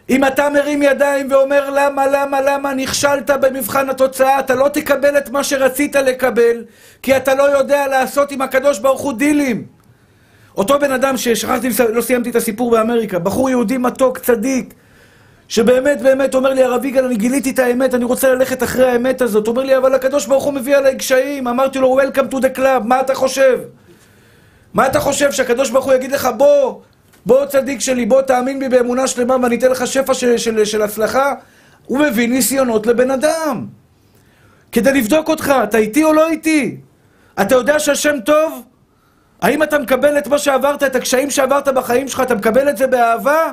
אם 0.09 0.25
אתה 0.25 0.49
מרים 0.49 0.83
ידיים 0.83 1.31
ואומר 1.31 1.69
למה, 1.69 2.07
למה, 2.07 2.41
למה 2.41 2.73
נכשלת 2.73 3.29
במבחן 3.29 3.89
התוצאה, 3.89 4.39
אתה 4.39 4.55
לא 4.55 4.67
תקבל 4.67 5.17
את 5.17 5.29
מה 5.29 5.43
שרצית 5.43 5.95
לקבל, 5.95 6.63
כי 7.01 7.17
אתה 7.17 7.35
לא 7.35 7.57
יודע 7.57 7.87
לעשות 7.87 8.31
עם 8.31 8.41
הקדוש 8.41 8.79
ברוך 8.79 9.01
הוא 9.01 9.13
דילים. 9.13 9.65
אותו 10.57 10.79
בן 10.79 10.91
אדם 10.91 11.17
ששכחתי, 11.17 11.69
לא 11.93 12.01
סיימתי 12.01 12.29
את 12.29 12.35
הסיפור 12.35 12.71
באמריקה, 12.71 13.19
בחור 13.19 13.49
יהודי 13.49 13.77
מתוק, 13.77 14.17
צדיק, 14.17 14.73
שבאמת 15.49 16.01
באמת 16.01 16.35
אומר 16.35 16.53
לי, 16.53 16.63
הרב 16.63 16.85
יגאל, 16.85 17.05
אני 17.05 17.15
גיליתי 17.15 17.49
את 17.49 17.59
האמת, 17.59 17.93
אני 17.93 18.03
רוצה 18.03 18.29
ללכת 18.29 18.63
אחרי 18.63 18.89
האמת 18.89 19.21
הזאת. 19.21 19.47
אומר 19.47 19.63
לי, 19.63 19.77
אבל 19.77 19.95
הקדוש 19.95 20.25
ברוך 20.25 20.43
הוא 20.43 20.53
מביא 20.53 20.77
עליי 20.77 20.97
קשיים. 20.97 21.47
אמרתי 21.47 21.79
לו, 21.79 21.99
Welcome 22.01 22.33
to 22.33 22.37
the 22.37 22.57
club, 22.57 22.83
מה 22.83 23.01
אתה 23.01 23.15
חושב? 23.15 23.59
מה 24.73 24.87
אתה 24.87 24.99
חושב, 24.99 25.31
שהקדוש 25.31 25.69
ברוך 25.69 25.85
הוא 25.85 25.93
יגיד 25.93 26.11
לך, 26.11 26.29
בוא, 26.37 26.81
בוא 27.25 27.45
צדיק 27.45 27.79
שלי, 27.79 28.05
בוא 28.05 28.21
תאמין 28.21 28.59
בי 28.59 28.69
באמונה 28.69 29.07
שלמה 29.07 29.35
ואני 29.43 29.55
אתן 29.55 29.71
לך 29.71 29.87
שפע 29.87 30.13
של, 30.13 30.37
של, 30.37 30.65
של 30.65 30.81
הצלחה? 30.81 31.33
הוא 31.85 31.99
מביא 31.99 32.29
ניסיונות 32.29 32.87
לבן 32.87 33.11
אדם. 33.11 33.65
כדי 34.71 34.93
לבדוק 34.93 35.29
אותך, 35.29 35.53
אתה 35.63 35.77
איתי 35.77 36.03
או 36.03 36.13
לא 36.13 36.29
איתי? 36.29 36.77
אתה 37.41 37.55
יודע 37.55 37.79
שהשם 37.79 38.15
טוב? 38.25 38.63
האם 39.41 39.63
אתה 39.63 39.79
מקבל 39.79 40.17
את 40.17 40.27
מה 40.27 40.37
שעברת, 40.37 40.83
את 40.83 40.95
הקשיים 40.95 41.29
שעברת 41.29 41.67
בחיים 41.67 42.07
שלך, 42.07 42.21
אתה 42.21 42.35
מקבל 42.35 42.69
את 42.69 42.77
זה 42.77 42.87
באהבה? 42.87 43.51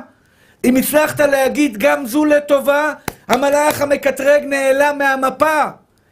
אם 0.63 0.75
הצלחת 0.75 1.19
להגיד 1.19 1.77
גם 1.77 2.05
זו 2.05 2.25
לטובה, 2.25 2.93
המלאך 3.27 3.81
המקטרג 3.81 4.43
נעלם 4.43 4.97
מהמפה. 4.97 5.63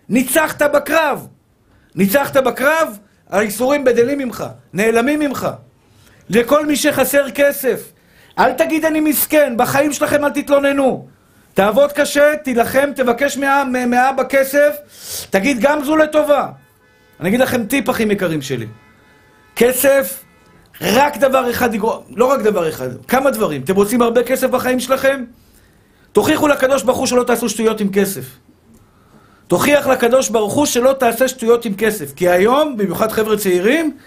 ניצחת 0.09 0.61
בקרב. 0.61 1.27
ניצחת 1.95 2.37
בקרב, 2.37 2.97
האיסורים 3.29 3.83
בדלים 3.83 4.17
ממך, 4.17 4.45
נעלמים 4.73 5.19
ממך. 5.19 5.47
לכל 6.29 6.65
מי 6.65 6.75
שחסר 6.75 7.31
כסף, 7.31 7.91
אל 8.39 8.53
תגיד 8.53 8.85
אני 8.85 8.99
מסכן, 8.99 9.53
בחיים 9.57 9.93
שלכם 9.93 10.25
אל 10.25 10.29
תתלוננו. 10.29 11.07
תעבוד 11.53 11.91
קשה, 11.91 12.35
תילחם, 12.43 12.89
תבקש 12.95 13.37
מאבא 13.87 14.23
כסף, 14.29 14.75
תגיד 15.29 15.59
גם 15.59 15.83
זו 15.83 15.97
לטובה. 15.97 16.47
אני 17.19 17.29
אגיד 17.29 17.39
לכם 17.39 17.65
טיפ, 17.65 17.89
אחים 17.89 18.11
יקרים 18.11 18.41
שלי. 18.41 18.67
כסף 19.55 20.24
רק 20.81 21.17
דבר 21.17 21.51
אחד 21.51 21.73
יגרום, 21.73 22.03
לא 22.15 22.25
רק 22.25 22.41
דבר 22.41 22.69
אחד, 22.69 22.89
כמה 23.07 23.31
דברים. 23.31 23.61
אתם 23.61 23.75
רוצים 23.75 24.01
הרבה 24.01 24.23
כסף 24.23 24.49
בחיים 24.49 24.79
שלכם? 24.79 25.23
תוכיחו 26.11 26.47
לקדוש 26.47 26.83
ברוך 26.83 26.97
הוא 26.97 27.07
שלא 27.07 27.23
תעשו 27.23 27.49
שטויות 27.49 27.81
עם 27.81 27.89
כסף. 27.93 28.25
תוכיח 29.47 29.87
לקדוש 29.87 30.29
ברוך 30.29 30.53
הוא 30.53 30.65
שלא 30.65 30.93
תעשה 30.99 31.27
שטויות 31.27 31.65
עם 31.65 31.73
כסף. 31.75 32.13
כי 32.15 32.29
היום, 32.29 32.77
במיוחד 32.77 33.11
חבר'ה 33.11 33.37
צעירים, 33.37 33.97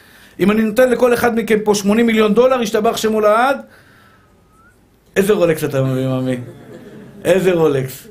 אם 0.40 0.50
אני 0.50 0.62
נותן 0.62 0.90
לכל 0.90 1.14
אחד 1.14 1.38
מכם 1.38 1.58
פה 1.64 1.74
80 1.74 2.06
מיליון 2.06 2.34
דולר, 2.34 2.62
ישתבח 2.62 2.96
שמו 2.96 3.20
לעד, 3.20 3.60
איזה 5.16 5.32
רולקס 5.32 5.64
אתה 5.64 5.82
מביא, 5.82 6.06
ממי? 6.06 6.36
איזה 7.24 7.52
רולקס? 7.52 8.08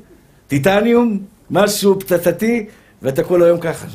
טיטניום? 0.48 1.18
משהו 1.50 2.00
פצצתי? 2.00 2.66
ואתה 3.02 3.22
כל 3.22 3.42
היום 3.42 3.60
ככה, 3.60 3.86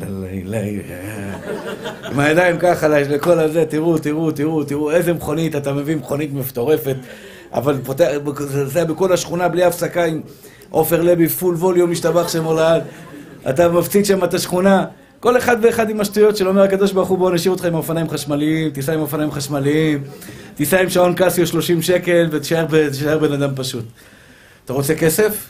עם 2.11 2.19
הידיים 2.19 2.57
ככה 2.59 2.87
לכל 2.87 3.39
הזה, 3.39 3.65
תראו, 3.65 3.97
תראו, 3.97 4.31
תראו, 4.31 4.63
תראו, 4.63 4.91
איזה 4.91 5.13
מכונית, 5.13 5.55
אתה 5.55 5.73
מביא 5.73 5.95
מכונית 5.95 6.33
מטורפת, 6.33 6.95
אבל 7.53 7.77
זה 8.65 8.79
היה 8.79 8.85
בכל 8.85 9.13
השכונה 9.13 9.47
בלי 9.47 9.63
הפסקה 9.63 10.05
עם 10.05 10.21
עופר 10.69 11.01
לוי, 11.01 11.29
פול 11.29 11.55
ווליום, 11.55 11.91
משתבח 11.91 12.29
שם 12.29 12.55
לעד. 12.55 12.83
אתה 13.49 13.69
מפציץ 13.69 14.07
שם 14.07 14.23
את 14.23 14.33
השכונה, 14.33 14.85
כל 15.19 15.37
אחד 15.37 15.57
ואחד 15.61 15.89
עם 15.89 16.01
השטויות 16.01 16.37
שלו, 16.37 16.49
אומר 16.49 16.61
הקדוש 16.61 16.91
ברוך 16.91 17.09
הוא, 17.09 17.17
בוא 17.17 17.31
נשאיר 17.31 17.51
אותך 17.51 17.65
עם 17.65 17.75
אופניים 17.75 18.09
חשמליים, 18.09 18.69
תיסע 18.69 18.93
עם 18.93 18.99
אופניים 18.99 19.31
חשמליים, 19.31 20.03
תיסע 20.55 20.81
עם 20.81 20.89
שעון 20.89 21.13
קסיו 21.15 21.47
30 21.47 21.81
שקל 21.81 22.27
ותישאר 22.31 23.17
בן 23.19 23.33
אדם 23.33 23.55
פשוט. 23.55 23.85
אתה 24.65 24.73
רוצה 24.73 24.95
כסף? 24.95 25.49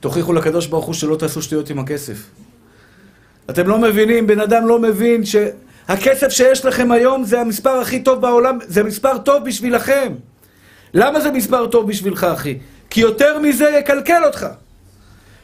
תוכיחו 0.00 0.32
לקדוש 0.32 0.66
ברוך 0.66 0.84
הוא 0.84 0.94
שלא 0.94 1.16
תעשו 1.16 1.42
שטויות 1.42 1.70
עם 1.70 1.78
הכסף. 1.78 2.26
אתם 3.50 3.68
לא 3.68 3.78
מבינים, 3.78 4.26
בן 4.26 4.40
אדם 4.40 4.66
לא 4.66 4.78
מבין 4.78 5.22
שהכסף 5.24 6.28
שיש 6.28 6.64
לכם 6.64 6.92
היום 6.92 7.24
זה 7.24 7.40
המספר 7.40 7.70
הכי 7.70 8.02
טוב 8.02 8.20
בעולם, 8.20 8.58
זה 8.66 8.82
מספר 8.82 9.18
טוב 9.18 9.44
בשבילכם. 9.44 10.12
למה 10.94 11.20
זה 11.20 11.30
מספר 11.30 11.66
טוב 11.66 11.88
בשבילך, 11.88 12.24
אחי? 12.24 12.58
כי 12.90 13.00
יותר 13.00 13.38
מזה 13.38 13.64
יקלקל 13.64 14.24
אותך. 14.24 14.46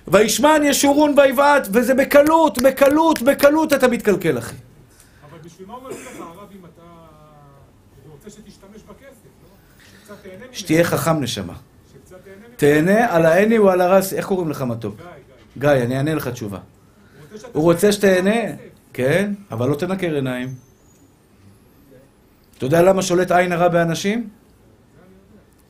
וישמן 0.09 0.63
ישורון 0.65 1.15
ויבעט, 1.17 1.69
וזה 1.73 1.95
בקלות, 1.95 2.63
בקלות, 2.63 3.23
בקלות 3.23 3.73
אתה 3.73 3.89
מתקלקל, 3.89 4.39
אחי. 4.39 4.55
אבל 5.31 5.39
בשביל 5.45 5.69
מה 5.69 5.75
אומר 5.75 5.91
לך 5.91 5.97
הרב 6.19 6.49
אם 6.53 6.65
אתה 6.75 6.83
רוצה 8.11 8.31
שתשתמש 8.31 8.83
בכסף, 8.89 9.29
לא? 9.43 9.49
קצת 10.05 10.15
תהנה 10.23 10.37
ממנו. 10.37 10.49
שתהיה 10.53 10.85
חכם, 10.85 11.21
נשמה. 11.21 11.53
שקצת 11.93 12.17
תהנה 12.25 12.37
ממנו. 12.37 12.55
תהנה 12.57 13.15
על 13.15 13.27
העני 13.27 13.59
או 13.59 13.71
על 13.71 13.81
הרס, 13.81 14.13
איך 14.13 14.27
קוראים 14.27 14.51
לך 14.51 14.63
מתוק? 14.63 14.97
גיא, 14.97 15.05
גיא. 15.57 15.75
גיא, 15.75 15.85
אני 15.85 15.97
אענה 15.97 16.15
לך 16.15 16.29
תשובה. 16.29 16.59
הוא 17.53 17.63
רוצה 17.63 17.93
שתהנה. 17.93 18.41
כן, 18.93 19.35
אבל 19.51 19.69
לא 19.69 19.75
תנקר 19.75 20.15
עיניים. 20.15 20.55
אתה 22.57 22.67
יודע 22.67 22.83
למה 22.83 23.03
שולט 23.03 23.31
עין 23.31 23.53
הרע 23.53 23.69
באנשים? 23.69 24.29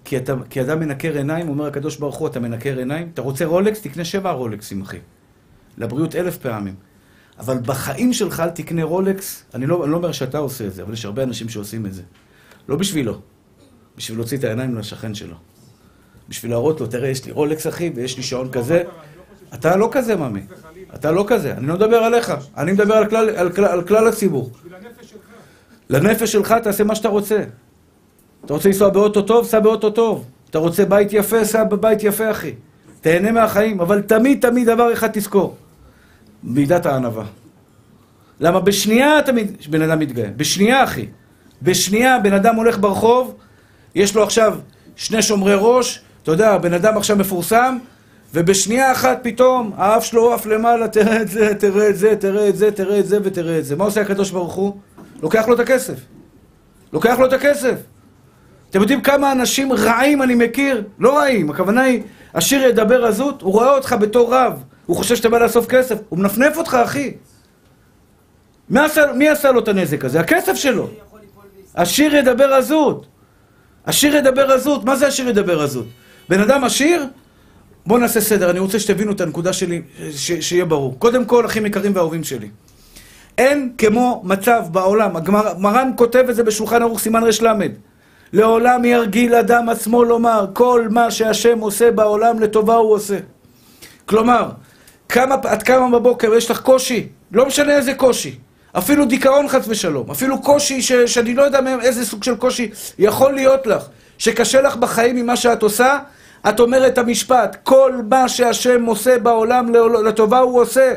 כי, 0.05 0.17
אתה, 0.17 0.35
כי 0.51 0.61
אדם 0.61 0.81
מנקר 0.81 1.17
עיניים, 1.17 1.49
אומר 1.49 1.67
הקדוש 1.67 1.97
ברוך 1.97 2.17
הוא, 2.17 2.29
אתה 2.29 2.41
מנקר 2.41 2.79
עיניים? 2.79 3.11
אתה 3.15 3.23
רוצה 3.23 3.45
רולקס? 3.45 3.81
תקנה 3.81 4.05
שבע 4.05 4.31
רולקסים, 4.31 4.83
אחי. 4.83 4.99
לבריאות 5.79 6.17
אלף 6.17 6.37
פעמים. 6.37 6.75
אבל 7.39 7.59
בחיים 7.59 8.13
שלך 8.13 8.41
אל 8.41 8.51
תקנה 8.51 8.85
רולקס, 8.85 9.45
אני 9.55 9.67
לא, 9.67 9.85
אני 9.85 9.93
לא 9.93 9.97
אומר 9.97 10.13
שאתה 10.13 10.39
עושה 10.39 10.67
את 10.67 10.75
זה, 10.75 10.83
אבל 10.83 10.93
יש 10.93 11.05
הרבה 11.05 11.23
אנשים 11.23 11.49
שעושים 11.49 11.87
את 11.87 11.95
זה. 11.95 12.03
לא 12.69 12.77
בשבילו, 12.77 13.21
בשביל 13.97 14.19
להוציא 14.19 14.39
את 14.39 14.45
העיניים 14.45 14.79
לשכן 14.79 15.15
שלו. 15.15 15.37
בשביל 16.29 16.51
להראות 16.51 16.81
לו, 16.81 16.87
תראה, 16.87 17.09
יש 17.09 17.25
לי 17.25 17.33
רולקס, 17.33 17.67
אחי, 17.67 17.93
ויש 17.95 18.17
לי 18.17 18.23
שעון 18.23 18.51
כזה. 18.53 18.83
אתה 19.55 19.77
לא 19.77 19.89
כזה, 19.93 20.17
ממי. 20.17 20.41
אתה 20.95 21.11
לא 21.11 21.25
כזה. 21.29 21.53
אני 21.53 21.67
לא 21.67 21.75
מדבר 21.75 21.97
עליך. 21.97 22.33
אני 22.57 22.73
מדבר 22.73 22.95
על 22.95 23.07
כלל, 23.07 23.31
על 23.37 23.53
כלל, 23.53 23.65
על 23.65 23.83
כלל 23.83 24.09
הציבור. 24.09 24.51
הנפש 24.65 25.11
שלך. 25.11 25.21
לנפש 25.91 26.33
שלך 26.33 26.53
תעשה 26.53 26.85
מה 26.85 26.95
שאתה 26.95 27.09
רוצה. 27.09 27.43
אתה 28.45 28.55
רוצה 28.55 28.69
לנסוע 28.69 28.89
באוטו 28.89 29.23
טוב, 29.23 29.47
סע 29.47 29.61
באוטו 29.61 29.91
טוב. 29.91 30.27
אתה 30.51 30.59
רוצה 30.59 30.85
בית 30.85 31.13
יפה, 31.13 31.45
סע 31.45 31.65
בבית 31.65 32.03
יפה, 32.03 32.31
אחי. 32.31 32.55
תהנה 33.01 33.33
מהחיים, 33.33 33.81
אבל 33.81 34.01
תמיד 34.03 34.41
תמיד 34.41 34.67
דבר 34.67 34.93
אחד 34.93 35.09
תזכור. 35.13 35.57
מידת 36.43 36.87
הענווה. 36.87 37.25
למה 38.41 38.61
בשנייה 38.61 39.19
אתה, 39.19 39.33
בן 39.71 39.83
אדם 39.83 39.99
מתגאה. 39.99 40.31
בשנייה, 40.37 40.85
אחי. 40.85 41.07
בשנייה 41.63 42.19
בן 42.19 42.33
אדם 42.33 42.55
הולך 42.55 42.79
ברחוב, 42.79 43.35
יש 43.95 44.15
לו 44.15 44.23
עכשיו 44.23 44.59
שני 44.97 45.23
שומרי 45.23 45.55
ראש, 45.59 46.01
אתה 46.23 46.33
יודע, 46.33 46.59
בן 46.59 46.73
אדם 46.73 46.97
עכשיו 46.97 47.17
מפורסם, 47.17 47.79
ובשנייה 48.35 48.93
אחת 48.93 49.19
פתאום 49.23 49.73
האף 49.77 50.05
שלו 50.05 50.33
עף 50.35 50.47
למעלה, 50.47 50.89
תראה 50.89 51.23
את 51.23 51.29
זה, 51.29 51.55
תראה 51.55 51.89
את 51.89 51.97
זה, 51.97 52.17
תראה 52.17 52.49
את 52.49 52.57
זה, 52.57 52.71
תראה 52.71 52.99
את 52.99 53.07
זה 53.07 53.19
ותראה 53.23 53.59
את 53.59 53.65
זה. 53.65 53.77
מה 53.77 53.85
עושה 53.85 54.01
הקדוש 54.01 54.31
ברוך 54.31 54.55
הוא? 54.55 54.77
לוקח 55.23 55.49
לו 55.49 55.55
את 55.55 55.61
הכסף. 55.61 55.95
לוקח 56.93 57.19
לו 57.19 57.27
את 57.27 57.33
הכסף. 57.33 57.75
אתם 58.71 58.81
יודעים 58.81 59.01
כמה 59.01 59.33
אנשים 59.33 59.73
רעים 59.73 60.23
אני 60.23 60.35
מכיר? 60.35 60.85
לא 60.99 61.19
רעים, 61.19 61.51
הכוונה 61.51 61.83
היא, 61.83 62.03
השיר 62.35 62.63
ידבר 62.63 63.05
עזות, 63.05 63.43
הוא 63.43 63.53
רואה 63.53 63.71
אותך 63.71 63.97
בתור 64.01 64.35
רב, 64.35 64.63
הוא 64.87 64.97
חושב 64.97 65.17
שאתה 65.17 65.29
בא 65.29 65.39
לאסוף 65.39 65.67
כסף, 65.67 65.99
הוא 66.09 66.19
מנפנף 66.19 66.57
אותך, 66.57 66.75
אחי. 66.85 67.15
מי 68.71 68.81
עשה, 68.81 69.13
מי 69.13 69.29
עשה 69.29 69.53
לו 69.53 69.61
את 69.61 69.69
הנזק 69.69 70.05
הזה? 70.05 70.21
הכסף 70.21 70.55
שלו. 70.55 70.91
השיר 71.75 72.17
ידבר 72.17 72.55
עזות. 72.55 73.07
השיר 73.87 74.17
ידבר 74.17 74.53
עזות. 74.53 74.85
מה 74.85 74.97
זה 74.97 75.07
השיר 75.07 75.29
ידבר 75.29 75.63
עזות? 75.63 75.87
בן 76.29 76.41
אדם 76.41 76.65
עשיר? 76.65 77.07
בואו 77.89 78.01
נעשה 78.01 78.21
סדר, 78.21 78.51
אני 78.51 78.59
רוצה 78.59 78.79
שתבינו 78.79 79.13
את 79.13 79.21
הנקודה 79.21 79.53
שלי, 79.53 79.83
ש- 80.11 80.33
שיהיה 80.41 80.65
ברור. 80.65 80.97
קודם 80.99 81.25
כל, 81.25 81.47
אחים 81.47 81.67
יקרים 81.67 81.93
ואהובים 81.95 82.25
שלי. 82.25 82.49
אין 83.39 83.73
כמו 83.79 84.23
מצב 84.25 84.63
בעולם, 84.73 85.17
הגמר- 85.17 85.55
מרן 85.59 85.91
כותב 85.97 86.25
את 86.31 86.37
זה 86.37 86.43
בשולחן 86.43 86.83
ערוך 86.83 87.01
סימן 87.01 87.23
ר"ל. 87.25 87.69
לעולם 88.33 88.85
ירגיל 88.85 89.35
אדם 89.35 89.69
עצמו 89.69 90.05
לומר, 90.05 90.47
כל 90.53 90.87
מה 90.91 91.11
שהשם 91.11 91.59
עושה 91.59 91.91
בעולם 91.91 92.41
לטובה 92.41 92.75
הוא 92.75 92.93
עושה. 92.95 93.19
כלומר, 94.07 94.49
כמה, 95.09 95.35
את 95.53 95.63
קמה 95.63 95.99
בבוקר 95.99 96.31
ויש 96.31 96.51
לך 96.51 96.61
קושי, 96.61 97.07
לא 97.33 97.47
משנה 97.47 97.77
איזה 97.77 97.95
קושי, 97.95 98.35
אפילו 98.73 99.05
דיכאון 99.05 99.49
חס 99.49 99.65
ושלום, 99.69 100.11
אפילו 100.11 100.43
קושי 100.43 100.83
ש, 100.83 100.93
שאני 100.93 101.35
לא 101.35 101.43
יודע 101.43 101.61
איזה 101.83 102.05
סוג 102.07 102.25
של 102.25 102.37
קושי 102.37 102.71
יכול 102.99 103.33
להיות 103.33 103.67
לך, 103.67 103.83
שקשה 104.19 104.61
לך 104.63 104.77
בחיים 104.77 105.17
ממה 105.17 105.37
שאת 105.37 105.63
עושה, 105.63 105.99
את 106.49 106.61
אומרת 106.61 106.99
המשפט, 106.99 107.57
כל 107.63 107.93
מה 108.11 108.29
שהשם 108.29 108.85
עושה 108.85 109.19
בעולם 109.19 109.73
לטובה 110.05 110.39
הוא 110.39 110.61
עושה. 110.61 110.95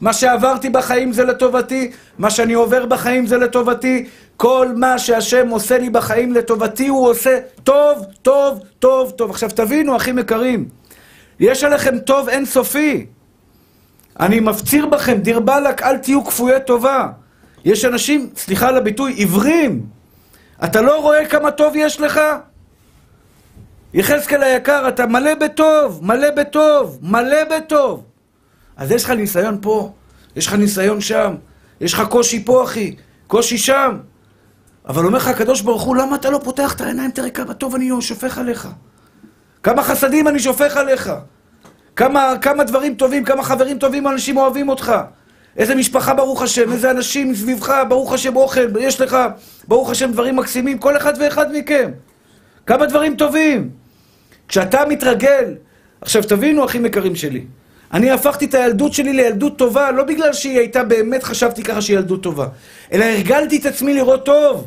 מה 0.00 0.12
שעברתי 0.12 0.70
בחיים 0.70 1.12
זה 1.12 1.24
לטובתי, 1.24 1.90
מה 2.18 2.30
שאני 2.30 2.52
עובר 2.52 2.86
בחיים 2.86 3.26
זה 3.26 3.38
לטובתי, 3.38 4.06
כל 4.36 4.68
מה 4.76 4.98
שהשם 4.98 5.48
עושה 5.48 5.78
לי 5.78 5.90
בחיים 5.90 6.32
לטובתי 6.32 6.88
הוא 6.88 7.08
עושה 7.08 7.38
טוב, 7.64 8.06
טוב, 8.22 8.60
טוב, 8.78 9.10
טוב. 9.10 9.30
עכשיו 9.30 9.50
תבינו, 9.54 9.96
אחים 9.96 10.18
יקרים, 10.18 10.68
יש 11.40 11.64
עליכם 11.64 11.98
טוב 11.98 12.28
אינסופי. 12.28 13.06
אני 14.20 14.40
מפציר 14.40 14.86
בכם, 14.86 15.14
דיר 15.14 15.40
באלק, 15.40 15.82
אל 15.82 15.96
תהיו 15.96 16.24
כפויי 16.24 16.60
טובה. 16.66 17.08
יש 17.64 17.84
אנשים, 17.84 18.30
סליחה 18.36 18.68
על 18.68 18.76
הביטוי, 18.76 19.12
עיוורים. 19.12 19.86
אתה 20.64 20.80
לא 20.80 21.00
רואה 21.00 21.26
כמה 21.26 21.50
טוב 21.50 21.72
יש 21.76 22.00
לך? 22.00 22.20
יחזקאל 23.94 24.42
היקר, 24.42 24.88
אתה 24.88 25.06
מלא 25.06 25.34
בטוב, 25.34 26.00
מלא 26.02 26.30
בטוב, 26.30 26.98
מלא 27.02 27.44
בטוב. 27.56 28.04
אז 28.76 28.90
יש 28.90 29.04
לך 29.04 29.10
ניסיון 29.10 29.58
פה, 29.62 29.92
יש 30.36 30.46
לך 30.46 30.52
ניסיון 30.54 31.00
שם, 31.00 31.34
יש 31.80 31.94
לך 31.94 32.02
קושי 32.08 32.44
פה, 32.44 32.64
אחי, 32.64 32.96
קושי 33.26 33.58
שם. 33.58 33.98
אבל 34.88 35.04
אומר 35.04 35.18
לך 35.18 35.28
הקדוש 35.28 35.60
ברוך 35.60 35.82
הוא, 35.82 35.96
למה 35.96 36.16
אתה 36.16 36.30
לא 36.30 36.40
פותח 36.44 36.74
את 36.74 36.80
העיניים? 36.80 37.10
תראה 37.10 37.30
כמה 37.30 37.54
טוב 37.54 37.74
אני 37.74 37.90
שופך 38.00 38.38
עליך. 38.38 38.68
כמה 39.62 39.82
חסדים 39.82 40.28
אני 40.28 40.38
שופך 40.38 40.76
עליך. 40.76 41.10
כמה, 41.96 42.34
כמה 42.40 42.64
דברים 42.64 42.94
טובים, 42.94 43.24
כמה 43.24 43.42
חברים 43.42 43.78
טובים, 43.78 44.08
אנשים 44.08 44.36
אוהבים 44.36 44.68
אותך. 44.68 44.92
איזה 45.56 45.74
משפחה, 45.74 46.14
ברוך 46.14 46.42
השם, 46.42 46.72
איזה 46.72 46.90
אנשים 46.90 47.34
סביבך, 47.34 47.74
ברוך 47.88 48.12
השם, 48.12 48.36
אוכל, 48.36 48.68
יש 48.80 49.00
לך, 49.00 49.16
ברוך 49.68 49.90
השם, 49.90 50.12
דברים 50.12 50.36
מקסימים, 50.36 50.78
כל 50.78 50.96
אחד 50.96 51.12
ואחד 51.20 51.52
מכם. 51.52 51.90
כמה 52.66 52.86
דברים 52.86 53.16
טובים. 53.16 53.77
כשאתה 54.48 54.84
מתרגל, 54.88 55.54
עכשיו 56.00 56.22
תבינו, 56.22 56.64
אחים 56.64 56.86
יקרים 56.86 57.16
שלי, 57.16 57.44
אני 57.92 58.10
הפכתי 58.10 58.44
את 58.44 58.54
הילדות 58.54 58.92
שלי 58.92 59.12
לילדות 59.12 59.58
טובה, 59.58 59.90
לא 59.90 60.04
בגלל 60.04 60.32
שהיא 60.32 60.58
הייתה 60.58 60.84
באמת, 60.84 61.22
חשבתי 61.22 61.62
ככה 61.62 61.82
שהיא 61.82 61.96
ילדות 61.96 62.22
טובה, 62.22 62.46
אלא 62.92 63.04
הרגלתי 63.04 63.56
את 63.56 63.66
עצמי 63.66 63.94
לראות 63.94 64.24
טוב. 64.24 64.66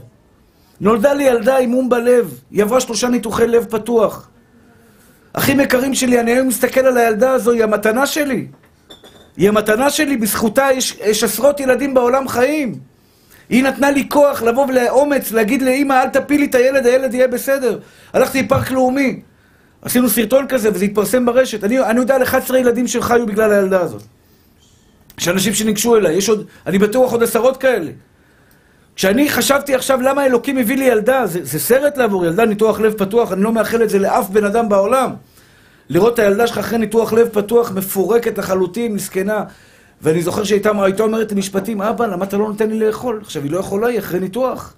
נולדה 0.82 1.14
לי 1.14 1.24
ילדה 1.24 1.58
עם 1.58 1.70
מום 1.70 1.90
בלב, 1.90 2.40
היא 2.52 2.64
עברה 2.64 2.82
שלושה 2.82 3.08
ניתוחי 3.08 3.48
לב 3.48 3.66
פתוח. 3.70 4.28
אחים 5.34 5.60
יקרים 5.60 5.96
שלי, 5.96 6.20
אני 6.20 6.32
היום 6.32 6.48
מסתכל 6.48 6.80
על 6.80 6.98
הילדה 6.98 7.32
הזו, 7.32 7.52
היא 7.52 7.64
המתנה 7.64 8.06
שלי. 8.06 8.48
היא 9.38 9.50
המתנה 9.50 9.90
שלי, 9.90 10.18
בזכותה 10.18 10.68
יש, 10.74 10.98
יש 11.06 11.24
עשרות 11.24 11.60
ילדים 11.60 11.94
בעולם 11.94 12.28
חיים. 12.28 12.76
היא 13.50 13.64
נתנה 13.64 13.92
לי 13.92 14.10
כוח 14.10 14.42
לבוא 14.42 14.66
ולאומץ, 14.68 15.32
להגיד 15.32 15.62
לאימא, 15.62 15.94
אל 15.94 16.10
תפילי 16.10 16.46
את 16.46 16.56
הילד, 16.56 16.86
הילד 16.86 17.14
יהיה 17.14 17.28
בסדר. 17.28 17.80
הלכתי 18.14 18.42
לפארק 18.42 18.72
לאומי, 18.72 19.20
עשינו 19.82 20.10
סרטון 20.10 20.48
כזה 20.48 20.70
וזה 20.74 20.86
התפרסם 20.86 21.26
ברשת. 21.26 21.64
אני, 21.64 21.80
אני 21.80 22.00
יודע 22.00 22.16
על 22.16 22.24
11 22.24 22.60
ילדים 22.60 22.88
שחיו 22.88 23.26
בגלל 23.26 23.52
הילדה 23.52 23.82
הזאת. 23.82 24.02
יש 25.20 25.28
אנשים 25.28 25.54
שניגשו 25.54 25.96
אליי, 25.96 26.16
יש 26.16 26.30
עוד, 26.30 26.46
אני 26.66 26.78
בטוח 26.78 27.12
עוד 27.12 27.24
עשרות 27.24 27.58
כאלה. 27.58 27.92
כשאני 28.96 29.30
חשבתי 29.30 29.76
עכשיו 29.76 30.02
למה 30.02 30.26
אלוקים 30.26 30.58
הביא 30.58 30.78
לי 30.78 30.86
ילדה, 30.86 31.28
זה, 31.28 31.40
זה 31.44 31.60
סרט 31.60 31.98
לעבור, 31.98 32.26
ילדה 32.26 32.46
ניתוח 32.46 32.80
לב 32.80 32.94
פתוח, 32.94 33.32
אני 33.32 33.42
לא 33.42 33.52
מאחל 33.52 33.84
את 33.84 33.90
זה 33.90 34.00
לאף 34.00 34.30
בן 34.30 34.46
אדם 34.46 34.70
בעולם. 34.70 35.14
לראות 35.90 36.14
את 36.14 36.20
הילדה 36.20 36.48
שלך 36.48 36.58
אחרי 36.58 36.78
ניתוח 36.78 37.14
לב 37.14 37.30
פתוח, 37.32 37.72
מפורקת 37.72 38.38
לחלוטין, 38.38 38.94
מסכנה. 38.94 39.44
ואני 40.02 40.22
זוכר 40.22 40.44
שהייתה 40.44 40.72
הייתה 40.84 41.04
אומרת 41.04 41.28
את 41.28 41.32
המשפטים, 41.32 41.82
אבא, 41.82 42.06
למה 42.08 42.26
אתה 42.26 42.38
לא 42.38 42.48
נותן 42.48 42.70
לי 42.70 42.80
לאכול? 42.80 43.20
עכשיו, 43.22 43.44
היא 43.44 43.52
לא 43.52 43.58
יכולה, 43.58 43.88
היא 43.88 44.00
אחרי 44.00 44.20
ניתוח. 44.20 44.74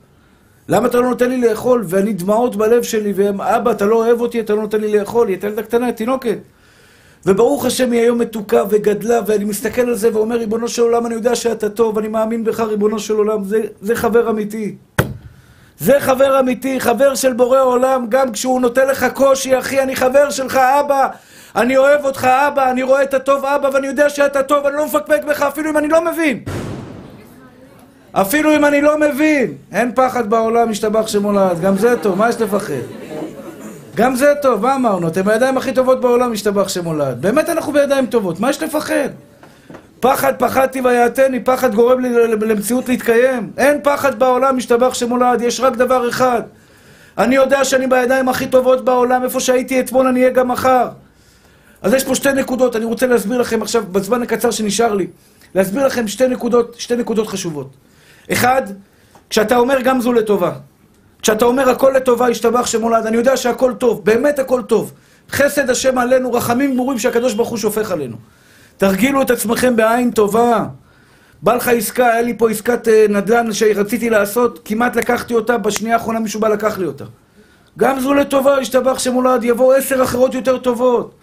למה 0.69 0.87
אתה 0.87 0.97
לא 0.97 1.09
נותן 1.09 1.29
לי 1.29 1.41
לאכול? 1.41 1.83
ואני 1.87 2.13
דמעות 2.13 2.55
בלב 2.55 2.83
שלי, 2.83 3.13
והם, 3.15 3.41
אבא, 3.41 3.71
אתה 3.71 3.85
לא 3.85 3.95
אוהב 3.95 4.21
אותי, 4.21 4.39
אתה 4.39 4.53
לא 4.53 4.61
נותן 4.61 4.81
לי 4.81 4.97
לאכול. 4.97 5.27
היא 5.27 5.33
הייתה 5.33 5.47
ילדה 5.47 5.63
קטנה, 5.63 5.91
תינוקת. 5.91 6.37
וברוך 7.25 7.65
השם 7.65 7.91
היא 7.91 8.01
היום 8.01 8.19
מתוקה 8.19 8.63
וגדלה, 8.69 9.19
ואני 9.27 9.45
מסתכל 9.45 9.81
על 9.81 9.95
זה 9.95 10.09
ואומר, 10.13 10.35
ריבונו 10.35 10.67
של 10.67 10.81
עולם, 10.81 11.05
אני 11.05 11.13
יודע 11.15 11.35
שאתה 11.35 11.69
טוב, 11.69 11.97
אני 11.97 12.07
מאמין 12.07 12.43
בך, 12.43 12.59
ריבונו 12.59 12.99
של 12.99 13.13
עולם, 13.13 13.43
זה, 13.43 13.61
זה 13.81 13.95
חבר 13.95 14.29
אמיתי. 14.29 14.75
זה 15.79 15.99
חבר 15.99 16.39
אמיתי, 16.39 16.79
חבר 16.79 17.15
של 17.15 17.33
בורא 17.33 17.61
עולם, 17.61 18.05
גם 18.09 18.31
כשהוא 18.31 18.61
נותן 18.61 18.87
לך 18.87 19.05
קושי, 19.13 19.59
אחי, 19.59 19.81
אני 19.81 19.95
חבר 19.95 20.29
שלך, 20.29 20.57
אבא. 20.57 21.07
אני 21.55 21.77
אוהב 21.77 22.05
אותך, 22.05 22.25
אבא, 22.25 22.71
אני 22.71 22.83
רואה 22.83 23.03
את 23.03 23.13
הטוב, 23.13 23.45
אבא, 23.45 23.69
ואני 23.73 23.87
יודע 23.87 24.09
שאתה 24.09 24.43
טוב, 24.43 24.65
אני 24.65 24.75
לא 24.75 24.85
מפקפק 24.85 25.23
בך, 25.27 25.41
אפילו 25.41 25.69
אם 25.69 25.77
אני 25.77 25.87
לא 25.87 26.05
מבין. 26.05 26.43
אפילו 28.13 28.55
אם 28.55 28.65
אני 28.65 28.81
לא 28.81 28.99
מבין, 28.99 29.53
אין 29.71 29.91
פחד 29.95 30.29
בעולם, 30.29 30.69
משתבח 30.69 31.07
שמולד, 31.07 31.61
גם 31.61 31.77
זה 31.77 31.95
טוב, 32.01 32.17
מה 32.17 32.29
יש 32.29 32.41
לפחד? 32.41 32.73
גם 33.95 34.15
זה 34.15 34.33
טוב, 34.41 34.61
מה 34.61 34.75
אמרנו? 34.75 35.07
אתם 35.07 35.25
בידיים 35.25 35.57
הכי 35.57 35.73
טובות 35.73 36.01
בעולם, 36.01 36.31
משתבח 36.31 36.67
שמולד. 36.67 37.21
באמת 37.21 37.49
אנחנו 37.49 37.73
בידיים 37.73 38.05
טובות, 38.05 38.39
מה 38.39 38.49
יש 38.49 38.63
לפחד? 38.63 39.09
פחד 39.99 40.33
פחדתי 40.39 40.81
ויעתני, 40.81 41.39
פחד 41.39 41.75
גורם 41.75 41.99
לי 41.99 42.09
למציאות 42.27 42.89
להתקיים. 42.89 43.51
אין 43.57 43.79
פחד 43.83 44.19
בעולם, 44.19 44.57
משתבח 44.57 44.93
שמולד, 44.93 45.41
יש 45.41 45.59
רק 45.59 45.75
דבר 45.75 46.09
אחד. 46.09 46.41
אני 47.17 47.35
יודע 47.35 47.63
שאני 47.63 47.87
בידיים 47.87 48.29
הכי 48.29 48.47
טובות 48.47 48.85
בעולם, 48.85 49.23
איפה 49.23 49.39
שהייתי 49.39 49.79
אתמול 49.79 50.07
אני 50.07 50.19
אהיה 50.19 50.31
גם 50.31 50.47
מחר. 50.47 50.87
אז 51.81 51.93
יש 51.93 52.03
פה 52.03 52.15
שתי 52.15 52.33
נקודות, 52.33 52.75
אני 52.75 52.85
רוצה 52.85 53.07
להסביר 53.07 53.37
לכם 53.37 53.61
עכשיו, 53.61 53.83
בזמן 53.91 54.21
הקצר 54.21 54.51
שנשאר 54.51 54.93
לי, 54.93 55.07
להסביר 55.55 55.85
לכם 55.85 56.07
שתי 56.07 56.27
נקודות, 56.27 56.75
שתי 56.79 56.95
נקודות 56.95 57.27
חשובות. 57.27 57.69
אחד, 58.31 58.61
כשאתה 59.29 59.57
אומר 59.57 59.81
גם 59.81 60.01
זו 60.01 60.13
לטובה. 60.13 60.51
כשאתה 61.21 61.45
אומר 61.45 61.69
הכל 61.69 61.93
לטובה, 61.95 62.29
ישתבח 62.29 62.65
שמולד, 62.65 63.05
אני 63.05 63.17
יודע 63.17 63.37
שהכל 63.37 63.73
טוב, 63.73 64.05
באמת 64.05 64.39
הכל 64.39 64.61
טוב. 64.61 64.93
חסד 65.31 65.69
השם 65.69 65.97
עלינו, 65.97 66.33
רחמים 66.33 66.73
גמורים 66.73 66.99
שהקדוש 66.99 67.33
ברוך 67.33 67.49
הוא 67.49 67.57
שופך 67.57 67.91
עלינו. 67.91 68.15
תרגילו 68.77 69.21
את 69.21 69.31
עצמכם 69.31 69.75
בעין 69.75 70.11
טובה. 70.11 70.65
בא 71.41 71.53
לך 71.53 71.67
עסקה, 71.67 72.07
היה 72.07 72.21
לי 72.21 72.37
פה 72.37 72.49
עסקת 72.49 72.87
אה, 72.87 73.05
נדל"ן 73.09 73.53
שרציתי 73.53 74.09
לעשות, 74.09 74.59
כמעט 74.65 74.95
לקחתי 74.95 75.33
אותה, 75.33 75.57
בשנייה 75.57 75.95
האחרונה 75.95 76.19
מישהו 76.19 76.39
בא 76.39 76.47
לקח 76.47 76.77
לי 76.77 76.85
אותה. 76.85 77.05
גם 77.77 77.99
זו 77.99 78.13
לטובה, 78.13 78.61
ישתבח 78.61 78.99
שמולד, 78.99 79.43
יבואו 79.43 79.73
עשר 79.73 80.03
אחרות 80.03 80.33
יותר 80.33 80.57
טובות. 80.57 81.15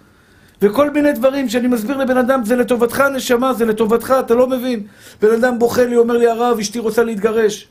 וכל 0.63 0.91
מיני 0.91 1.13
דברים 1.13 1.49
שאני 1.49 1.69
מסביר 1.69 1.97
לבן 1.97 2.17
אדם, 2.17 2.45
זה 2.45 2.57
לטובתך 2.57 3.01
נשמה, 3.01 3.55
זה 3.55 3.65
לטובתך, 3.65 4.15
אתה 4.21 4.35
לא 4.35 4.47
מבין. 4.47 4.87
בן 5.23 5.35
אדם 5.35 5.59
בוכה 5.59 5.85
לי, 5.85 5.97
אומר 5.97 6.17
לי, 6.17 6.27
הרב, 6.27 6.59
אשתי 6.59 6.79
רוצה 6.79 7.05
להתגרש. 7.05 7.69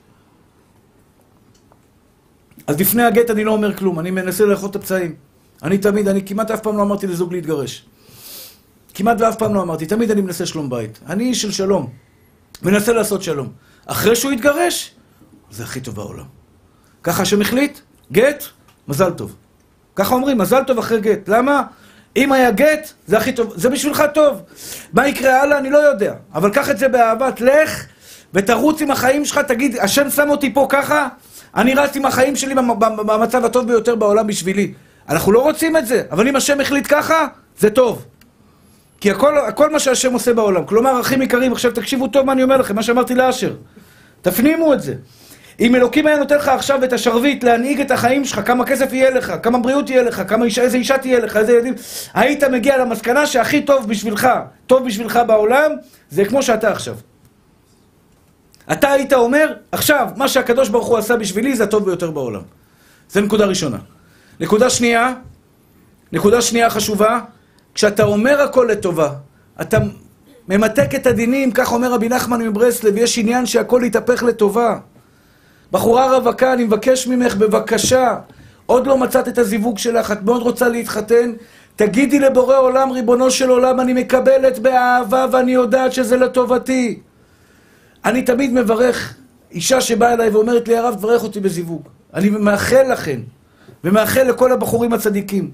אז 2.67 2.79
לפני 2.79 3.03
הגט 3.03 3.29
אני 3.29 3.43
לא 3.43 3.51
אומר 3.51 3.77
כלום, 3.77 3.99
אני 3.99 4.11
מנסה 4.11 4.45
לאכול 4.45 4.69
את 4.69 4.75
הפצעים. 4.75 5.15
אני 5.63 5.77
תמיד, 5.77 6.07
אני 6.07 6.25
כמעט 6.25 6.51
אף 6.51 6.61
פעם 6.61 6.77
לא 6.77 6.81
אמרתי 6.81 7.07
לזוג 7.07 7.33
להתגרש. 7.33 7.85
כמעט 8.93 9.21
ואף 9.21 9.35
פעם 9.35 9.55
לא 9.55 9.61
אמרתי, 9.61 9.85
תמיד 9.85 10.11
אני 10.11 10.21
מנסה 10.21 10.45
שלום 10.45 10.69
בית. 10.69 10.99
אני 11.07 11.23
איש 11.23 11.41
של 11.41 11.51
שלום. 11.51 11.89
מנסה 12.63 12.93
לעשות 12.93 13.23
שלום. 13.23 13.49
אחרי 13.85 14.15
שהוא 14.15 14.31
יתגרש, 14.31 14.95
זה 15.51 15.63
הכי 15.63 15.81
טוב 15.81 15.95
בעולם. 15.95 16.25
ככה 17.03 17.21
השם 17.21 17.41
החליט, 17.41 17.79
גט, 18.11 18.43
מזל 18.87 19.11
טוב. 19.11 19.35
ככה 19.95 20.15
אומרים, 20.15 20.37
מזל 20.37 20.63
טוב 20.67 20.77
אחרי 20.77 21.01
גט. 21.01 21.29
למה? 21.29 21.63
אם 22.17 22.31
היה 22.31 22.51
גט, 22.51 22.89
זה 23.07 23.17
הכי 23.17 23.33
טוב. 23.33 23.53
זה 23.55 23.69
בשבילך 23.69 24.03
טוב. 24.13 24.41
מה 24.93 25.07
יקרה 25.07 25.41
הלאה, 25.41 25.57
אני 25.57 25.69
לא 25.69 25.77
יודע. 25.77 26.13
אבל 26.33 26.49
קח 26.49 26.69
את 26.69 26.77
זה 26.77 26.87
באהבת, 26.87 27.41
לך 27.41 27.85
ותרוץ 28.33 28.81
עם 28.81 28.91
החיים 28.91 29.25
שלך, 29.25 29.37
תגיד, 29.37 29.77
השם 29.77 30.09
שם 30.09 30.29
אותי 30.29 30.53
פה 30.53 30.67
ככה, 30.69 31.07
אני 31.55 31.73
רץ 31.73 31.95
עם 31.95 32.05
החיים 32.05 32.35
שלי 32.35 32.55
במצב 33.05 33.45
הטוב 33.45 33.67
ביותר 33.67 33.95
בעולם 33.95 34.27
בשבילי. 34.27 34.73
אנחנו 35.09 35.31
לא 35.31 35.39
רוצים 35.39 35.77
את 35.77 35.87
זה, 35.87 36.03
אבל 36.11 36.27
אם 36.27 36.35
השם 36.35 36.61
החליט 36.61 36.85
ככה, 36.89 37.27
זה 37.59 37.69
טוב. 37.69 38.05
כי 39.01 39.11
הכל, 39.11 39.37
הכל 39.37 39.71
מה 39.71 39.79
שהשם 39.79 40.13
עושה 40.13 40.33
בעולם. 40.33 40.65
כלומר, 40.65 41.01
אחים 41.01 41.21
יקרים, 41.21 41.51
עכשיו 41.51 41.71
תקשיבו 41.71 42.07
טוב 42.07 42.25
מה 42.25 42.31
אני 42.31 42.43
אומר 42.43 42.57
לכם, 42.57 42.75
מה 42.75 42.83
שאמרתי 42.83 43.15
לאשר. 43.15 43.53
תפנימו 44.21 44.73
את 44.73 44.81
זה. 44.81 44.93
אם 45.59 45.75
אלוקים 45.75 46.07
היה 46.07 46.17
נותן 46.17 46.35
לך 46.35 46.47
עכשיו 46.47 46.83
את 46.83 46.93
השרביט 46.93 47.43
להנהיג 47.43 47.81
את 47.81 47.91
החיים 47.91 48.25
שלך, 48.25 48.41
כמה 48.45 48.65
כסף 48.65 48.93
יהיה 48.93 49.09
לך, 49.09 49.33
כמה 49.43 49.59
בריאות 49.59 49.89
יהיה 49.89 50.03
לך, 50.03 50.21
כמה 50.27 50.45
אישה, 50.45 50.61
איזה 50.61 50.77
אישה 50.77 50.97
תהיה 50.97 51.19
לך, 51.19 51.37
איזה 51.37 51.53
ילדים, 51.53 51.73
היית 52.13 52.43
מגיע 52.43 52.77
למסקנה 52.77 53.27
שהכי 53.27 53.61
טוב 53.61 53.87
בשבילך, 53.87 54.27
טוב 54.67 54.85
בשבילך 54.85 55.19
בעולם, 55.27 55.71
זה 56.09 56.25
כמו 56.25 56.43
שאתה 56.43 56.71
עכשיו. 56.71 56.95
אתה 58.71 58.91
היית 58.91 59.13
אומר, 59.13 59.53
עכשיו, 59.71 60.09
מה 60.15 60.27
שהקדוש 60.27 60.69
ברוך 60.69 60.87
הוא 60.87 60.97
עשה 60.97 61.15
בשבילי 61.15 61.55
זה 61.55 61.63
הטוב 61.63 61.85
ביותר 61.85 62.11
בעולם. 62.11 62.41
זה 63.09 63.21
נקודה 63.21 63.45
ראשונה. 63.45 63.77
נקודה 64.39 64.69
שנייה, 64.69 65.13
נקודה 66.11 66.41
שנייה 66.41 66.69
חשובה, 66.69 67.19
כשאתה 67.73 68.03
אומר 68.03 68.41
הכל 68.41 68.67
לטובה, 68.71 69.09
אתה 69.61 69.77
ממתק 70.47 70.95
את 70.95 71.07
הדינים, 71.07 71.51
כך 71.51 71.71
אומר 71.71 71.91
רבי 71.93 72.09
נחמן 72.09 72.41
מברסלב, 72.41 72.97
יש 72.97 73.17
עניין 73.17 73.45
שהכל 73.45 73.81
יתהפך 73.85 74.23
לטובה. 74.23 74.77
בחורה 75.71 76.17
רווקה, 76.17 76.53
אני 76.53 76.63
מבקש 76.63 77.07
ממך, 77.07 77.35
בבקשה, 77.35 78.15
עוד 78.65 78.87
לא 78.87 78.97
מצאת 78.97 79.27
את 79.27 79.37
הזיווג 79.37 79.77
שלך, 79.77 80.11
את 80.11 80.23
מאוד 80.23 80.41
רוצה 80.41 80.67
להתחתן, 80.67 81.31
תגידי 81.75 82.19
לבורא 82.19 82.57
עולם, 82.57 82.91
ריבונו 82.91 83.31
של 83.31 83.49
עולם, 83.49 83.79
אני 83.79 83.93
מקבלת 83.93 84.59
באהבה 84.59 85.25
ואני 85.31 85.51
יודעת 85.51 85.93
שזה 85.93 86.17
לטובתי. 86.17 86.99
אני 88.05 88.21
תמיד 88.21 88.53
מברך 88.53 89.15
אישה 89.51 89.81
שבאה 89.81 90.13
אליי 90.13 90.29
ואומרת 90.29 90.67
לי, 90.67 90.77
הרב, 90.77 90.95
תברך 90.95 91.23
אותי 91.23 91.39
בזיווג. 91.39 91.81
אני 92.13 92.29
מאחל 92.29 92.91
לכם, 92.91 93.21
ומאחל 93.83 94.23
לכל 94.23 94.51
הבחורים 94.51 94.93
הצדיקים, 94.93 95.51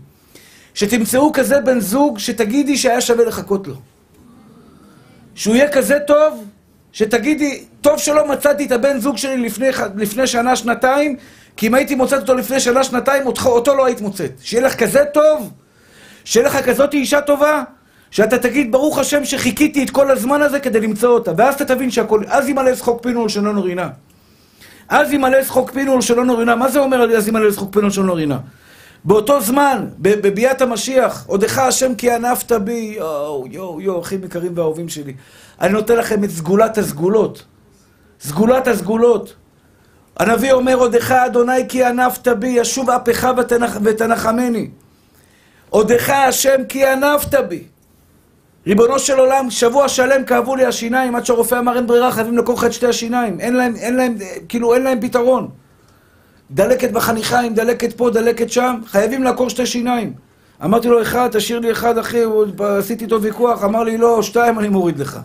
שתמצאו 0.73 1.33
כזה 1.33 1.61
בן 1.61 1.79
זוג 1.79 2.19
שתגידי 2.19 2.77
שהיה 2.77 3.01
שווה 3.01 3.25
לחכות 3.25 3.67
לו. 3.67 3.75
שהוא 5.35 5.55
יהיה 5.55 5.71
כזה 5.71 5.99
טוב, 6.07 6.45
שתגידי, 6.91 7.63
טוב 7.85 7.99
שלא 7.99 8.27
מצאתי 8.27 8.65
את 8.65 8.71
הבן 8.71 8.99
זוג 8.99 9.17
שלי 9.17 9.37
לפני, 9.37 9.67
לפני 9.95 10.27
שנה, 10.27 10.55
שנתיים, 10.55 11.15
כי 11.57 11.67
אם 11.67 11.73
הייתי 11.73 11.95
מוצאת 11.95 12.21
אותו 12.21 12.35
לפני 12.35 12.59
שנה, 12.59 12.83
שנתיים, 12.83 13.27
אותו, 13.27 13.49
אותו 13.49 13.75
לא 13.75 13.85
היית 13.85 14.01
מוצאת. 14.01 14.31
שיהיה 14.41 14.65
לך 14.65 14.75
כזה 14.75 15.03
טוב, 15.13 15.51
שיהיה 16.23 16.47
לך 16.47 16.57
כזאת 16.57 16.93
אישה 16.93 17.21
טובה, 17.21 17.63
שאתה 18.11 18.37
תגיד, 18.37 18.71
ברוך 18.71 18.99
השם 18.99 19.25
שחיכיתי 19.25 19.83
את 19.83 19.89
כל 19.89 20.11
הזמן 20.11 20.41
הזה 20.41 20.59
כדי 20.59 20.79
למצוא 20.79 21.09
אותה. 21.09 21.31
ואז 21.37 21.55
אתה 21.55 21.65
תבין 21.65 21.91
שהכל, 21.91 22.23
אז 22.27 22.49
ימלא 22.49 22.75
שחוק 22.75 23.03
פינו 23.03 23.21
ולשונו 23.21 23.53
נורינה. 23.53 23.89
אז 24.89 25.13
ימלא 25.13 25.43
שחוק 25.43 25.71
פינו 25.71 25.93
ולשונו 25.93 26.23
נורינה. 26.23 26.55
מה 26.55 26.69
זה 26.69 26.79
אומר 26.79 27.17
אז 27.17 27.27
ימלא 27.27 27.51
שחוק 27.51 27.73
פינו 27.73 27.85
ולשונו 27.85 28.07
נורינה? 28.07 28.37
באותו 29.03 29.41
זמן, 29.41 29.85
בביאת 29.99 30.61
המשיח, 30.61 31.23
עודך 31.27 31.57
השם 31.57 31.95
כי 31.95 32.11
ענפת 32.11 32.51
בי, 32.51 32.93
יואו, 32.97 33.45
יואו, 33.51 33.81
יואו, 33.81 34.01
אחים 34.01 34.23
יקרים 34.23 34.51
ואהובים 34.55 34.89
שלי. 34.89 35.13
אני 35.61 35.73
נותן 35.73 35.95
לכם 35.95 36.23
את 36.23 36.29
סגולת 36.29 36.77
הסגולות. 36.77 37.43
סגולת 38.21 38.67
הסגולות. 38.67 39.33
הנביא 40.17 40.53
אומר, 40.53 40.75
עודך 40.75 41.11
אדוני 41.11 41.67
כי 41.69 41.83
ענפת 41.83 42.27
בי, 42.27 42.47
ישוב 42.47 42.89
אפך 42.89 43.27
ותנח, 43.37 43.77
ותנחמני. 43.83 44.69
עודך 45.69 46.09
השם 46.09 46.63
כי 46.69 46.85
ענפת 46.85 47.35
בי. 47.49 47.63
ריבונו 48.67 48.99
של 48.99 49.19
עולם, 49.19 49.49
שבוע 49.49 49.89
שלם 49.89 50.23
כאבו 50.23 50.55
לי 50.55 50.65
השיניים, 50.65 51.15
עד 51.15 51.25
שהרופא 51.25 51.55
אמר 51.55 51.75
אין 51.75 51.87
ברירה, 51.87 52.11
חייבים 52.11 52.37
לקוח 52.37 52.63
את 52.63 52.73
שתי 52.73 52.87
השיניים. 52.87 53.39
אין 53.39 53.55
להם, 53.55 53.75
אין 53.75 53.95
להם, 53.95 54.15
כאילו 54.49 54.73
אין 54.73 54.83
להם 54.83 55.01
פתרון. 55.01 55.49
דלקת 56.51 56.91
בחניכיים, 56.91 57.53
דלקת 57.53 57.93
פה, 57.93 58.09
דלקת 58.09 58.49
שם, 58.49 58.75
חייבים 58.87 59.23
לעקור 59.23 59.49
שתי 59.49 59.65
שיניים. 59.65 60.13
אמרתי 60.63 60.87
לו, 60.87 61.01
אחד, 61.01 61.29
תשאיר 61.31 61.59
לי 61.59 61.71
אחד, 61.71 61.97
אחי, 61.97 62.21
עשיתי 62.59 63.03
איתו 63.03 63.21
ויכוח, 63.21 63.63
אמר 63.63 63.83
לי, 63.83 63.97
לא, 63.97 64.23
שתיים 64.23 64.59
אני 64.59 64.69
מוריד 64.69 64.99
לך. 64.99 65.19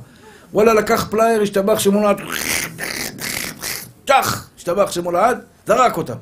וואלה, 0.53 0.75
לקח 0.75 1.07
פלייר, 1.11 1.43
ישתבח 1.43 1.79
שמו 1.79 2.00
לעד, 2.00 2.21
טח, 4.05 4.49
ישתבח 4.57 4.91
שמו 4.91 5.15
לעד, 5.15 5.39
זרק 5.67 5.97
אותם. 5.97 6.15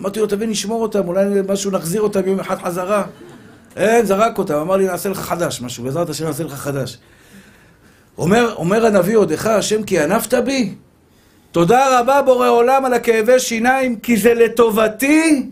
אמרתי 0.00 0.20
לו, 0.20 0.26
תביא 0.26 0.48
נשמור 0.48 0.82
אותם, 0.82 1.08
אולי 1.08 1.24
משהו 1.48 1.70
נחזיר 1.70 2.02
אותם 2.02 2.28
יום 2.28 2.40
אחד 2.40 2.58
חזרה. 2.62 3.04
אין, 3.76 4.06
זרק 4.06 4.38
אותם, 4.38 4.54
אמר 4.54 4.76
לי, 4.76 4.86
נעשה 4.86 5.08
לך 5.08 5.18
חדש, 5.18 5.60
משהו, 5.60 5.84
בעזרת 5.84 6.08
השם 6.08 6.26
נעשה 6.26 6.44
לך 6.44 6.54
חדש. 6.54 6.98
אומר, 8.18 8.54
אומר 8.54 8.86
הנביא, 8.86 9.16
עודך 9.16 9.46
השם 9.46 9.82
כי 9.82 10.00
ענפת 10.00 10.34
בי, 10.34 10.74
תודה 11.52 12.00
רבה 12.00 12.22
בורא 12.22 12.48
עולם 12.48 12.84
על 12.84 12.94
הכאבי 12.94 13.40
שיניים, 13.40 14.00
כי 14.00 14.16
זה 14.16 14.34
לטובתי. 14.34 15.50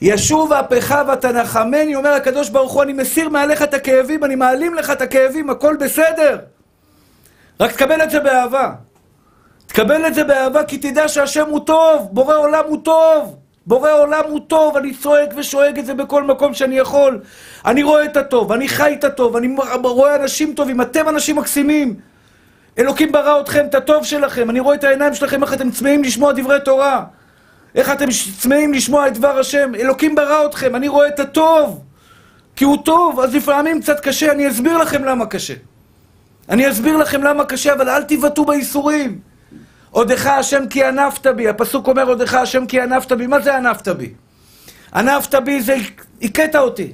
ישוב 0.00 0.52
אפך 0.52 0.94
ותנחמני, 1.12 1.94
אומר 1.94 2.10
הקדוש 2.10 2.48
ברוך 2.48 2.72
הוא, 2.72 2.82
אני 2.82 2.92
מסיר 2.92 3.28
מעליך 3.28 3.62
את 3.62 3.74
הכאבים, 3.74 4.24
אני 4.24 4.34
מעלים 4.34 4.74
לך 4.74 4.90
את 4.90 5.00
הכאבים, 5.00 5.50
הכל 5.50 5.76
בסדר. 5.80 6.38
רק 7.60 7.72
תקבל 7.72 8.02
את 8.02 8.10
זה 8.10 8.20
באהבה. 8.20 8.70
תקבל 9.72 10.06
את 10.06 10.14
זה 10.14 10.24
באהבה, 10.24 10.64
כי 10.64 10.78
תדע 10.78 11.08
שהשם 11.08 11.48
הוא 11.48 11.60
טוב, 11.60 12.08
בורא 12.10 12.36
עולם 12.36 12.64
הוא 12.66 12.78
טוב. 12.82 13.36
בורא 13.66 13.92
עולם 13.92 14.22
הוא 14.28 14.40
טוב, 14.46 14.76
אני 14.76 14.94
צועק 14.94 15.30
ושואג 15.36 15.78
את 15.78 15.86
זה 15.86 15.94
בכל 15.94 16.22
מקום 16.22 16.54
שאני 16.54 16.78
יכול. 16.78 17.20
אני 17.66 17.82
רואה 17.82 18.04
את 18.04 18.16
הטוב, 18.16 18.52
אני 18.52 18.68
חי 18.68 18.94
את 18.98 19.04
הטוב, 19.04 19.36
אני 19.36 19.56
רואה 19.82 20.16
אנשים 20.16 20.54
טובים, 20.54 20.80
אתם 20.80 21.08
אנשים 21.08 21.36
מקסימים. 21.36 21.94
אלוקים 22.78 23.12
ברא 23.12 23.40
אתכם, 23.40 23.66
את 23.66 23.74
הטוב 23.74 24.04
שלכם. 24.04 24.50
אני 24.50 24.60
רואה 24.60 24.74
את 24.74 24.84
העיניים 24.84 25.14
שלכם, 25.14 25.42
איך 25.42 25.52
אתם 25.52 25.70
צמאים 25.70 26.02
לשמוע 26.04 26.32
דברי 26.32 26.58
תורה. 26.64 27.04
איך 27.74 27.92
אתם 27.92 28.06
צמאים 28.38 28.74
לשמוע 28.74 29.08
את 29.08 29.14
דבר 29.14 29.38
השם. 29.38 29.74
אלוקים 29.74 30.14
ברא 30.14 30.46
אתכם, 30.46 30.76
אני 30.76 30.88
רואה 30.88 31.08
את 31.08 31.20
הטוב. 31.20 31.80
כי 32.56 32.64
הוא 32.64 32.76
טוב, 32.84 33.20
אז 33.20 33.34
לפעמים 33.34 33.80
קצת 33.80 34.00
קשה, 34.00 34.32
אני 34.32 34.48
אסביר 34.48 34.78
לכם 34.78 35.04
למה 35.04 35.26
קשה. 35.26 35.54
אני 36.48 36.70
אסביר 36.70 36.96
לכם 36.96 37.22
למה 37.22 37.44
קשה, 37.44 37.72
אבל 37.72 37.88
אל 37.88 38.02
תיבטאו 38.02 38.44
בייסורים. 38.44 39.31
עודך 39.92 40.26
השם 40.26 40.66
כי 40.66 40.84
ענפת 40.84 41.26
בי. 41.26 41.48
הפסוק 41.48 41.88
אומר 41.88 42.08
עודך 42.08 42.34
השם 42.34 42.66
כי 42.66 42.80
ענפת 42.80 43.12
בי. 43.12 43.26
מה 43.26 43.40
זה 43.40 43.56
ענפת 43.56 43.88
בי? 43.88 44.12
ענפת 44.94 45.34
בי 45.34 45.60
זה 45.60 45.76
הכית 46.22 46.56
אותי. 46.56 46.92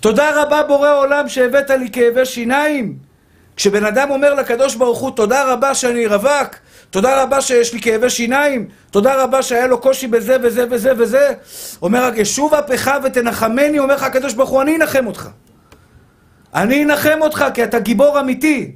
תודה 0.00 0.42
רבה 0.42 0.62
בורא 0.62 0.92
עולם 0.92 1.28
שהבאת 1.28 1.70
לי 1.70 1.90
כאבי 1.92 2.24
שיניים. 2.24 3.08
כשבן 3.56 3.84
אדם 3.84 4.10
אומר 4.10 4.34
לקדוש 4.34 4.74
ברוך 4.74 4.98
הוא, 4.98 5.10
תודה 5.10 5.52
רבה 5.52 5.74
שאני 5.74 6.06
רווק, 6.06 6.54
תודה 6.90 7.22
רבה 7.22 7.40
שיש 7.40 7.72
לי 7.74 7.80
כאבי 7.80 8.10
שיניים, 8.10 8.68
תודה 8.90 9.22
רבה 9.22 9.42
שהיה 9.42 9.66
לו 9.66 9.80
קושי 9.80 10.06
בזה 10.06 10.36
וזה 10.42 10.64
וזה 10.70 10.92
וזה, 10.98 11.28
אומר 11.82 12.04
רק, 12.04 12.16
ישוב 12.16 12.54
אפך 12.54 12.90
ותנחמני, 13.04 13.78
אומר 13.78 13.94
לך 13.94 14.02
הקדוש 14.02 14.34
ברוך 14.34 14.50
הוא, 14.50 14.62
אני 14.62 14.76
אנחם 14.76 15.06
אותך. 15.06 15.28
אני 16.54 16.84
אנחם 16.84 17.18
אותך, 17.20 17.44
כי 17.54 17.64
אתה 17.64 17.78
גיבור 17.78 18.20
אמיתי. 18.20 18.72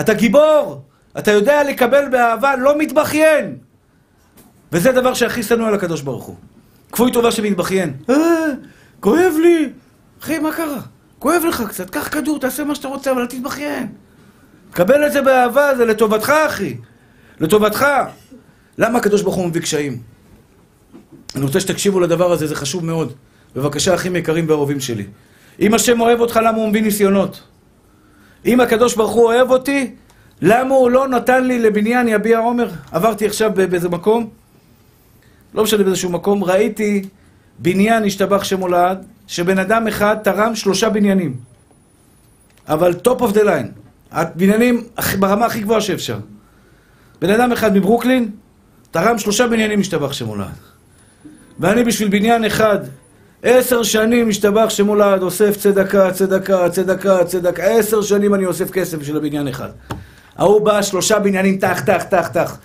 אתה 0.00 0.14
גיבור. 0.14 0.82
אתה 1.18 1.30
יודע 1.30 1.64
לקבל 1.64 2.08
באהבה, 2.08 2.56
לא 2.56 2.78
מתבכיין. 2.78 3.56
וזה 4.72 4.92
דבר 4.92 5.14
שהכי 5.14 5.42
שנוא 5.42 5.68
על 5.68 5.74
הקדוש 5.74 6.02
ברוך 6.02 6.24
הוא. 6.24 6.36
כפוי 6.92 7.12
טובה 7.12 7.30
שמתבכיין. 7.30 7.92
אה, 8.10 8.16
כואב 9.00 9.32
לי. 9.42 9.68
אחי, 10.22 10.38
מה 10.38 10.52
קרה? 10.52 10.80
כואב 11.18 11.42
לך 11.48 11.62
קצת, 11.68 11.90
קח 11.90 12.08
כדור, 12.08 12.40
תעשה 12.40 12.64
מה 12.64 12.74
שאתה 12.74 12.88
רוצה, 12.88 13.10
אבל 13.10 13.20
אל 13.20 13.26
תתבכיין. 13.26 13.88
קבל 14.70 15.06
את 15.06 15.12
זה 15.12 15.22
באהבה, 15.22 15.76
זה 15.76 15.84
לטובתך, 15.84 16.30
אחי. 16.46 16.76
לטובתך. 17.40 17.86
למה 18.78 18.98
הקדוש 18.98 19.22
ברוך 19.22 19.34
הוא 19.34 19.46
מביא 19.46 19.60
קשיים? 19.60 19.98
אני 21.36 21.44
רוצה 21.44 21.60
שתקשיבו 21.60 22.00
לדבר 22.00 22.32
הזה, 22.32 22.46
זה 22.46 22.54
חשוב 22.54 22.84
מאוד. 22.84 23.12
בבקשה, 23.56 23.94
אחים 23.94 24.16
יקרים 24.16 24.48
ואהובים 24.48 24.80
שלי. 24.80 25.06
אם 25.60 25.74
השם 25.74 26.00
אוהב 26.00 26.20
אותך, 26.20 26.40
למה 26.44 26.58
הוא 26.58 26.68
מביא 26.68 26.82
ניסיונות? 26.82 27.42
אם 28.46 28.60
הקדוש 28.60 28.94
ברוך 28.94 29.12
הוא 29.12 29.24
אוהב 29.24 29.50
אותי, 29.50 29.94
למה 30.46 30.74
הוא 30.74 30.90
לא 30.90 31.08
נתן 31.08 31.44
לי 31.44 31.58
לבניין 31.58 32.08
יביע 32.08 32.38
עומר? 32.38 32.70
עברתי 32.92 33.26
עכשיו 33.26 33.50
באיזה 33.54 33.88
מקום, 33.88 34.28
לא 35.54 35.62
משנה 35.62 35.84
באיזשהו 35.84 36.10
מקום, 36.10 36.44
ראיתי 36.44 37.02
בניין 37.58 38.04
השתבח 38.04 38.44
שם 38.44 38.60
הולד, 38.60 39.04
שבן 39.26 39.58
אדם 39.58 39.86
אחד 39.88 40.16
תרם 40.24 40.54
שלושה 40.54 40.88
בניינים. 40.88 41.34
אבל 42.68 42.92
top 42.92 43.20
of 43.20 43.34
the 43.34 43.40
line. 43.40 43.68
הבניינים 44.12 44.84
ברמה 45.18 45.46
הכי 45.46 45.60
גבוהה 45.60 45.80
שאפשר. 45.80 46.18
בן 47.20 47.30
אדם 47.30 47.52
אחד 47.52 47.76
מברוקלין, 47.76 48.30
תרם 48.90 49.18
שלושה 49.18 49.46
בניינים 49.46 49.80
השתבח 49.80 50.12
שם 50.12 50.26
הולד. 50.26 50.46
ואני 51.60 51.84
בשביל 51.84 52.08
בניין 52.08 52.44
אחד, 52.44 52.78
עשר 53.42 53.82
שנים 53.82 54.28
השתבח 54.28 54.66
שם 54.68 54.86
הולד, 54.86 55.22
אוסף 55.22 55.56
צדקה, 55.56 56.12
צדקה, 56.12 56.70
צדקה, 56.70 57.24
צדקה, 57.24 57.62
עשר 57.62 58.02
שנים 58.02 58.34
אני 58.34 58.46
אוסף 58.46 58.70
כסף 58.70 58.98
בשביל 58.98 59.16
הבניין 59.16 59.48
אחד. 59.48 59.68
ההוא 60.36 60.60
בא, 60.60 60.82
שלושה 60.82 61.18
בניינים, 61.18 61.58
טח, 61.58 61.80
טח, 61.86 62.02
טח, 62.02 62.28
טח. 62.28 62.58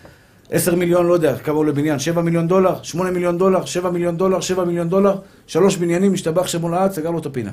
עשר 0.52 0.76
מיליון, 0.76 1.08
לא 1.08 1.14
יודע, 1.14 1.38
כמה 1.38 1.56
עולה 1.56 1.72
בניין, 1.72 2.00
שבע 2.00 2.22
מיליון 2.22 2.48
דולר, 2.48 2.84
שמונה 2.84 3.12
מיליון 3.12 3.38
דולר, 3.38 3.66
שבע 3.66 3.90
מיליון 3.90 4.18
דולר, 4.18 4.40
שבע 4.40 4.64
מיליון 4.64 4.90
דולר, 4.90 5.16
שלוש 5.48 5.78
בניינים, 5.78 6.14
השתבח 6.14 6.48
שם 6.48 6.62
הולד, 6.62 6.92
סגר 6.92 7.10
לו 7.10 7.20
את 7.20 7.26
הפינה. 7.26 7.52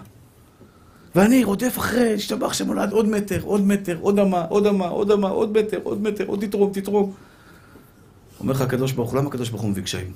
ואני 1.14 1.44
רודף 1.44 1.78
אחרי, 1.78 2.14
השתבח 2.14 2.52
שם 2.52 2.68
הולד, 2.68 2.92
עוד 2.92 3.08
מטר, 3.08 3.40
עוד 3.42 3.66
מטר, 3.66 3.96
עוד 4.00 4.18
אמה, 4.18 4.44
עוד 4.48 4.66
אמה, 4.66 4.88
עוד 4.88 5.10
אמה, 5.10 5.28
עוד 5.28 5.58
מטר, 5.58 5.78
עוד 5.82 6.02
מטר, 6.02 6.24
עוד 6.26 6.44
תתרום, 6.46 6.72
תתרום. 6.72 7.12
אומר 8.40 8.52
לך 8.52 8.60
הקדוש 8.60 8.92
ברוך 8.92 9.10
הוא, 9.10 9.18
למה 9.18 9.28
הקדוש 9.28 9.50
ברוך 9.50 9.62
הוא 9.62 9.70
מביא 9.70 9.82
קשיים? 9.82 10.12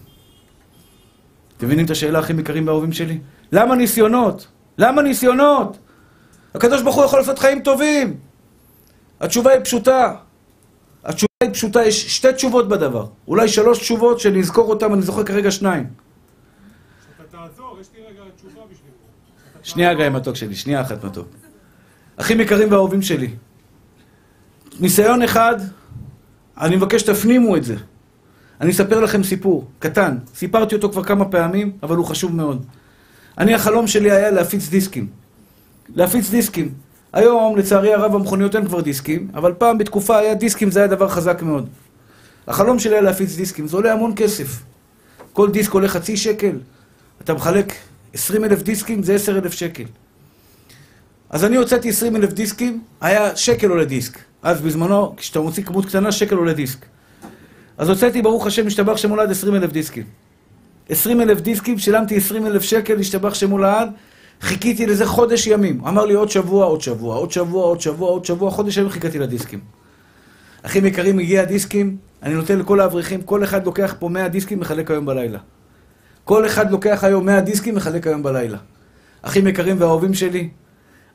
אתם 1.57 1.67
מבינים 1.67 1.85
את 1.85 1.91
השאלה 1.91 2.19
הכי 2.19 2.33
יקרים 2.33 2.67
והאהובים 2.67 2.93
שלי? 2.93 3.19
למה 3.53 3.75
ניסיונות? 3.75 4.47
למה 4.79 5.03
ניסיונות? 5.03 5.79
הקדוש 6.55 6.83
ברוך 6.83 6.97
הוא 6.97 7.05
יכול 7.05 7.19
לעשות 7.19 7.39
חיים 7.39 7.61
טובים. 7.61 8.30
התשובה 9.21 9.51
היא 9.51 9.61
פשוטה. 9.65 10.15
התשובה 11.05 11.27
היא 11.43 11.53
פשוטה, 11.53 11.85
יש 11.85 12.17
שתי 12.17 12.33
תשובות 12.33 12.69
בדבר. 12.69 13.07
אולי 13.29 13.49
שלוש 13.49 13.79
תשובות 13.79 14.21
שנזכור 14.21 14.69
אותן, 14.69 14.93
אני 14.93 15.03
זוכר 15.03 15.25
כרגע 15.25 15.51
שניים. 15.51 15.87
שאתה 15.87 17.37
תעזור, 17.37 17.79
יש 17.81 17.89
לי 17.95 18.01
רגע 18.03 18.23
תשובה 18.37 18.61
בשבילך. 18.71 18.95
שנייה 19.63 19.95
גיא 19.95 20.09
מתוק 20.09 20.37
שלי, 20.37 20.55
שנייה 20.55 20.81
אחת 20.81 21.05
מתוק. 21.05 21.29
אחים 22.17 22.41
יקרים 22.41 22.73
ואהובים 22.73 23.03
שלי, 23.03 23.31
ניסיון 24.81 25.23
אחד, 25.23 25.57
אני 26.59 26.77
מבקש 26.77 27.01
שתפנימו 27.01 27.57
את 27.57 27.65
זה. 27.65 27.77
אני 28.61 28.71
אספר 28.71 29.01
לכם 29.01 29.23
סיפור, 29.23 29.71
קטן. 29.79 30.19
סיפרתי 30.35 30.75
אותו 30.75 30.91
כבר 30.91 31.05
כמה 31.05 31.25
פעמים, 31.25 31.73
אבל 31.83 31.97
הוא 31.97 32.07
חשוב 32.07 32.37
מאוד. 32.37 32.67
אני, 33.39 33.55
החלום 33.55 33.87
שלי 33.87 34.11
היה 34.11 34.31
להפיץ 34.31 34.69
דיסקים. 34.69 35.07
להפיץ 35.95 36.31
דיסקים. 36.31 36.75
היום, 37.13 37.57
לצערי 37.57 37.95
הרב, 37.95 38.15
המכוניות 38.15 38.57
אין 38.57 38.67
כבר 38.67 38.81
דיסקים, 38.81 39.29
אבל 39.35 39.53
פעם 39.59 39.79
בתקופה 39.79 40.19
היה 40.19 40.35
דיסקים, 40.35 40.71
זה 40.71 40.81
היה 40.81 40.89
דבר 40.89 41.09
חזק 41.09 41.43
מאוד. 41.43 41.69
החלום 42.47 42.79
שלי 42.79 42.93
היה 42.93 43.01
להפיץ 43.01 43.37
דיסקים, 43.37 43.67
זה 43.67 43.77
עולה 43.77 43.93
המון 43.93 44.13
כסף. 44.17 44.63
כל 45.33 45.51
דיסק 45.51 45.73
עולה 45.73 45.89
חצי 45.89 46.17
שקל, 46.17 46.59
אתה 47.25 47.35
מחלק 47.35 47.73
20 48.15 48.45
אלף 48.45 48.63
דיסקים, 48.63 49.03
זה 49.03 49.15
10 49.15 49.39
אלף 49.39 49.53
שקל. 49.53 49.85
אז 51.31 51.45
אני 51.45 51.57
הוצאתי 51.57 51.89
20 51.89 52.17
אלף 52.17 52.33
דיסקים, 52.33 52.83
היה 53.01 53.37
שקל 53.37 53.69
עולה 53.69 53.85
דיסק. 53.85 54.19
אז 54.43 54.61
בזמנו, 54.61 55.17
כשאתה 55.17 55.41
מוציא 55.41 55.65
כמות 55.65 55.87
קטנה, 55.87 56.13
שקל 56.13 56.37
עולה 56.37 56.53
דיסק. 56.53 56.79
אז 57.79 57.89
הוצאתי, 57.89 58.23
ברוך 58.23 58.47
השם, 58.47 58.67
השתבח 58.67 58.97
שמולד 58.97 59.31
20 59.31 59.55
אלף 59.55 59.73
דיסקים. 59.73 60.05
20 60.89 61.21
אלף 61.21 61.41
דיסקים, 61.41 61.79
שילמתי 61.79 62.17
20 62.17 62.47
אלף 62.47 62.63
שקל, 62.63 63.01
השתבח 63.01 63.35
שמולד, 63.35 63.89
חיכיתי 64.41 64.87
לזה 64.87 65.07
חודש 65.07 65.47
ימים. 65.47 65.85
אמר 65.85 66.05
לי 66.05 66.15
עוד 66.15 66.31
שבוע, 66.31 66.67
עוד 66.67 66.81
שבוע, 66.81 67.17
עוד 67.17 67.31
שבוע, 67.31 67.65
עוד 67.65 67.81
שבוע, 67.81 68.09
עוד 68.09 68.25
שבוע, 68.25 68.51
חודש 68.51 68.77
ימים 68.77 68.91
חיכיתי 68.91 69.19
לדיסקים. 69.19 69.61
אחים 70.63 70.87
יקרים, 70.87 71.19
הגיע 71.19 71.43
הדיסקים, 71.43 71.97
אני 72.23 72.35
נותן 72.35 72.59
לכל 72.59 72.81
האברכים, 72.81 73.23
כל 73.23 73.45
אחד 73.45 73.67
לוקח 73.67 73.95
פה 73.99 74.09
100 74.09 74.29
דיסקים, 74.29 74.61
מחלק 74.61 74.91
היום 74.91 75.07
בלילה. 75.07 75.39
כל 76.25 76.47
אחד 76.47 76.71
לוקח 76.71 77.05
היום 77.05 77.27
100 77.27 77.41
דיסקים, 77.41 77.75
מחלק 77.75 78.07
היום 78.07 78.23
בלילה. 78.23 78.59
אחים 79.23 79.47
יקרים 79.47 79.77
והאהובים 79.81 80.15
שלי, 80.15 80.49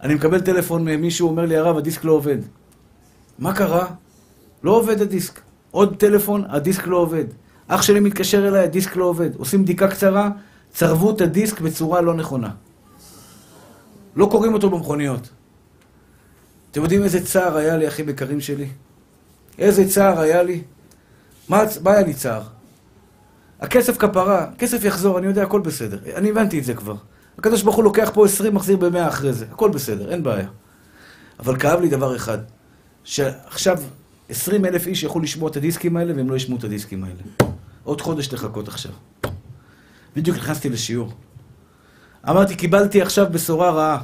אני 0.02 0.14
מקבל 0.14 0.42
טלפון 0.42 0.86
ממישהו, 0.86 1.30
אומר 1.30 1.46
לי, 1.46 1.58
הרב, 1.58 1.78
הדיסק 1.78 2.04
לא 2.04 2.12
עובד. 2.12 2.38
מה 3.40 3.54
קרה? 3.54 3.88
לא 4.64 4.72
עובד 4.72 5.02
הדיסק. 5.02 5.42
עוד 5.72 5.96
טלפון, 5.96 6.44
הדיסק 6.50 6.88
לא 6.88 6.98
עובד. 6.98 7.26
אח 7.68 7.82
שלי 7.82 8.00
מתקשר 8.00 8.48
אליי, 8.48 8.64
הדיסק 8.64 8.96
לא 8.96 9.06
עובד. 9.06 9.36
עושים 9.36 9.64
בדיקה 9.64 9.88
קצרה, 9.88 10.30
צרבו 10.74 11.12
את 11.12 11.22
הדיסק 11.22 11.62
בצורה 11.62 12.02
לא 12.02 12.14
נכונה. 12.14 12.50
לא 14.16 14.28
קוראים 14.32 14.54
אותו 14.54 14.70
במכוניות. 14.70 15.30
אתם 16.72 16.82
יודעים 16.82 17.04
איזה 17.04 17.26
צער 17.26 17.58
היה 17.58 17.78
לי, 17.78 17.88
אחים 17.88 18.10
יקרים 18.10 18.42
שלי? 18.42 18.68
איזה 19.60 19.90
צער 19.90 20.20
היה 20.20 20.44
לי? 20.44 20.62
מה, 21.50 21.64
מה 21.84 21.92
היה 21.92 22.02
לי 22.02 22.14
צער? 22.14 22.42
הכסף 23.62 23.98
כפרה, 23.98 24.48
כסף 24.58 24.84
יחזור, 24.84 25.20
אני 25.20 25.28
יודע, 25.28 25.44
הכל 25.44 25.62
בסדר. 25.62 26.00
אני 26.16 26.30
הבנתי 26.30 26.60
את 26.60 26.64
זה 26.64 26.74
כבר. 26.74 26.96
הקדוש 27.38 27.62
ברוך 27.62 27.76
הוא 27.76 27.84
לוקח 27.84 28.12
פה 28.14 28.26
20, 28.26 28.54
מחזיר 28.54 28.78
ב-100 28.78 29.08
אחרי 29.08 29.34
זה. 29.34 29.46
הכל 29.52 29.70
בסדר, 29.70 30.12
אין 30.12 30.24
בעיה. 30.24 30.48
אבל 31.40 31.60
כאב 31.60 31.82
לי 31.82 31.90
דבר 31.90 32.16
אחד, 32.16 32.38
שעכשיו 33.04 33.78
20 34.30 34.66
אלף 34.66 34.88
איש 34.88 35.04
יכולו 35.04 35.24
לשמוע 35.24 35.50
את 35.50 35.58
הדיסקים 35.58 35.98
האלה, 35.98 36.14
והם 36.16 36.30
לא 36.30 36.36
ישמעו 36.36 36.58
את 36.58 36.64
הדיסקים 36.64 37.04
האלה. 37.04 37.52
עוד 37.84 38.02
חודש 38.02 38.34
לחכות 38.34 38.68
עכשיו. 38.68 38.92
בדיוק 40.16 40.38
נכנסתי 40.38 40.70
לשיעור. 40.70 41.14
אמרתי, 42.30 42.56
קיבלתי 42.56 43.02
עכשיו 43.02 43.26
בשורה 43.32 43.72
רעה. 43.72 43.98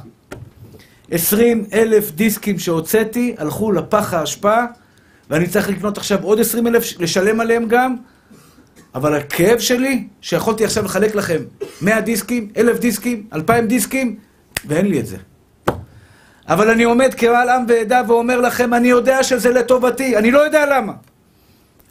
20 1.10 1.64
אלף 1.72 2.10
דיסקים 2.10 2.58
שהוצאתי, 2.58 3.34
הלכו 3.38 3.72
לפח 3.72 4.14
האשפה, 4.14 4.56
ואני 5.30 5.48
צריך 5.48 5.68
לקנות 5.68 5.98
עכשיו 5.98 6.22
עוד 6.22 6.40
20 6.40 6.66
אלף, 6.66 7.00
לשלם 7.00 7.40
עליהם 7.40 7.68
גם, 7.68 7.96
אבל 8.94 9.14
הכאב 9.14 9.58
שלי, 9.58 10.06
שיכולתי 10.20 10.64
עכשיו 10.64 10.84
לחלק 10.84 11.14
לכם 11.14 11.38
100 11.82 12.00
דיסקים, 12.00 12.48
1,000 12.56 12.78
דיסקים, 12.78 13.26
2,000 13.32 13.66
דיסקים, 13.66 14.16
ואין 14.66 14.86
לי 14.86 15.00
את 15.00 15.06
זה. 15.06 15.16
אבל 16.48 16.70
אני 16.70 16.82
עומד 16.82 17.14
כבעל 17.14 17.48
עם 17.48 17.64
ועדה 17.68 18.02
ואומר 18.08 18.40
לכם, 18.40 18.74
אני 18.74 18.88
יודע 18.88 19.22
שזה 19.22 19.50
לטובתי, 19.50 20.16
אני 20.16 20.30
לא 20.30 20.38
יודע 20.38 20.66
למה. 20.76 20.92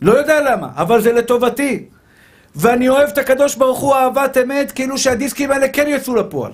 לא 0.01 0.11
יודע 0.11 0.51
למה, 0.51 0.67
אבל 0.75 1.01
זה 1.01 1.13
לטובתי. 1.13 1.85
ואני 2.55 2.89
אוהב 2.89 3.09
את 3.09 3.17
הקדוש 3.17 3.55
ברוך 3.55 3.79
הוא 3.79 3.95
אהבת 3.95 4.37
אמת, 4.37 4.71
כאילו 4.71 4.97
שהדיסקים 4.97 5.51
האלה 5.51 5.69
כן 5.69 5.85
יצאו 5.87 6.15
לפועל. 6.15 6.51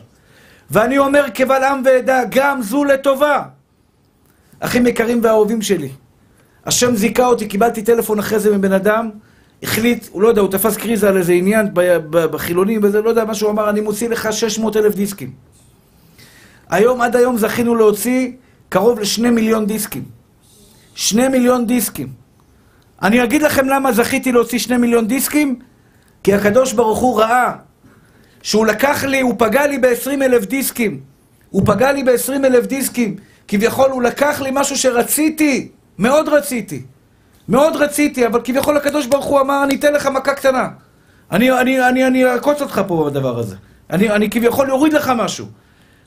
ואני 0.72 0.98
אומר 0.98 1.26
כבעל 1.34 1.64
עם 1.64 1.82
ועדה, 1.86 2.22
גם 2.30 2.62
זו 2.62 2.84
לטובה. 2.84 3.44
אחים 4.60 4.88
יקרים 4.88 5.20
ואהובים 5.24 5.62
שלי, 5.62 5.90
השם 6.66 6.96
זיכה 6.96 7.26
אותי, 7.26 7.48
קיבלתי 7.48 7.82
טלפון 7.82 8.20
אחרי 8.20 8.40
זה 8.40 8.58
מבן 8.58 8.72
אדם, 8.72 9.10
החליט, 9.64 10.08
הוא 10.12 10.22
לא 10.22 10.28
יודע, 10.28 10.42
הוא 10.42 10.52
תפס 10.52 10.78
קריזה 10.78 11.10
על 11.10 11.18
איזה 11.18 11.34
עניין 11.34 11.70
בחילונים 12.10 12.80
וזה, 12.84 13.02
לא 13.02 13.10
יודע 13.10 13.26
מה 13.26 13.34
שהוא 13.34 13.52
אמר, 13.52 13.70
אני 13.70 13.82
מוציא 13.82 14.10
לך 14.10 14.34
600 14.34 14.78
אלף 14.78 14.96
דיסקים. 14.96 15.32
היום, 16.70 17.02
עד 17.02 17.16
היום 17.16 17.38
זכינו 17.38 17.76
להוציא 17.76 18.32
קרוב 18.70 19.00
לשני 19.00 19.30
מיליון 19.30 19.66
דיסקים. 19.66 20.04
שני 20.96 21.28
מיליון 21.28 21.68
דיסקים. 21.68 22.08
אני 23.02 23.24
אגיד 23.24 23.42
לכם 23.42 23.68
למה 23.68 23.92
זכיתי 23.92 24.32
להוציא 24.32 24.60
שני 24.60 24.78
מיליון 24.78 25.08
דיסקים, 25.08 25.60
כי 26.24 26.34
הקדוש 26.34 26.74
ברוך 26.74 27.00
הוא 27.00 27.20
ראה 27.20 27.54
שהוא 28.42 28.66
לקח 28.66 29.04
לי, 29.04 29.22
הוא 29.22 29.36
פגע 29.38 29.68
לי 29.68 29.78
ב-20 29.78 30.10
אלף 30.12 30.46
דיסקים. 30.46 31.00
הוא 31.50 31.64
פגע 31.66 31.92
לי 31.92 32.04
ב-20 32.04 32.46
אלף 32.46 32.66
דיסקים. 32.66 33.16
כביכול 33.48 33.92
הוא 33.92 34.02
לקח 34.02 34.42
לי 34.42 34.50
משהו 34.54 34.78
שרציתי, 34.78 35.70
מאוד 35.98 36.30
רציתי. 36.30 36.82
מאוד 37.50 37.76
רציתי, 37.76 38.28
אבל 38.28 38.42
כביכול 38.44 38.78
הקדוש 38.78 39.06
ברוך 39.06 39.26
הוא 39.26 39.40
אמר, 39.40 39.64
אני 39.64 39.76
אתן 39.76 39.94
לך 39.94 40.08
מכה 40.08 40.34
קטנה. 40.34 40.70
אני, 41.32 41.52
אני, 41.52 41.88
אני, 41.88 42.08
אני 42.08 42.26
אעקוץ 42.26 42.62
אותך 42.62 42.82
פה 42.88 43.10
בדבר 43.10 43.40
הזה. 43.40 43.56
אני, 43.90 44.10
אני 44.10 44.30
כביכול 44.30 44.72
אוריד 44.72 44.94
לך 44.94 45.12
משהו. 45.16 45.46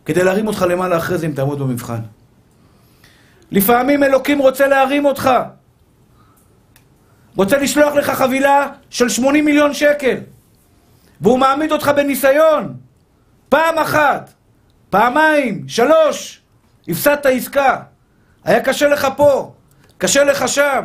כדי 0.06 0.24
להרים 0.24 0.46
אותך 0.46 0.66
למעלה 0.68 0.96
אחרי 0.96 1.18
זה 1.18 1.26
אם 1.26 1.32
תעמוד 1.32 1.58
במבחן. 1.58 2.00
לפעמים 3.50 4.02
אלוקים 4.02 4.38
רוצה 4.38 4.68
להרים 4.68 5.04
אותך. 5.04 5.30
רוצה 7.36 7.58
לשלוח 7.58 7.94
לך 7.94 8.10
חבילה 8.10 8.68
של 8.90 9.08
80 9.08 9.44
מיליון 9.44 9.74
שקל. 9.74 10.16
והוא 11.20 11.38
מעמיד 11.38 11.72
אותך 11.72 11.90
בניסיון. 11.96 12.74
פעם 13.48 13.78
אחת, 13.78 14.32
פעמיים, 14.90 15.68
שלוש, 15.68 16.40
הפסדת 16.88 17.26
עסקה. 17.26 17.76
היה 18.44 18.60
קשה 18.60 18.88
לך 18.88 19.08
פה, 19.16 19.52
קשה 19.98 20.24
לך 20.24 20.48
שם. 20.48 20.84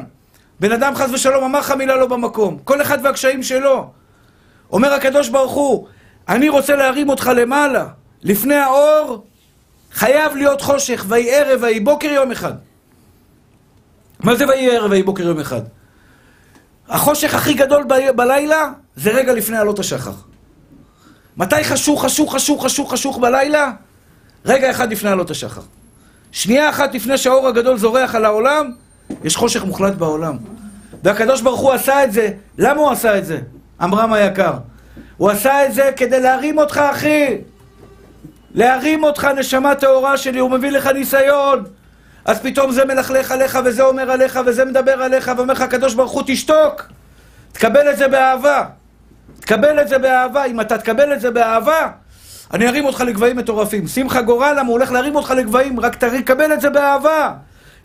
בן 0.59 0.71
אדם 0.71 0.95
חס 0.95 1.09
ושלום 1.09 1.43
אמר 1.43 1.59
לך 1.59 1.71
מילה 1.71 1.95
לא 1.95 2.07
במקום. 2.07 2.57
כל 2.63 2.81
אחד 2.81 2.97
והקשיים 3.03 3.43
שלו. 3.43 3.91
אומר 4.71 4.93
הקדוש 4.93 5.29
ברוך 5.29 5.51
הוא, 5.51 5.87
אני 6.29 6.49
רוצה 6.49 6.75
להרים 6.75 7.09
אותך 7.09 7.31
למעלה. 7.35 7.87
לפני 8.21 8.55
האור 8.55 9.25
חייב 9.91 10.35
להיות 10.35 10.61
חושך, 10.61 11.05
ויהי 11.07 11.35
ערב 11.35 11.63
ויהי 11.63 11.79
בוקר 11.79 12.07
יום 12.07 12.31
אחד. 12.31 12.53
מה 14.19 14.35
זה 14.35 14.47
ויהי 14.47 14.77
ערב 14.77 14.91
ויהי 14.91 15.03
בוקר 15.03 15.23
יום 15.23 15.39
אחד? 15.39 15.61
החושך 16.89 17.35
הכי 17.35 17.53
גדול 17.53 17.83
ב- 17.83 18.11
בלילה 18.15 18.71
זה 18.95 19.11
רגע 19.11 19.33
לפני 19.33 19.57
עלות 19.57 19.79
השחר. 19.79 20.11
מתי 21.37 21.63
חשוך, 21.63 22.05
חשוך, 22.05 22.35
חשוך, 22.35 22.65
חשוך, 22.65 22.93
חשוך 22.93 23.17
בלילה? 23.17 23.71
רגע 24.45 24.71
אחד 24.71 24.91
לפני 24.91 25.09
עלות 25.09 25.31
השחר. 25.31 25.61
שנייה 26.31 26.69
אחת 26.69 26.95
לפני 26.95 27.17
שהאור 27.17 27.47
הגדול 27.47 27.77
זורח 27.77 28.15
על 28.15 28.25
העולם, 28.25 28.71
יש 29.23 29.35
חושך 29.35 29.63
מוחלט 29.63 29.93
בעולם. 29.93 30.37
והקדוש 31.03 31.41
ברוך 31.41 31.59
הוא 31.59 31.71
עשה 31.71 32.03
את 32.03 32.11
זה. 32.11 32.29
למה 32.57 32.81
הוא 32.81 32.91
עשה 32.91 33.17
את 33.17 33.25
זה? 33.25 33.39
עמרם 33.81 34.13
היקר. 34.13 34.53
הוא 35.17 35.29
עשה 35.29 35.65
את 35.65 35.73
זה 35.73 35.91
כדי 35.95 36.21
להרים 36.21 36.57
אותך, 36.57 36.77
אחי. 36.91 37.37
להרים 38.53 39.03
אותך, 39.03 39.27
נשמה 39.37 39.75
טהורה 39.75 40.17
שלי, 40.17 40.39
הוא 40.39 40.51
מביא 40.51 40.71
לך 40.71 40.87
ניסיון. 40.87 41.63
אז 42.25 42.39
פתאום 42.39 42.71
זה 42.71 42.85
מלכלך 42.85 43.31
עליך, 43.31 43.59
וזה 43.65 43.83
אומר 43.83 44.11
עליך, 44.11 44.39
וזה 44.45 44.65
מדבר 44.65 45.03
עליך, 45.03 45.31
ואומר 45.37 45.53
לך 45.53 45.61
הקדוש 45.61 45.93
ברוך 45.93 46.11
הוא, 46.11 46.23
תשתוק. 46.27 46.81
תקבל 47.51 47.89
את 47.89 47.97
זה 47.97 48.07
באהבה. 48.07 48.65
תקבל 49.39 49.81
את 49.81 49.87
זה 49.87 49.97
באהבה. 49.97 50.45
אם 50.45 50.61
אתה 50.61 50.77
תקבל 50.77 51.13
את 51.13 51.21
זה 51.21 51.31
באהבה, 51.31 51.87
אני 52.53 52.67
ארים 52.67 52.85
אותך 52.85 53.01
לגבהים 53.01 53.37
מטורפים. 53.37 53.87
שמחה 53.87 54.21
גורל, 54.21 54.55
למה 54.59 54.67
הוא 54.67 54.77
הולך 54.77 54.91
להרים 54.91 55.15
אותך 55.15 55.31
לגבהים, 55.31 55.79
רק 55.79 55.95
תקבל 55.95 56.53
את 56.53 56.61
זה 56.61 56.69
באהבה. 56.69 57.33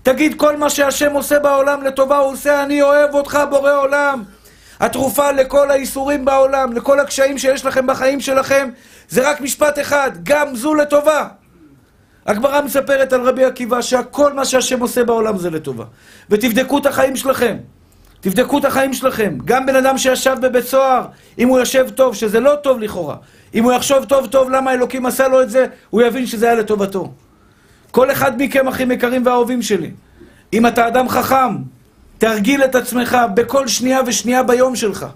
תגיד, 0.03 0.39
כל 0.39 0.57
מה 0.57 0.71
שהשם 0.71 1.13
עושה 1.13 1.39
בעולם 1.39 1.83
לטובה, 1.83 2.19
הוא 2.19 2.33
עושה, 2.33 2.63
אני 2.63 2.83
אוהב 2.83 3.15
אותך, 3.15 3.39
בורא 3.51 3.73
עולם. 3.73 4.23
התרופה 4.81 5.31
לכל 5.33 5.71
האיסורים 5.71 6.25
בעולם, 6.25 6.73
לכל 6.73 7.01
הקשיים 7.01 7.39
שיש 7.39 7.65
לכם 7.65 7.87
בחיים 7.87 8.21
שלכם, 8.21 8.71
זה 9.09 9.31
רק 9.31 9.41
משפט 9.41 9.79
אחד, 9.79 10.11
גם 10.23 10.57
זו 10.57 10.75
לטובה. 10.75 11.29
הגמרא 12.31 12.63
מספרת 12.63 13.13
על 13.13 13.29
רבי 13.29 13.45
עקיבא 13.45 13.83
שהכל 13.83 14.33
מה 14.33 14.45
שהשם 14.45 14.81
עושה 14.81 15.05
בעולם 15.05 15.39
זה 15.39 15.51
לטובה. 15.51 15.85
ותבדקו 16.31 16.79
את 16.79 16.87
החיים 16.87 17.17
שלכם. 17.17 17.57
תבדקו 18.21 18.59
את 18.59 18.65
החיים 18.65 18.93
שלכם. 18.93 19.39
גם 19.45 19.67
בן 19.67 19.77
אדם 19.77 19.99
שישב 19.99 20.37
בבית 20.43 20.65
סוהר, 20.65 21.05
אם 21.39 21.49
הוא 21.49 21.59
יושב 21.59 21.91
טוב, 21.95 22.15
שזה 22.15 22.41
לא 22.41 22.55
טוב 22.63 22.81
לכאורה, 22.81 23.17
אם 23.55 23.65
הוא 23.65 23.73
יחשוב 23.73 24.05
טוב 24.05 24.27
טוב 24.27 24.51
למה 24.51 24.73
אלוקים 24.73 25.07
עשה 25.07 25.29
לו 25.29 25.43
את 25.43 25.51
זה, 25.51 25.67
הוא 25.91 26.03
יבין 26.03 26.27
שזה 26.27 26.47
היה 26.47 26.55
לטובתו. 26.55 27.13
כל 27.91 28.11
אחד 28.11 28.43
מכם, 28.43 28.69
אחים 28.69 28.91
יקרים 28.91 29.27
ואהובים 29.27 29.63
שלי, 29.63 29.91
אם 30.53 30.67
אתה 30.67 30.89
אדם 30.89 31.09
חכם, 31.09 31.57
תרגיל 32.19 32.65
את 32.65 32.75
עצמך 32.75 33.19
בכל 33.35 33.69
שנייה 33.69 34.01
ושנייה 34.07 34.43
ביום 34.43 34.77
שלך. 34.77 35.07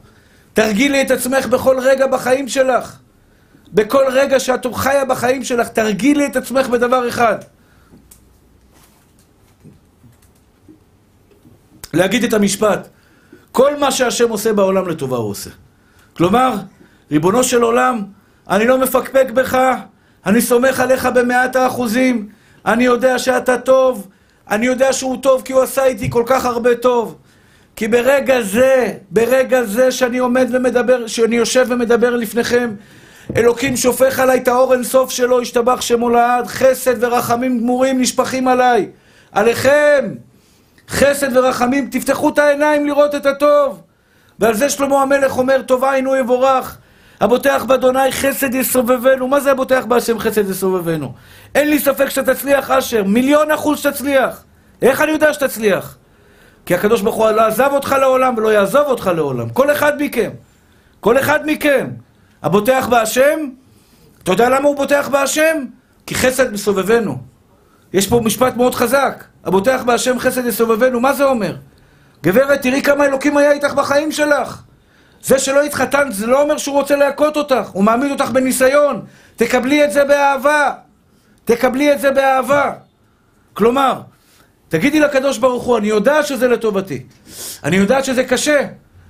תרגילי 0.53 1.03
את 1.03 1.11
עצמך 1.11 1.47
בכל 1.47 1.77
רגע 1.81 2.07
בחיים 2.07 2.49
שלך. 2.49 2.97
בכל 3.75 4.05
רגע 4.11 4.41
שאת 4.41 4.67
חיה 4.75 5.05
בחיים 5.05 5.45
שלך, 5.45 5.69
תרגילי 5.69 6.27
את 6.27 6.37
עצמך 6.37 6.69
בדבר 6.69 7.09
אחד. 7.09 7.39
להגיד 11.93 12.25
את 12.25 12.33
המשפט, 12.33 12.89
כל 13.53 13.77
מה 13.77 13.93
שהשם 13.93 14.29
עושה 14.29 14.53
בעולם 14.53 14.89
לטובה 14.89 15.17
הוא 15.17 15.31
עושה. 15.31 15.51
כלומר, 16.17 16.55
ריבונו 17.11 17.45
של 17.45 17.63
עולם, 17.63 18.03
אני 18.51 18.67
לא 18.67 18.79
מפקפק 18.79 19.31
בך, 19.35 19.59
אני 20.27 20.41
סומך 20.41 20.81
עליך 20.81 21.09
במאת 21.15 21.57
האחוזים, 21.57 22.29
אני 22.67 22.85
יודע 22.85 23.19
שאתה 23.19 23.59
טוב, 23.59 24.09
אני 24.51 24.67
יודע 24.67 24.93
שהוא 24.93 25.23
טוב 25.23 25.43
כי 25.43 25.53
הוא 25.53 25.63
עשה 25.63 25.85
איתי 25.85 26.11
כל 26.11 26.23
כך 26.27 26.45
הרבה 26.45 26.75
טוב. 26.75 27.17
כי 27.77 27.89
ברגע 27.89 28.43
זה, 28.43 28.93
ברגע 29.11 29.65
זה 29.65 29.93
שאני 29.93 30.19
עומד 30.19 30.49
ומדבר, 30.53 31.07
שאני 31.07 31.37
יושב 31.37 31.67
ומדבר 31.69 32.17
לפניכם, 32.17 32.75
אלוקים 33.37 33.77
שופך 33.77 34.19
עליי 34.19 34.39
את 34.39 34.49
האור 34.49 34.75
אינסוף 34.75 35.11
שלו, 35.11 35.41
השתבח 35.41 35.81
שמו 35.81 36.09
לעד, 36.09 36.47
חסד 36.47 37.05
ורחמים 37.05 37.59
גמורים 37.59 38.01
נשפכים 38.01 38.49
עליי. 38.49 38.89
עליכם, 39.33 40.15
חסד 40.89 41.37
ורחמים, 41.37 41.89
תפתחו 41.91 42.29
את 42.29 42.39
העיניים 42.39 42.87
לראות 42.87 43.15
את 43.15 43.27
הטוב. 43.27 43.83
ועל 44.39 44.55
זה 44.55 44.71
שלמה 44.71 45.03
המלך 45.03 45.39
אומר, 45.39 45.63
טובה 45.63 45.93
עינו 45.93 46.17
יבורך. 46.17 46.79
הבוטח 47.21 47.65
באדוני 47.69 48.13
חסד 48.13 48.55
יסובבנו. 48.55 49.29
מה 49.29 49.41
זה 49.41 49.51
הבוטח 49.51 49.85
בהשם 49.89 50.19
חסד 50.19 50.51
יסובבנו? 50.51 51.13
אין 51.55 51.71
לי 51.71 51.79
ספק 51.79 52.09
שאתה 52.09 52.35
תצליח, 52.35 52.71
אשר. 52.71 53.05
מיליון 53.05 53.51
אחוז 53.51 53.79
שתצליח. 53.79 54.45
איך 54.83 55.01
אני 55.01 55.13
יודע 55.13 55.33
שתצליח? 55.33 55.97
כי 56.67 56.75
הקדוש 56.75 57.01
ברוך 57.01 57.17
הוא 57.17 57.31
לא 57.31 57.47
עזב 57.47 57.71
אותך 57.73 57.97
לעולם 58.01 58.35
ולא 58.37 58.53
יעזוב 58.53 58.87
אותך 58.87 59.11
לעולם. 59.15 59.49
כל 59.49 59.71
אחד 59.71 60.03
מכם. 60.03 60.31
כל 61.01 61.19
אחד 61.19 61.41
מכם. 61.47 61.87
הבוטח 62.45 62.87
בהשם, 62.91 63.39
אתה 64.23 64.33
יודע 64.33 64.49
למה 64.49 64.69
הוא 64.69 64.77
בוטח 64.77 65.09
בהשם? 65.09 65.65
כי 66.07 66.15
חסד 66.15 66.53
מסובבנו. 66.53 67.19
יש 67.93 68.07
פה 68.07 68.21
משפט 68.25 68.57
מאוד 68.57 68.75
חזק. 68.75 69.25
הבוטח 69.45 69.83
בהשם 69.87 70.19
חסד 70.19 70.47
יסובבנו. 70.47 71.01
מה 71.01 71.13
זה 71.13 71.25
אומר? 71.25 71.57
גברת, 72.23 72.63
תראי 72.63 72.83
כמה 72.83 73.07
אלוקים 73.07 73.37
היה 73.37 73.53
איתך 73.53 73.73
בחיים 73.73 74.13
שלך. 74.13 74.63
זה 75.23 75.39
שלא 75.39 75.63
התחתנת, 75.63 76.15
זה 76.15 76.27
לא 76.27 76.43
אומר 76.43 76.59
שהוא 76.59 76.75
רוצה 76.75 76.97
להכות 76.97 77.37
אותך. 77.37 77.69
הוא 77.73 77.85
מעמיד 77.85 78.11
אותך 78.11 78.31
בניסיון. 78.31 79.05
תקבלי 79.37 79.85
את 79.85 79.93
זה 79.93 80.05
באהבה. 80.05 80.73
תקבלי 81.45 81.93
את 81.93 82.01
זה 82.01 82.11
באהבה. 82.11 82.73
כלומר, 83.53 84.01
תגידי 84.69 85.01
לקדוש 85.01 85.39
ברוך 85.39 85.65
הוא, 85.65 85.79
אני 85.79 85.89
יודע 85.89 86.23
שזה 86.23 86.49
לטובתי. 86.49 87.03
אני 87.65 87.77
יודע 87.77 88.05
שזה 88.05 88.25
קשה, 88.25 88.67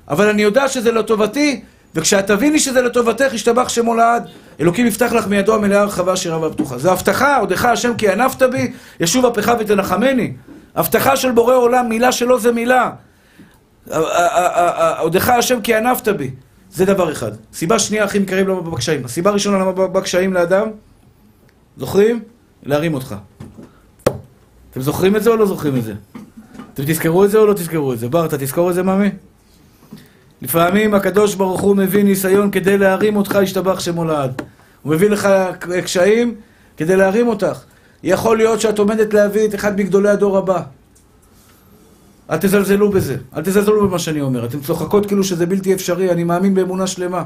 אבל 0.09 0.29
אני 0.29 0.43
יודע 0.43 0.69
שזה 0.69 0.93
לטובתי, 0.93 1.65
וכשאת 1.95 2.27
תביני 2.27 2.59
שזה 2.59 2.83
לטובתך, 2.83 3.35
ישתבח 3.35 3.69
שמו 3.69 3.95
לעד, 3.95 4.29
אלוקים 4.61 4.87
יפתח 4.87 5.13
לך 5.13 5.27
מידו 5.27 5.55
המלאה 5.55 5.81
הרחבה 5.81 6.17
שירה 6.17 6.41
והפתוחה. 6.41 6.79
זו 6.79 6.93
הבטחה, 6.93 7.37
עודך 7.37 7.65
השם 7.65 7.95
כי 7.95 8.09
ענפת 8.09 8.43
בי, 8.43 8.73
ישוב 9.01 9.27
אפיך 9.27 9.53
ותנחמני. 9.61 10.33
הבטחה 10.75 11.17
של 11.17 11.33
בורא 11.33 11.55
עולם, 11.55 11.89
מילה 11.89 12.13
שלו 12.13 12.41
זה 12.41 12.53
מילה. 12.53 12.91
עודך 14.99 15.29
השם 15.29 15.61
כי 15.61 15.75
ענפת 15.75 16.09
בי. 16.09 16.31
זה 16.71 16.85
דבר 16.85 17.13
אחד. 17.13 17.33
סיבה 17.53 17.79
שנייה, 17.79 18.05
אחים 18.05 18.23
יקרים, 18.23 18.49
למה 18.49 18.61
בקשיים. 18.61 19.05
הסיבה 19.05 19.31
הראשונה 19.31 19.59
למה 19.59 19.73
בקשיים 19.73 20.33
לאדם, 20.33 20.69
זוכרים? 21.77 22.23
להרים 22.63 22.95
אותך. 22.95 23.15
אתם 24.71 24.81
זוכרים 24.81 25.17
את 25.17 25.23
זה 25.23 25.31
או 25.31 25.37
לא 25.37 25.47
זוכרים 25.47 25.77
את 25.77 25.85
זה? 25.85 25.93
אתם 26.75 26.83
תזכרו 26.87 27.25
את 27.25 27.31
זה 27.31 27.39
או 27.39 27.47
לא 27.47 27.53
תזכרו 27.53 27.93
את 27.93 27.99
זה? 27.99 28.09
בר, 28.09 28.27
אתה 28.27 28.39
תזכור 28.39 28.71
את 28.71 28.75
זה, 28.75 28.83
מאמי? 28.83 29.11
לפעמים 30.45 30.95
הקדוש 30.95 31.35
ברוך 31.35 31.61
הוא 31.61 31.77
מביא 31.77 32.05
ניסיון 32.05 32.51
כדי 32.51 32.79
להרים 32.79 33.17
אותך, 33.17 33.39
ישתבח 33.43 33.81
שמו 33.81 34.05
לעד. 34.05 34.43
הוא 34.83 34.95
מביא 34.95 35.11
לך 35.11 35.29
קשיים 35.85 36.35
כדי 36.77 36.97
להרים 36.97 37.29
אותך. 37.29 37.59
יכול 38.03 38.37
להיות 38.37 38.61
שאת 38.61 38.79
עומדת 38.79 39.15
להביא 39.15 39.49
את 39.49 39.55
אחד 39.55 39.77
מגדולי 39.77 40.09
הדור 40.09 40.39
הבא. 40.39 40.63
אל 42.31 42.37
תזלזלו 42.37 42.91
בזה, 42.91 43.17
אל 43.37 43.43
תזלזלו 43.43 43.89
במה 43.89 43.99
שאני 43.99 44.21
אומר. 44.21 44.47
אתן 44.47 44.61
צוחקות 44.61 45.07
כאילו 45.07 45.25
שזה 45.25 45.47
בלתי 45.47 45.75
אפשרי, 45.75 46.11
אני 46.11 46.25
מאמין 46.25 46.55
באמונה 46.55 46.87
שלמה. 46.87 47.23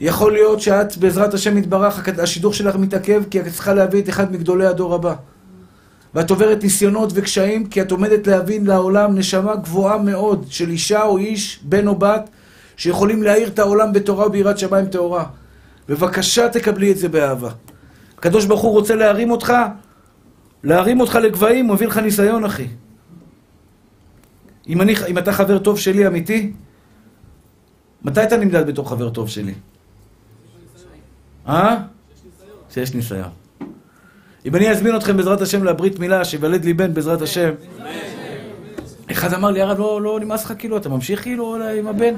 יכול 0.00 0.32
להיות 0.32 0.60
שאת, 0.60 0.96
בעזרת 0.96 1.34
השם 1.34 1.58
יתברך, 1.58 2.08
השידור 2.18 2.52
שלך 2.52 2.76
מתעכב 2.76 3.22
כי 3.30 3.40
את 3.40 3.46
צריכה 3.46 3.74
להביא 3.74 4.02
את 4.02 4.08
אחד 4.08 4.32
מגדולי 4.32 4.66
הדור 4.66 4.94
הבא. 4.94 5.14
ואת 6.14 6.30
עוברת 6.30 6.62
ניסיונות 6.62 7.10
וקשיים 7.14 7.66
כי 7.66 7.82
את 7.82 7.90
עומדת 7.90 8.26
להבין 8.26 8.66
לעולם 8.66 9.18
נשמה 9.18 9.56
גבוהה 9.56 9.98
מאוד 9.98 10.46
של 10.48 10.70
אישה 10.70 11.02
או 11.02 11.18
איש, 11.18 11.60
בן 11.62 11.88
או 11.88 11.94
בת, 11.94 12.30
שיכולים 12.76 13.22
להאיר 13.22 13.48
את 13.48 13.58
העולם 13.58 13.92
בתורה 13.92 14.26
וביראת 14.26 14.58
שמיים 14.58 14.86
טהורה. 14.86 15.24
בבקשה 15.88 16.48
תקבלי 16.48 16.92
את 16.92 16.98
זה 16.98 17.08
באהבה. 17.08 17.50
הקדוש 18.18 18.44
ברוך 18.44 18.60
הוא 18.60 18.72
רוצה 18.72 18.94
להרים 18.94 19.30
אותך, 19.30 19.52
להרים 20.64 21.00
אותך 21.00 21.14
לגבהים, 21.14 21.66
הוא 21.66 21.74
מביא 21.74 21.86
לך 21.86 21.98
ניסיון, 21.98 22.44
אחי. 22.44 22.66
אם, 24.68 24.80
אני, 24.80 24.94
אם 25.08 25.18
אתה 25.18 25.32
חבר 25.32 25.58
טוב 25.58 25.78
שלי, 25.78 26.06
אמיתי, 26.06 26.52
מתי 28.02 28.22
אתה 28.22 28.36
נמדד 28.36 28.66
בתור 28.66 28.88
חבר 28.88 29.10
טוב 29.10 29.28
שלי? 29.28 29.54
אה? 31.48 31.76
שיש 32.70 32.94
ניסיון. 32.94 33.41
אם 34.46 34.56
אני 34.56 34.70
אזמין 34.70 34.96
אתכם 34.96 35.16
בעזרת 35.16 35.40
השם 35.40 35.64
לברית 35.64 35.98
מילה, 35.98 36.24
שיוולד 36.24 36.64
לי 36.64 36.72
בן 36.74 36.94
בעזרת 36.94 37.22
השם. 37.22 37.50
אחד 39.10 39.34
אמר 39.34 39.50
לי, 39.50 39.62
הרב, 39.62 39.78
לא, 39.78 40.02
לא 40.02 40.20
נמאס 40.20 40.44
לך 40.44 40.52
כאילו, 40.58 40.76
אתה 40.76 40.88
ממשיך 40.88 41.22
כאילו 41.22 41.56
עם 41.78 41.86
הבן? 41.86 42.14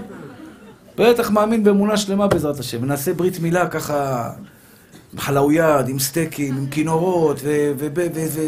בטח 0.98 1.30
מאמין 1.30 1.64
באמונה 1.64 1.96
שלמה 1.96 2.26
בעזרת 2.26 2.58
השם. 2.58 2.82
ונעשה 2.82 3.12
ברית 3.12 3.40
מילה 3.40 3.68
ככה, 3.68 4.30
עם 5.12 5.18
חלאויד, 5.18 5.88
עם 5.88 5.98
סטייקים, 5.98 6.56
עם 6.56 6.66
כינורות, 6.70 7.36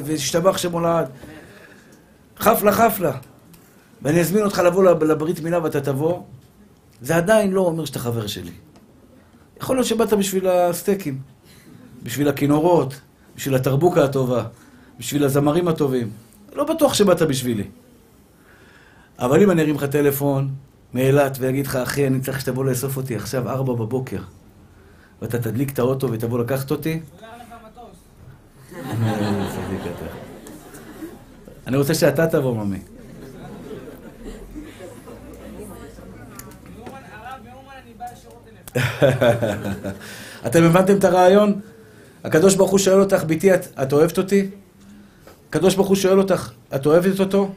והשתבח 0.05 0.57
שם 0.59 0.73
הולד. 0.73 1.07
חפלה 2.39 2.73
חפלה, 2.73 3.13
ואני 4.03 4.21
אזמין 4.21 4.45
אותך 4.45 4.59
לבוא 4.59 4.85
לב- 4.85 5.05
לברית 5.05 5.41
מילה 5.41 5.63
ואתה 5.63 5.81
תבוא, 5.81 6.23
זה 7.03 7.17
עדיין 7.17 7.53
לא 7.53 7.61
אומר 7.61 7.85
שאתה 7.85 7.99
חבר 7.99 8.27
שלי. 8.27 8.51
יכול 9.61 9.77
להיות 9.77 9.87
שבאת 9.87 10.13
בשביל 10.13 10.49
הסטייקים, 10.49 11.19
בשביל 12.03 12.29
הכינורות, 12.29 12.95
בשביל 13.37 13.55
התרבוקה 13.55 14.05
הטובה, 14.05 14.45
בשביל 14.99 15.25
הזמרים 15.25 15.69
הטובים. 15.69 16.11
לא 16.55 16.65
בטוח 16.65 16.95
שבאת 16.95 17.23
בשבילי. 17.23 17.65
אבל 19.19 19.43
אם 19.43 19.51
אני 19.51 19.63
ארים 19.63 19.75
לך 19.75 19.85
טלפון 19.85 20.51
מאילת 20.95 21.37
ואגיד 21.41 21.67
לך, 21.67 21.77
אחי, 21.77 22.07
אני 22.07 22.21
צריך 22.21 22.41
שתבוא 22.41 22.65
לאסוף 22.65 22.97
אותי 22.97 23.17
עכשיו, 23.17 23.49
ארבע 23.49 23.73
בבוקר, 23.73 24.21
ואתה 25.23 25.39
תדליק 25.39 25.73
את 25.73 25.79
האוטו 25.79 26.13
ותבוא 26.13 26.39
לקחת 26.39 26.71
אותי, 26.71 27.01
אה. 27.23 27.29
אני 31.67 31.77
רוצה 31.77 31.95
שאתה 31.95 32.27
תבוא, 32.27 32.57
ממי. 32.57 32.79
אתם 40.47 40.65
הבנתם 40.65 40.97
את 40.97 41.05
הרעיון? 41.05 41.61
הקדוש 42.27 42.55
ברוך 42.55 42.71
הוא 42.71 42.79
שואל 42.79 43.01
אותך, 43.01 43.25
בתי, 43.25 43.55
את, 43.55 43.67
את 43.83 43.93
אוהבת 43.93 44.19
אותי? 44.19 44.51
הקדוש 45.49 45.75
ברוך 45.75 45.89
הוא 45.89 45.97
שואל 45.97 46.19
אותך, 46.19 46.51
את 46.75 46.87
אוהבת 46.87 47.21
אותו? 47.21 47.53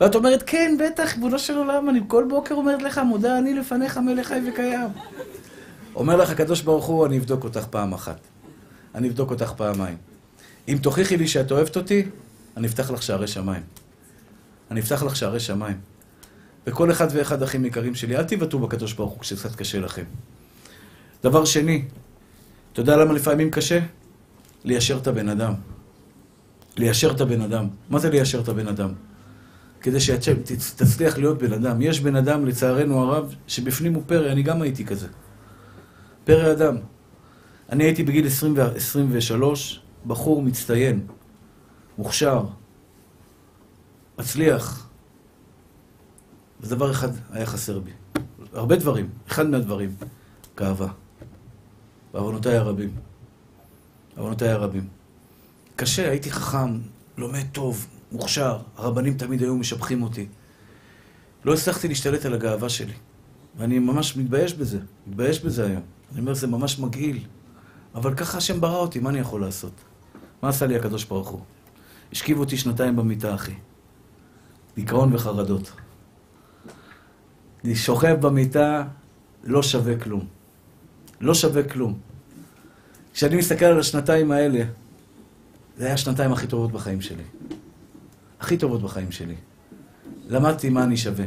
ואת 0.00 0.14
אומרת, 0.14 0.42
כן, 0.46 0.76
בטח, 0.80 1.14
ריבונו 1.14 1.38
של 1.38 1.56
עולם, 1.56 1.88
אני 1.88 2.00
כל 2.08 2.24
בוקר 2.28 2.54
אומרת 2.54 2.82
לך, 2.82 3.00
מודה 3.06 3.38
אני 3.38 3.54
לפניך 3.54 3.98
מלך 3.98 4.26
חי 4.26 4.40
וקיים. 4.48 4.88
אומר 5.94 6.16
לך 6.16 6.30
הקדוש 6.30 6.62
ברוך 6.62 6.84
הוא, 6.84 7.06
אני 7.06 7.18
אבדוק 7.18 7.44
אותך 7.44 7.66
פעם 7.66 7.92
אחת. 7.92 8.18
אני 8.94 9.08
אבדוק 9.08 9.30
אותך 9.30 9.52
פעמיים. 9.56 9.96
אם 10.68 10.78
תוכיחי 10.82 11.16
לי 11.16 11.28
שאת 11.28 11.52
אוהבת 11.52 11.76
אותי, 11.76 12.04
אני 12.56 12.66
אפתח 12.66 12.90
לך 12.90 13.02
שערי 13.02 13.26
שמיים. 13.26 13.62
אני 14.70 14.80
אפתח 14.80 15.02
לך 15.02 15.16
שערי 15.16 15.40
שמיים. 15.40 15.76
וכל 16.66 16.90
אחד 16.90 17.06
ואחד 17.10 17.42
אחים 17.42 17.64
יקרים 17.64 17.94
שלי, 17.94 18.16
אל 18.16 18.24
תבעטו 18.24 18.58
בקדוש 18.58 18.92
ברוך 18.92 19.12
הוא 19.12 19.20
כשקצת 19.20 19.54
קשה 19.54 19.78
לכם. 19.78 20.04
דבר 21.22 21.44
שני, 21.44 21.82
אתה 22.72 22.80
יודע 22.80 22.96
למה 22.96 23.12
לפעמים 23.12 23.50
קשה? 23.50 23.78
ליישר 24.68 24.98
את 24.98 25.06
הבן 25.06 25.28
אדם. 25.28 25.54
ליישר 26.76 27.10
את 27.10 27.20
הבן 27.20 27.40
אדם. 27.40 27.68
מה 27.90 27.98
זה 27.98 28.10
ליישר 28.10 28.40
את 28.40 28.48
הבן 28.48 28.68
אדם? 28.68 28.92
כדי 29.80 30.00
שתצליח 30.00 31.18
להיות 31.18 31.38
בן 31.38 31.52
אדם. 31.52 31.82
יש 31.82 32.00
בן 32.00 32.16
אדם, 32.16 32.46
לצערנו 32.46 33.02
הרב, 33.02 33.34
שבפנים 33.46 33.94
הוא 33.94 34.02
פרא, 34.06 34.32
אני 34.32 34.42
גם 34.42 34.62
הייתי 34.62 34.84
כזה. 34.84 35.08
פרא 36.24 36.52
אדם. 36.52 36.76
אני 37.72 37.84
הייתי 37.84 38.02
בגיל 38.02 38.26
20 38.26 38.54
ו- 38.56 38.76
23, 38.76 39.80
בחור 40.06 40.42
מצטיין, 40.42 41.06
מוכשר, 41.98 42.44
מצליח. 44.18 44.88
ודבר 46.60 46.90
אחד 46.90 47.08
היה 47.30 47.46
חסר 47.46 47.78
בי. 47.78 47.90
הרבה 48.52 48.76
דברים, 48.76 49.08
אחד 49.28 49.46
מהדברים, 49.46 49.96
גאווה. 50.56 50.88
בעוונותיי 52.12 52.56
הרבים. 52.56 53.07
בעוונותיי 54.18 54.48
הרבים. 54.48 54.88
קשה, 55.76 56.10
הייתי 56.10 56.30
חכם, 56.30 56.78
לומד 57.18 57.44
טוב, 57.52 57.86
מוכשר, 58.12 58.58
הרבנים 58.76 59.14
תמיד 59.14 59.42
היו 59.42 59.56
משבחים 59.56 60.02
אותי. 60.02 60.26
לא 61.44 61.54
הצלחתי 61.54 61.88
להשתלט 61.88 62.24
על 62.24 62.34
הגאווה 62.34 62.68
שלי. 62.68 62.92
ואני 63.56 63.78
ממש 63.78 64.16
מתבייש 64.16 64.54
בזה, 64.54 64.78
מתבייש 65.06 65.40
בזה 65.40 65.66
היום. 65.66 65.82
אני 66.12 66.20
אומר, 66.20 66.34
זה 66.34 66.46
ממש 66.46 66.78
מגעיל. 66.78 67.24
אבל 67.94 68.14
ככה 68.14 68.38
השם 68.38 68.60
ברא 68.60 68.76
אותי, 68.76 68.98
מה 68.98 69.10
אני 69.10 69.18
יכול 69.18 69.40
לעשות? 69.40 69.72
מה 70.42 70.48
עשה 70.48 70.66
לי 70.66 70.76
הקדוש 70.76 71.04
ברוך 71.04 71.28
הוא? 71.28 71.40
השכיב 72.12 72.38
אותי 72.38 72.56
שנתיים 72.56 72.96
במיטה, 72.96 73.34
אחי. 73.34 73.54
דיכאון 74.76 75.14
וחרדות. 75.14 75.72
אני 77.64 77.76
שוכב 77.76 78.16
במיטה, 78.20 78.84
לא 79.44 79.62
שווה 79.62 79.98
כלום. 79.98 80.26
לא 81.20 81.34
שווה 81.34 81.62
כלום. 81.62 82.07
כשאני 83.18 83.36
מסתכל 83.36 83.64
על 83.64 83.80
השנתיים 83.80 84.30
האלה, 84.30 84.64
זה 85.78 85.84
היה 85.84 85.94
השנתיים 85.94 86.32
הכי 86.32 86.46
טובות 86.46 86.72
בחיים 86.72 87.00
שלי. 87.00 87.22
הכי 88.40 88.56
טובות 88.56 88.82
בחיים 88.82 89.12
שלי. 89.12 89.34
למדתי 90.28 90.68
מה 90.68 90.84
אני 90.84 90.96
שווה. 90.96 91.24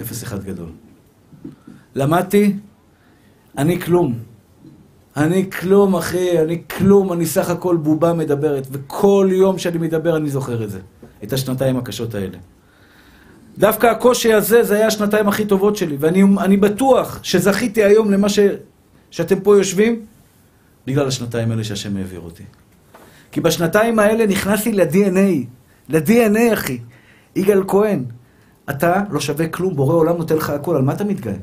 אפס 0.00 0.22
אחד 0.22 0.44
גדול. 0.44 0.68
למדתי, 1.94 2.56
אני 3.58 3.80
כלום. 3.80 4.18
אני 5.16 5.50
כלום, 5.50 5.96
אחי, 5.96 6.38
אני 6.38 6.62
כלום, 6.78 7.12
אני 7.12 7.26
סך 7.26 7.50
הכל 7.50 7.76
בובה 7.76 8.12
מדברת, 8.12 8.66
וכל 8.70 9.28
יום 9.32 9.58
שאני 9.58 9.78
מדבר 9.78 10.16
אני 10.16 10.30
זוכר 10.30 10.64
את 10.64 10.70
זה, 10.70 10.80
את 11.24 11.32
השנתיים 11.32 11.76
הקשות 11.76 12.14
האלה. 12.14 12.38
דווקא 13.58 13.86
הקושי 13.86 14.32
הזה, 14.32 14.62
זה 14.62 14.76
היה 14.76 14.86
השנתיים 14.86 15.28
הכי 15.28 15.44
טובות 15.44 15.76
שלי, 15.76 15.96
ואני 16.00 16.22
אני 16.38 16.56
בטוח 16.56 17.20
שזכיתי 17.22 17.84
היום 17.84 18.10
למה 18.10 18.28
ש, 18.28 18.38
שאתם 19.10 19.40
פה 19.40 19.56
יושבים, 19.56 20.06
בגלל 20.86 21.08
השנתיים 21.08 21.50
האלה 21.50 21.64
שהשם 21.64 21.96
העביר 21.96 22.20
אותי. 22.20 22.42
כי 23.32 23.40
בשנתיים 23.40 23.98
האלה 23.98 24.26
נכנסתי 24.26 24.72
ל-DNA, 24.72 25.46
ל-DNA, 25.88 26.52
אחי. 26.52 26.78
יגאל 27.36 27.62
כהן, 27.68 28.04
אתה 28.70 29.02
לא 29.10 29.20
שווה 29.20 29.48
כלום, 29.48 29.76
בורא 29.76 29.94
עולם 29.94 30.16
נותן 30.16 30.36
לך 30.36 30.50
הכל, 30.50 30.76
על 30.76 30.82
מה 30.82 30.92
אתה 30.92 31.04
מתגאה? 31.04 31.34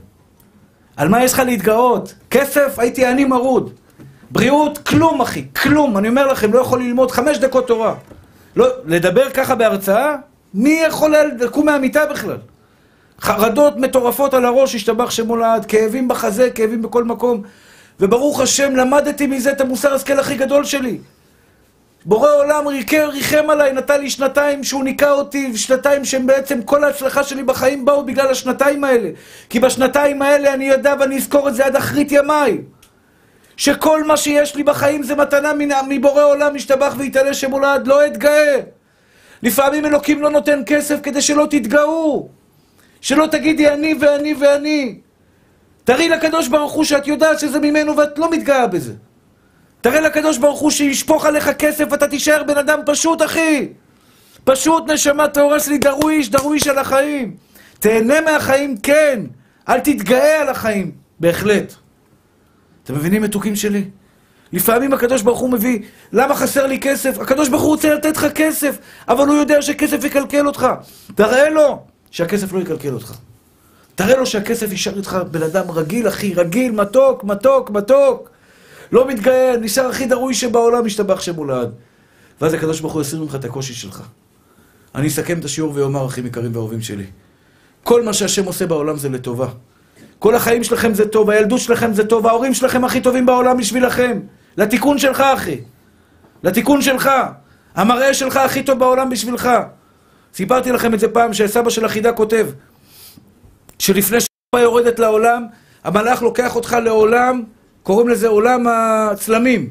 על 0.98 1.10
מה 1.10 1.24
יש 1.24 1.34
לך 1.34 1.40
להתגאות? 1.40 2.14
כסף, 2.30 2.80
הייתי 2.80 3.06
עני 3.06 3.26
מרוד. 3.26 3.74
בריאות, 4.32 4.78
כלום, 4.78 5.22
אחי, 5.22 5.46
כלום. 5.64 5.98
אני 5.98 6.10
אומר 6.10 6.28
לכם, 6.28 6.54
לא 6.54 6.60
יכול 6.60 6.80
ללמוד 6.80 7.12
חמש 7.12 7.38
דקות 7.38 7.68
תורה. 7.68 7.96
לא, 8.56 8.68
לדבר 8.86 9.30
ככה 9.30 9.56
בהרצאה? 9.56 10.16
מי 10.54 10.82
יכול 10.88 11.16
לקום 11.40 11.66
מהמיטה 11.66 12.06
בכלל? 12.06 12.38
חרדות 13.22 13.78
מטורפות 13.78 14.34
על 14.34 14.46
הראש, 14.46 14.76
השתבח 14.76 15.10
שמו 15.10 15.38
לעד, 15.38 15.66
כאבים 15.66 16.08
בחזה, 16.08 16.50
כאבים 16.50 16.82
בכל 16.82 17.04
מקום. 17.04 17.42
וברוך 18.00 18.40
השם, 18.42 18.76
למדתי 18.76 19.28
מזה 19.28 19.52
את 19.52 19.62
המוסר 19.62 19.94
השכל 19.94 20.20
הכי 20.20 20.36
גדול 20.36 20.64
שלי. 20.64 20.98
בורא 22.06 22.32
עולם 22.32 22.68
ריקר, 22.68 23.10
ריחם 23.10 23.50
עליי, 23.50 23.74
נתן 23.74 24.02
לי 24.02 24.10
שנתיים 24.10 24.64
שהוא 24.64 24.84
ניקה 24.84 25.12
אותי, 25.12 25.58
שנתיים 25.58 26.06
שהם 26.06 26.28
בעצם 26.28 26.62
כל 26.62 26.84
ההצלחה 26.84 27.24
שלי 27.24 27.44
בחיים 27.44 27.86
באו 27.86 28.06
בגלל 28.06 28.28
השנתיים 28.28 28.84
האלה. 28.84 29.10
כי 29.50 29.60
בשנתיים 29.60 30.22
האלה 30.22 30.54
אני 30.54 30.66
יודע 30.66 30.96
ואני 31.00 31.18
אזכור 31.18 31.50
את 31.50 31.56
זה 31.56 31.66
עד 31.66 31.76
אחרית 31.76 32.12
ימיי. 32.12 32.58
שכל 33.58 34.04
מה 34.04 34.18
שיש 34.18 34.56
לי 34.56 34.64
בחיים 34.64 35.04
זה 35.04 35.16
מתנה 35.16 35.52
מבורא 35.90 36.24
עולם, 36.24 36.56
משתבח 36.56 36.96
ויתעלה 36.98 37.34
שמולד, 37.34 37.88
לא 37.88 38.06
אתגאה. 38.06 38.60
לפעמים 39.44 39.86
אלוקים 39.86 40.22
לא 40.22 40.30
נותן 40.30 40.62
כסף 40.66 41.00
כדי 41.04 41.22
שלא 41.22 41.48
תתגאו. 41.50 42.30
שלא 43.02 43.28
תגידי 43.32 43.70
אני 43.70 43.96
ואני 44.00 44.34
ואני. 44.40 45.00
תראי 45.88 46.10
לקדוש 46.10 46.48
ברוך 46.48 46.74
הוא 46.74 46.84
שאת 46.84 47.08
יודעת 47.08 47.40
שזה 47.40 47.60
ממנו 47.60 47.98
ואת 47.98 48.20
לא 48.20 48.32
מתגאה 48.32 48.68
בזה. 48.68 48.94
תראה 49.82 50.00
לקדוש 50.00 50.38
ברוך 50.38 50.60
הוא 50.60 50.72
שישפוך 50.72 51.26
עליך 51.26 51.50
כסף 51.50 51.86
ואתה 51.92 52.08
תישאר 52.08 52.44
בן 52.44 52.58
אדם 52.58 52.80
פשוט, 52.86 53.22
אחי. 53.22 53.68
פשוט 54.44 54.90
נשמה 54.90 55.28
טהורה 55.28 55.60
שלי, 55.60 55.78
דרוויש, 55.78 56.30
דרוויש 56.30 56.68
על 56.68 56.78
החיים. 56.78 57.36
תהנה 57.80 58.22
מהחיים, 58.22 58.78
כן. 58.78 59.20
אל 59.70 59.80
תתגאה 59.80 60.42
על 60.42 60.50
החיים, 60.50 60.92
בהחלט. 61.20 61.74
אתם 62.84 62.96
מבינים, 62.96 63.22
מתוקים 63.22 63.56
שלי? 63.56 63.84
לפעמים 64.54 64.94
הקדוש 64.94 65.22
ברוך 65.22 65.40
הוא 65.40 65.50
מביא, 65.50 65.80
למה 66.14 66.36
חסר 66.36 66.68
לי 66.68 66.80
כסף? 66.80 67.20
הקדוש 67.20 67.50
ברוך 67.50 67.64
הוא 67.64 67.72
רוצה 67.72 67.94
לתת 67.94 68.18
לך 68.18 68.28
כסף, 68.36 68.78
אבל 69.08 69.28
הוא 69.28 69.36
יודע 69.36 69.62
שכסף 69.62 70.04
יקלקל 70.04 70.48
אותך. 70.48 70.68
תראה 71.16 71.50
לו 71.50 71.80
שהכסף 72.12 72.54
לא 72.54 72.60
יקלקל 72.60 72.94
אותך. 72.94 73.14
תראה 73.98 74.18
לו 74.18 74.26
שהכסף 74.26 74.72
יישאר 74.72 74.98
איתך 74.98 75.18
בן 75.32 75.44
אדם 75.44 75.72
רגיל, 75.72 76.08
אחי, 76.08 76.34
רגיל, 76.34 76.72
מתוק, 76.72 77.24
מתוק, 77.24 77.70
מתוק. 77.70 78.30
לא 78.92 79.08
מתגאה, 79.08 79.54
נשאר 79.62 79.90
הכי 79.90 80.06
דרוי 80.06 80.34
שבעולם, 80.34 80.86
משתבח 80.86 81.22
שמולד. 81.22 81.72
ואז 82.42 82.54
הקדוש 82.54 82.80
ברוך 82.80 82.94
הוא 82.94 83.02
יסיר 83.02 83.22
ממך 83.22 83.36
את 83.36 83.46
הקושי 83.46 83.74
שלך. 83.74 84.02
אני 84.96 85.08
אסכם 85.08 85.40
את 85.40 85.46
השיעור 85.46 85.72
ואומר, 85.76 86.06
אחים 86.06 86.26
יקרים 86.26 86.56
ואהובים 86.56 86.82
שלי. 86.82 87.04
כל 87.84 88.04
מה 88.04 88.14
שהשם 88.14 88.46
עושה 88.46 88.68
בעולם 88.68 88.98
זה 88.98 89.10
לטובה. 89.10 89.48
כל 90.20 90.36
החיים 90.36 90.64
שלכם 90.64 90.94
זה 90.94 91.08
טוב, 91.08 91.30
הילדות 91.30 91.60
שלכם 91.60 91.94
זה 91.94 92.06
טוב, 92.06 92.28
ההורים 92.28 92.54
שלכם 92.54 92.86
הכי 92.86 93.02
טובים 93.02 93.26
בעולם 93.26 93.58
בשבילכם. 93.58 94.20
לתיקון 94.58 94.98
שלך, 94.98 95.22
אחי. 95.22 95.62
לתיקון 96.44 96.82
שלך. 96.82 97.10
המראה 97.76 98.14
שלך 98.14 98.38
הכי 98.38 98.64
טוב 98.64 98.80
בעולם 98.80 99.10
בשבילך. 99.10 99.50
סיפרתי 100.34 100.72
לכם 100.72 100.94
את 100.94 101.00
זה 101.00 101.08
פעם, 101.08 101.34
שסבא 101.34 101.70
של 101.70 101.86
החידה 101.86 102.14
כותב, 102.14 102.48
שלפני 103.80 104.20
שהיא 104.20 104.64
יורדת 104.64 105.00
לעולם, 105.00 105.46
המלאך 105.84 106.22
לוקח 106.22 106.56
אותך 106.56 106.78
לעולם, 106.84 107.44
קוראים 107.84 108.10
לזה 108.10 108.28
עולם 108.28 108.68
הצלמים, 108.68 109.70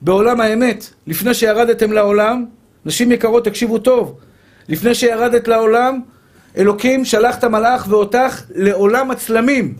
בעולם 0.00 0.40
האמת. 0.40 0.84
לפני 1.06 1.34
שירדתם 1.34 1.92
לעולם, 1.92 2.44
נשים 2.84 3.12
יקרות, 3.12 3.44
תקשיבו 3.44 3.78
טוב, 3.78 4.18
לפני 4.68 4.94
שירדת 4.94 5.48
לעולם, 5.48 6.00
אלוקים 6.56 7.04
שלח 7.04 7.38
את 7.38 7.44
המלאך 7.44 7.86
ואותך 7.88 8.42
לעולם 8.54 9.10
הצלמים. 9.10 9.74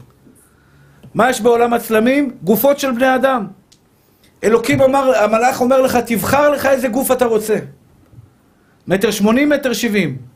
מה 1.15 1.31
יש 1.31 1.41
בעולם 1.41 1.73
הצלמים? 1.73 2.31
גופות 2.43 2.79
של 2.79 2.93
בני 2.93 3.15
אדם. 3.15 3.47
אלוקים 4.45 4.81
אומר, 4.81 5.19
המלאך 5.19 5.61
אומר 5.61 5.81
לך, 5.81 5.97
תבחר 5.97 6.51
לך 6.51 6.67
איזה 6.67 6.89
גוף 6.89 7.11
אתה 7.13 7.25
רוצה. 7.25 7.57
מטר 8.89 9.11
שמונים, 9.11 9.49
מטר 9.49 9.73
שבעים. 9.73 10.32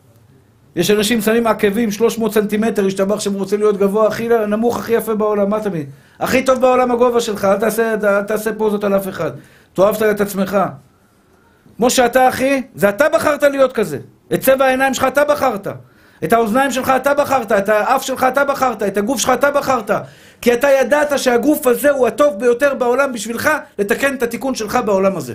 יש 0.77 0.91
אנשים 0.91 1.21
שמים 1.21 1.47
עקבים 1.47 1.91
300 1.91 2.33
סנטימטר, 2.33 2.87
השתבח 2.87 3.21
שהם 3.21 3.35
רוצים 3.35 3.61
להיות 3.61 3.77
גבוה 3.77 4.07
הכי 4.07 4.29
נמוך, 4.29 4.79
הכי 4.79 4.93
יפה 4.93 5.15
בעולם, 5.15 5.51
מה 5.51 5.61
תמיד? 5.61 5.89
הכי 6.21 6.45
טוב 6.45 6.61
בעולם 6.61 6.91
הגובה 6.91 7.21
שלך, 7.21 7.45
אל 7.45 7.57
תעשה, 7.57 7.95
אל 8.05 8.23
תעשה 8.23 8.53
פוזות 8.53 8.85
על 8.85 8.97
אף 8.97 9.09
אחד. 9.09 9.31
תאהבת 9.73 10.03
את 10.03 10.21
עצמך. 10.21 10.59
כמו 11.77 11.91
שאתה, 11.91 12.29
אחי, 12.29 12.63
זה 12.75 12.89
אתה 12.89 13.09
בחרת 13.09 13.43
להיות 13.43 13.73
כזה. 13.73 13.99
את 14.35 14.41
צבע 14.41 14.65
העיניים 14.65 14.95
שלך 14.95 15.05
אתה 15.05 15.25
בחרת. 15.25 15.67
את 16.25 16.33
האוזניים 16.33 16.71
שלך 16.71 16.93
אתה 16.97 17.15
בחרת, 17.15 17.53
את 17.53 17.69
האף 17.69 18.03
שלך 18.03 18.27
אתה 18.29 18.45
בחרת, 18.45 18.83
את 18.83 18.97
הגוף 18.97 19.21
שלך 19.21 19.31
אתה 19.35 19.51
בחרת. 19.51 19.91
כי 20.41 20.53
אתה 20.53 20.69
ידעת 20.81 21.19
שהגוף 21.19 21.67
הזה 21.67 21.91
הוא 21.91 22.07
הטוב 22.07 22.39
ביותר 22.39 22.75
בעולם 22.75 23.13
בשבילך 23.13 23.51
לתקן 23.79 24.15
את 24.15 24.23
התיקון 24.23 24.55
שלך 24.55 24.79
בעולם 24.85 25.17
הזה. 25.17 25.35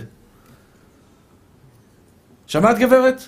שמעת 2.48 2.80
גברת? 2.80 3.22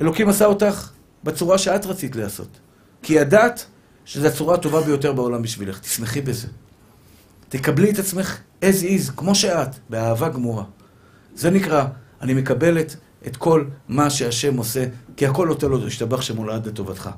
אלוקים 0.00 0.28
עשה 0.28 0.44
אותך 0.44 0.90
בצורה 1.24 1.58
שאת 1.58 1.86
רצית 1.86 2.16
לעשות. 2.16 2.48
כי 3.02 3.14
ידעת 3.14 3.66
שזו 4.04 4.26
הצורה 4.26 4.54
הטובה 4.54 4.80
ביותר 4.80 5.12
בעולם 5.12 5.42
בשבילך. 5.42 5.78
תשמחי 5.78 6.20
בזה. 6.20 6.48
תקבלי 7.48 7.90
את 7.90 7.98
עצמך 7.98 8.38
as 8.62 8.82
is, 8.82 9.12
כמו 9.16 9.34
שאת, 9.34 9.68
באהבה 9.90 10.28
גמורה. 10.28 10.64
זה 11.34 11.50
נקרא, 11.50 11.84
אני 12.20 12.34
מקבלת 12.34 12.96
את 13.26 13.36
כל 13.36 13.64
מה 13.88 14.10
שהשם 14.10 14.56
עושה, 14.56 14.84
כי 15.16 15.26
הכל 15.26 15.46
נותן 15.46 15.68
לו 15.68 15.84
להשתבח 15.84 16.20
שמולד 16.20 16.66
לטובתך. 16.66 17.10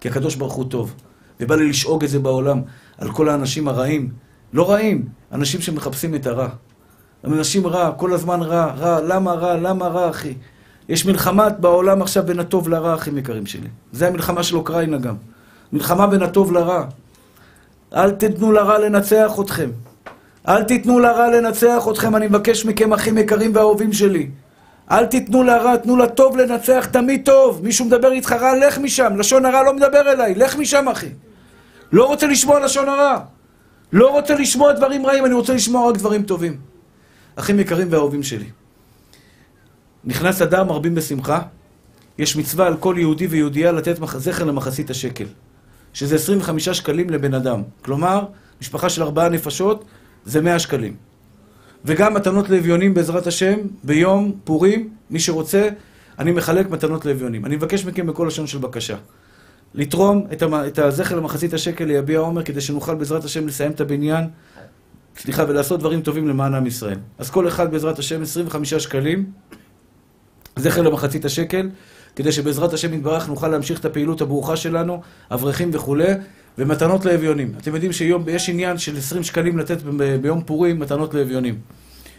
כי 0.00 0.08
הקדוש 0.08 0.34
ברוך 0.34 0.54
הוא 0.54 0.70
טוב. 0.70 0.94
ובא 1.40 1.56
לי 1.56 1.68
לשאוג 1.68 2.04
את 2.04 2.10
זה 2.10 2.18
בעולם 2.18 2.62
על 2.98 3.12
כל 3.12 3.28
האנשים 3.28 3.68
הרעים. 3.68 4.12
לא 4.52 4.70
רעים, 4.70 5.08
אנשים 5.32 5.60
שמחפשים 5.60 6.14
את 6.14 6.26
הרע. 6.26 6.48
אנשים 7.24 7.66
רע, 7.66 7.92
כל 7.96 8.12
הזמן 8.12 8.42
רע, 8.42 8.64
רע, 8.64 9.00
למה 9.00 9.32
רע, 9.32 9.56
למה 9.56 9.88
רע, 9.88 10.10
אחי? 10.10 10.34
יש 10.90 11.06
מלחמה 11.06 11.48
בעולם 11.48 12.02
עכשיו 12.02 12.22
בין 12.26 12.40
הטוב 12.40 12.68
לרע, 12.68 12.94
אחים 12.94 13.18
יקרים 13.18 13.46
שלי. 13.46 13.68
זה 13.92 14.08
המלחמה 14.08 14.42
של 14.42 14.56
אוקראינה 14.56 14.98
גם. 14.98 15.14
מלחמה 15.72 16.06
בין 16.06 16.22
הטוב 16.22 16.52
לרע. 16.52 16.84
אל 17.94 18.10
תיתנו 18.10 18.52
לרע 18.52 18.78
לנצח 18.78 19.32
אתכם. 19.40 19.70
אל 20.48 20.62
תיתנו 20.62 20.98
לרע 20.98 21.30
לנצח 21.30 21.88
אתכם, 21.90 22.16
אני 22.16 22.26
מבקש 22.26 22.64
מכם, 22.64 22.92
אחים 22.92 23.18
יקרים 23.18 23.50
ואהובים 23.54 23.92
שלי. 23.92 24.30
אל 24.90 25.06
תיתנו 25.06 25.42
לרע, 25.42 25.76
תנו 25.76 25.96
לטוב 25.96 26.36
לנצח, 26.36 26.88
תמיד 26.90 27.24
טוב. 27.24 27.60
מישהו 27.64 27.84
מדבר 27.84 28.12
איתך 28.12 28.32
רע, 28.32 28.66
לך 28.66 28.78
משם. 28.78 29.16
לשון 29.16 29.44
הרע 29.44 29.62
לא 29.62 29.74
מדבר 29.74 30.12
אליי, 30.12 30.34
לך 30.34 30.56
משם, 30.56 30.88
אחי. 30.88 31.08
לא 31.92 32.06
רוצה 32.06 32.26
לשמוע 32.26 32.60
לשון 32.60 32.88
הרע. 32.88 33.18
לא 33.92 34.10
רוצה 34.10 34.34
לשמוע 34.34 34.72
דברים 34.72 35.06
רעים, 35.06 35.26
אני 35.26 35.34
רוצה 35.34 35.54
לשמוע 35.54 35.90
רק 35.90 35.96
דברים 35.96 36.22
טובים. 36.22 36.56
אחים 37.36 37.60
יקרים 37.60 37.88
ואהובים 37.90 38.22
שלי. 38.22 38.46
נכנס 40.04 40.42
אדם, 40.42 40.68
מרבים 40.68 40.94
בשמחה. 40.94 41.42
יש 42.18 42.36
מצווה 42.36 42.66
על 42.66 42.76
כל 42.76 42.94
יהודי 42.98 43.26
ויהודייה 43.26 43.72
לתת 43.72 43.96
זכר 44.18 44.44
למחצית 44.44 44.90
השקל. 44.90 45.26
שזה 45.92 46.14
25 46.14 46.68
שקלים 46.68 47.10
לבן 47.10 47.34
אדם. 47.34 47.62
כלומר, 47.82 48.24
משפחה 48.60 48.88
של 48.88 49.02
ארבעה 49.02 49.28
נפשות 49.28 49.84
זה 50.24 50.40
100 50.40 50.58
שקלים. 50.58 50.96
וגם 51.84 52.14
מתנות 52.14 52.50
לאביונים 52.50 52.94
בעזרת 52.94 53.26
השם, 53.26 53.58
ביום 53.84 54.32
פורים, 54.44 54.88
מי 55.10 55.20
שרוצה, 55.20 55.68
אני 56.18 56.32
מחלק 56.32 56.70
מתנות 56.70 57.06
לאביונים. 57.06 57.46
אני 57.46 57.56
מבקש 57.56 57.84
מכם 57.84 58.06
בכל 58.06 58.24
לשון 58.28 58.46
של 58.46 58.58
בקשה. 58.58 58.96
לתרום 59.74 60.26
את, 60.32 60.42
המ... 60.42 60.54
את 60.54 60.78
הזכר 60.78 61.16
למחצית 61.16 61.54
השקל 61.54 61.84
ליביע 61.84 62.18
עומר, 62.18 62.42
כדי 62.42 62.60
שנוכל 62.60 62.94
בעזרת 62.94 63.24
השם 63.24 63.46
לסיים 63.46 63.72
את 63.72 63.80
הבניין, 63.80 64.24
סליחה, 65.16 65.44
ולעשות 65.48 65.80
דברים 65.80 66.02
טובים 66.02 66.28
למען 66.28 66.54
עם 66.54 66.66
ישראל. 66.66 66.98
אז 67.18 67.30
כל 67.30 67.48
אחד 67.48 67.70
בעזרת 67.70 67.98
השם 67.98 68.22
25 68.22 68.74
שקלים, 68.74 69.30
זכר 70.56 70.82
למחצית 70.82 71.24
השקל, 71.24 71.68
כדי 72.16 72.32
שבעזרת 72.32 72.72
השם 72.72 72.94
יתברך 72.94 73.28
נוכל 73.28 73.48
להמשיך 73.48 73.80
את 73.80 73.84
הפעילות 73.84 74.20
הברוכה 74.20 74.56
שלנו, 74.56 75.00
אברכים 75.30 75.70
וכולי, 75.72 76.12
ומתנות 76.58 77.04
לאביונים. 77.04 77.52
אתם 77.58 77.74
יודעים 77.74 77.92
שיש 77.92 78.48
עניין 78.48 78.78
של 78.78 78.96
20 78.96 79.22
שקלים 79.22 79.58
לתת. 79.58 79.82
ביום 80.20 80.42
פורים 80.42 80.78
מתנות 80.78 81.14
לאביונים. 81.14 81.58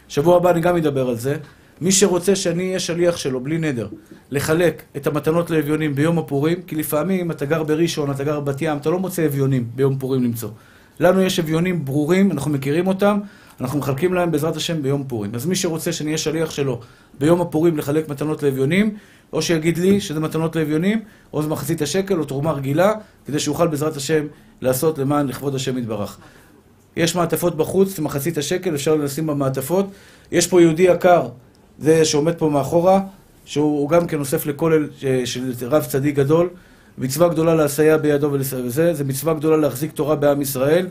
שבוע 0.08 0.38
הבא 0.38 0.52
אני 0.52 0.62
גם 0.62 0.78
אדבר 0.78 1.10
על 1.10 1.16
זה. 1.16 1.38
מי 1.82 1.92
שרוצה 1.92 2.36
שאני 2.36 2.68
אהיה 2.68 2.80
שליח 2.80 3.18
שלו, 3.18 3.40
בלי 3.40 3.58
נדר, 3.58 3.88
לחלק 4.32 4.84
את 4.98 5.08
המתנות 5.08 5.50
לאביונים 5.50 5.96
ביום 5.96 6.20
הפורים, 6.20 6.62
כי 6.62 6.76
לפעמים 6.76 7.32
אתה 7.32 7.46
גר 7.46 7.64
בראשון, 7.64 8.12
אתה 8.12 8.24
גר 8.24 8.40
בבת 8.40 8.62
ים, 8.62 8.78
אתה 8.78 8.90
לא 8.90 9.00
מוצא 9.00 9.26
אביונים 9.26 9.68
ביום 9.76 9.98
פורים 9.98 10.24
למצוא. 10.24 10.50
לנו 11.00 11.22
יש 11.22 11.40
אביונים 11.40 11.86
ברורים, 11.86 12.32
אנחנו 12.32 12.52
מכירים 12.52 12.88
אותם, 12.88 13.20
אנחנו 13.62 13.80
מחלקים 13.80 14.14
להם 14.14 14.32
בעזרת 14.32 14.56
השם 14.56 14.82
ביום 14.82 15.04
פורים. 15.08 15.36
אז 15.36 15.46
מי 15.46 15.56
שרוצה 15.56 15.92
שאני 15.92 16.08
אהיה 16.08 16.18
שליח 16.18 16.52
שלו 16.52 16.80
ביום 17.20 17.42
הפורים 17.42 17.78
לחלק 17.78 18.10
מתנות 18.10 18.44
לאביונים, 18.44 18.96
או 19.34 19.42
שיגיד 19.42 19.78
לי 19.78 20.02
שזה 20.02 20.20
מתנות 20.20 20.56
לאביונים, 20.56 21.02
או 21.34 21.44
זה 21.44 21.50
מחצית 21.50 21.82
השקל, 21.82 22.20
או 22.20 22.26
תרומה 22.26 22.52
רגילה, 22.52 22.94
כדי 23.26 23.40
שאוכל 23.40 23.68
בעזרת 23.68 23.96
השם 23.96 24.26
לעשות 24.62 24.98
למען 24.98 25.28
לכבוד 25.28 25.56
השם 25.56 25.78
יתברך. 25.78 26.18
יש 26.96 27.16
מעטפות 27.16 27.58
בחוץ, 27.58 28.00
מחצית 28.00 28.38
השקל, 28.38 28.76
אפשר 28.76 28.96
לשים 28.96 29.28
במעטפות. 29.28 29.86
יש 30.32 30.48
פה 30.48 30.62
יהודי 30.62 30.84
יקר, 30.84 31.28
זה 31.80 32.06
שעומד 32.06 32.36
פה 32.36 32.50
מאחורה, 32.50 33.02
שהוא 33.46 33.90
גם 33.90 34.08
כן 34.08 34.20
אוסף 34.20 34.46
לכולל 34.46 34.88
של 35.26 35.54
רב 35.62 35.84
צדיק 35.84 36.16
גדול. 36.16 36.50
מצווה 36.98 37.30
גדולה 37.30 37.56
לסייע 37.56 37.98
בידו 37.98 38.30
וזה, 38.32 38.94
זה 38.94 39.04
מצווה 39.04 39.34
גדולה 39.34 39.58
להחזיק 39.58 39.92
תורה 39.92 40.16
בעם 40.16 40.42
ישראל. 40.42 40.88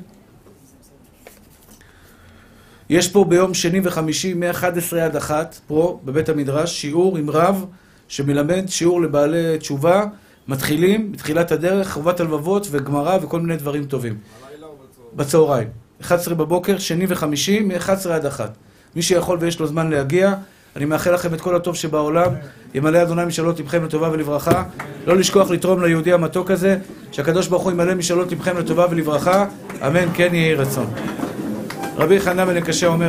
יש 2.90 3.08
פה 3.08 3.24
ביום 3.24 3.54
שני 3.54 3.80
וחמישי, 3.84 4.34
מ-11 4.34 4.96
עד 5.00 5.16
1, 5.16 5.60
פה, 5.66 6.00
בבית 6.04 6.28
המדרש, 6.28 6.80
שיעור 6.80 7.16
עם 7.16 7.30
רב 7.30 7.66
שמלמד 8.08 8.64
שיעור 8.68 9.02
לבעלי 9.02 9.58
תשובה, 9.58 10.04
מתחילים, 10.48 11.12
בתחילת 11.12 11.52
הדרך, 11.52 11.92
חובת 11.92 12.20
הלבבות 12.20 12.66
וגמרא 12.70 13.18
וכל 13.22 13.40
מיני 13.40 13.56
דברים 13.56 13.84
טובים. 13.84 14.16
בלילה 14.50 14.66
או 14.66 14.72
בצהריים? 14.72 15.16
בצהריים. 15.16 15.68
11 16.02 16.34
בבוקר, 16.34 16.78
שני 16.78 17.04
וחמישי, 17.08 17.60
מ-11 17.60 18.10
עד 18.10 18.26
1. 18.26 18.50
מי 18.96 19.02
שיכול 19.02 19.38
ויש 19.40 19.60
לו 19.60 19.66
זמן 19.66 19.90
להגיע, 19.90 20.34
אני 20.76 20.84
מאחל 20.84 21.14
לכם 21.14 21.34
את 21.34 21.40
כל 21.40 21.56
הטוב 21.56 21.76
שבעולם. 21.76 22.32
ימלא 22.74 23.02
אדוני 23.02 23.24
משאלות 23.24 23.60
לבכם 23.60 23.84
לטובה 23.84 24.10
ולברכה. 24.12 24.64
לא 25.06 25.16
לשכוח 25.16 25.50
לתרום 25.50 25.82
ליהודי 25.82 26.12
המתוק 26.12 26.50
הזה, 26.50 26.78
שהקדוש 27.12 27.48
ברוך 27.48 27.62
הוא 27.62 27.72
ימלא 27.72 27.94
משאלות 27.94 28.32
לבכם 28.32 28.58
לטובה 28.58 28.86
ולברכה. 28.90 29.46
אמן, 29.86 30.06
כן 30.14 30.34
יהי 30.34 30.54
רצון. 30.54 30.86
רבי 31.96 32.20
חנן 32.20 32.44
בן 32.46 32.56
הקשה 32.56 32.86
אומר 32.86 33.08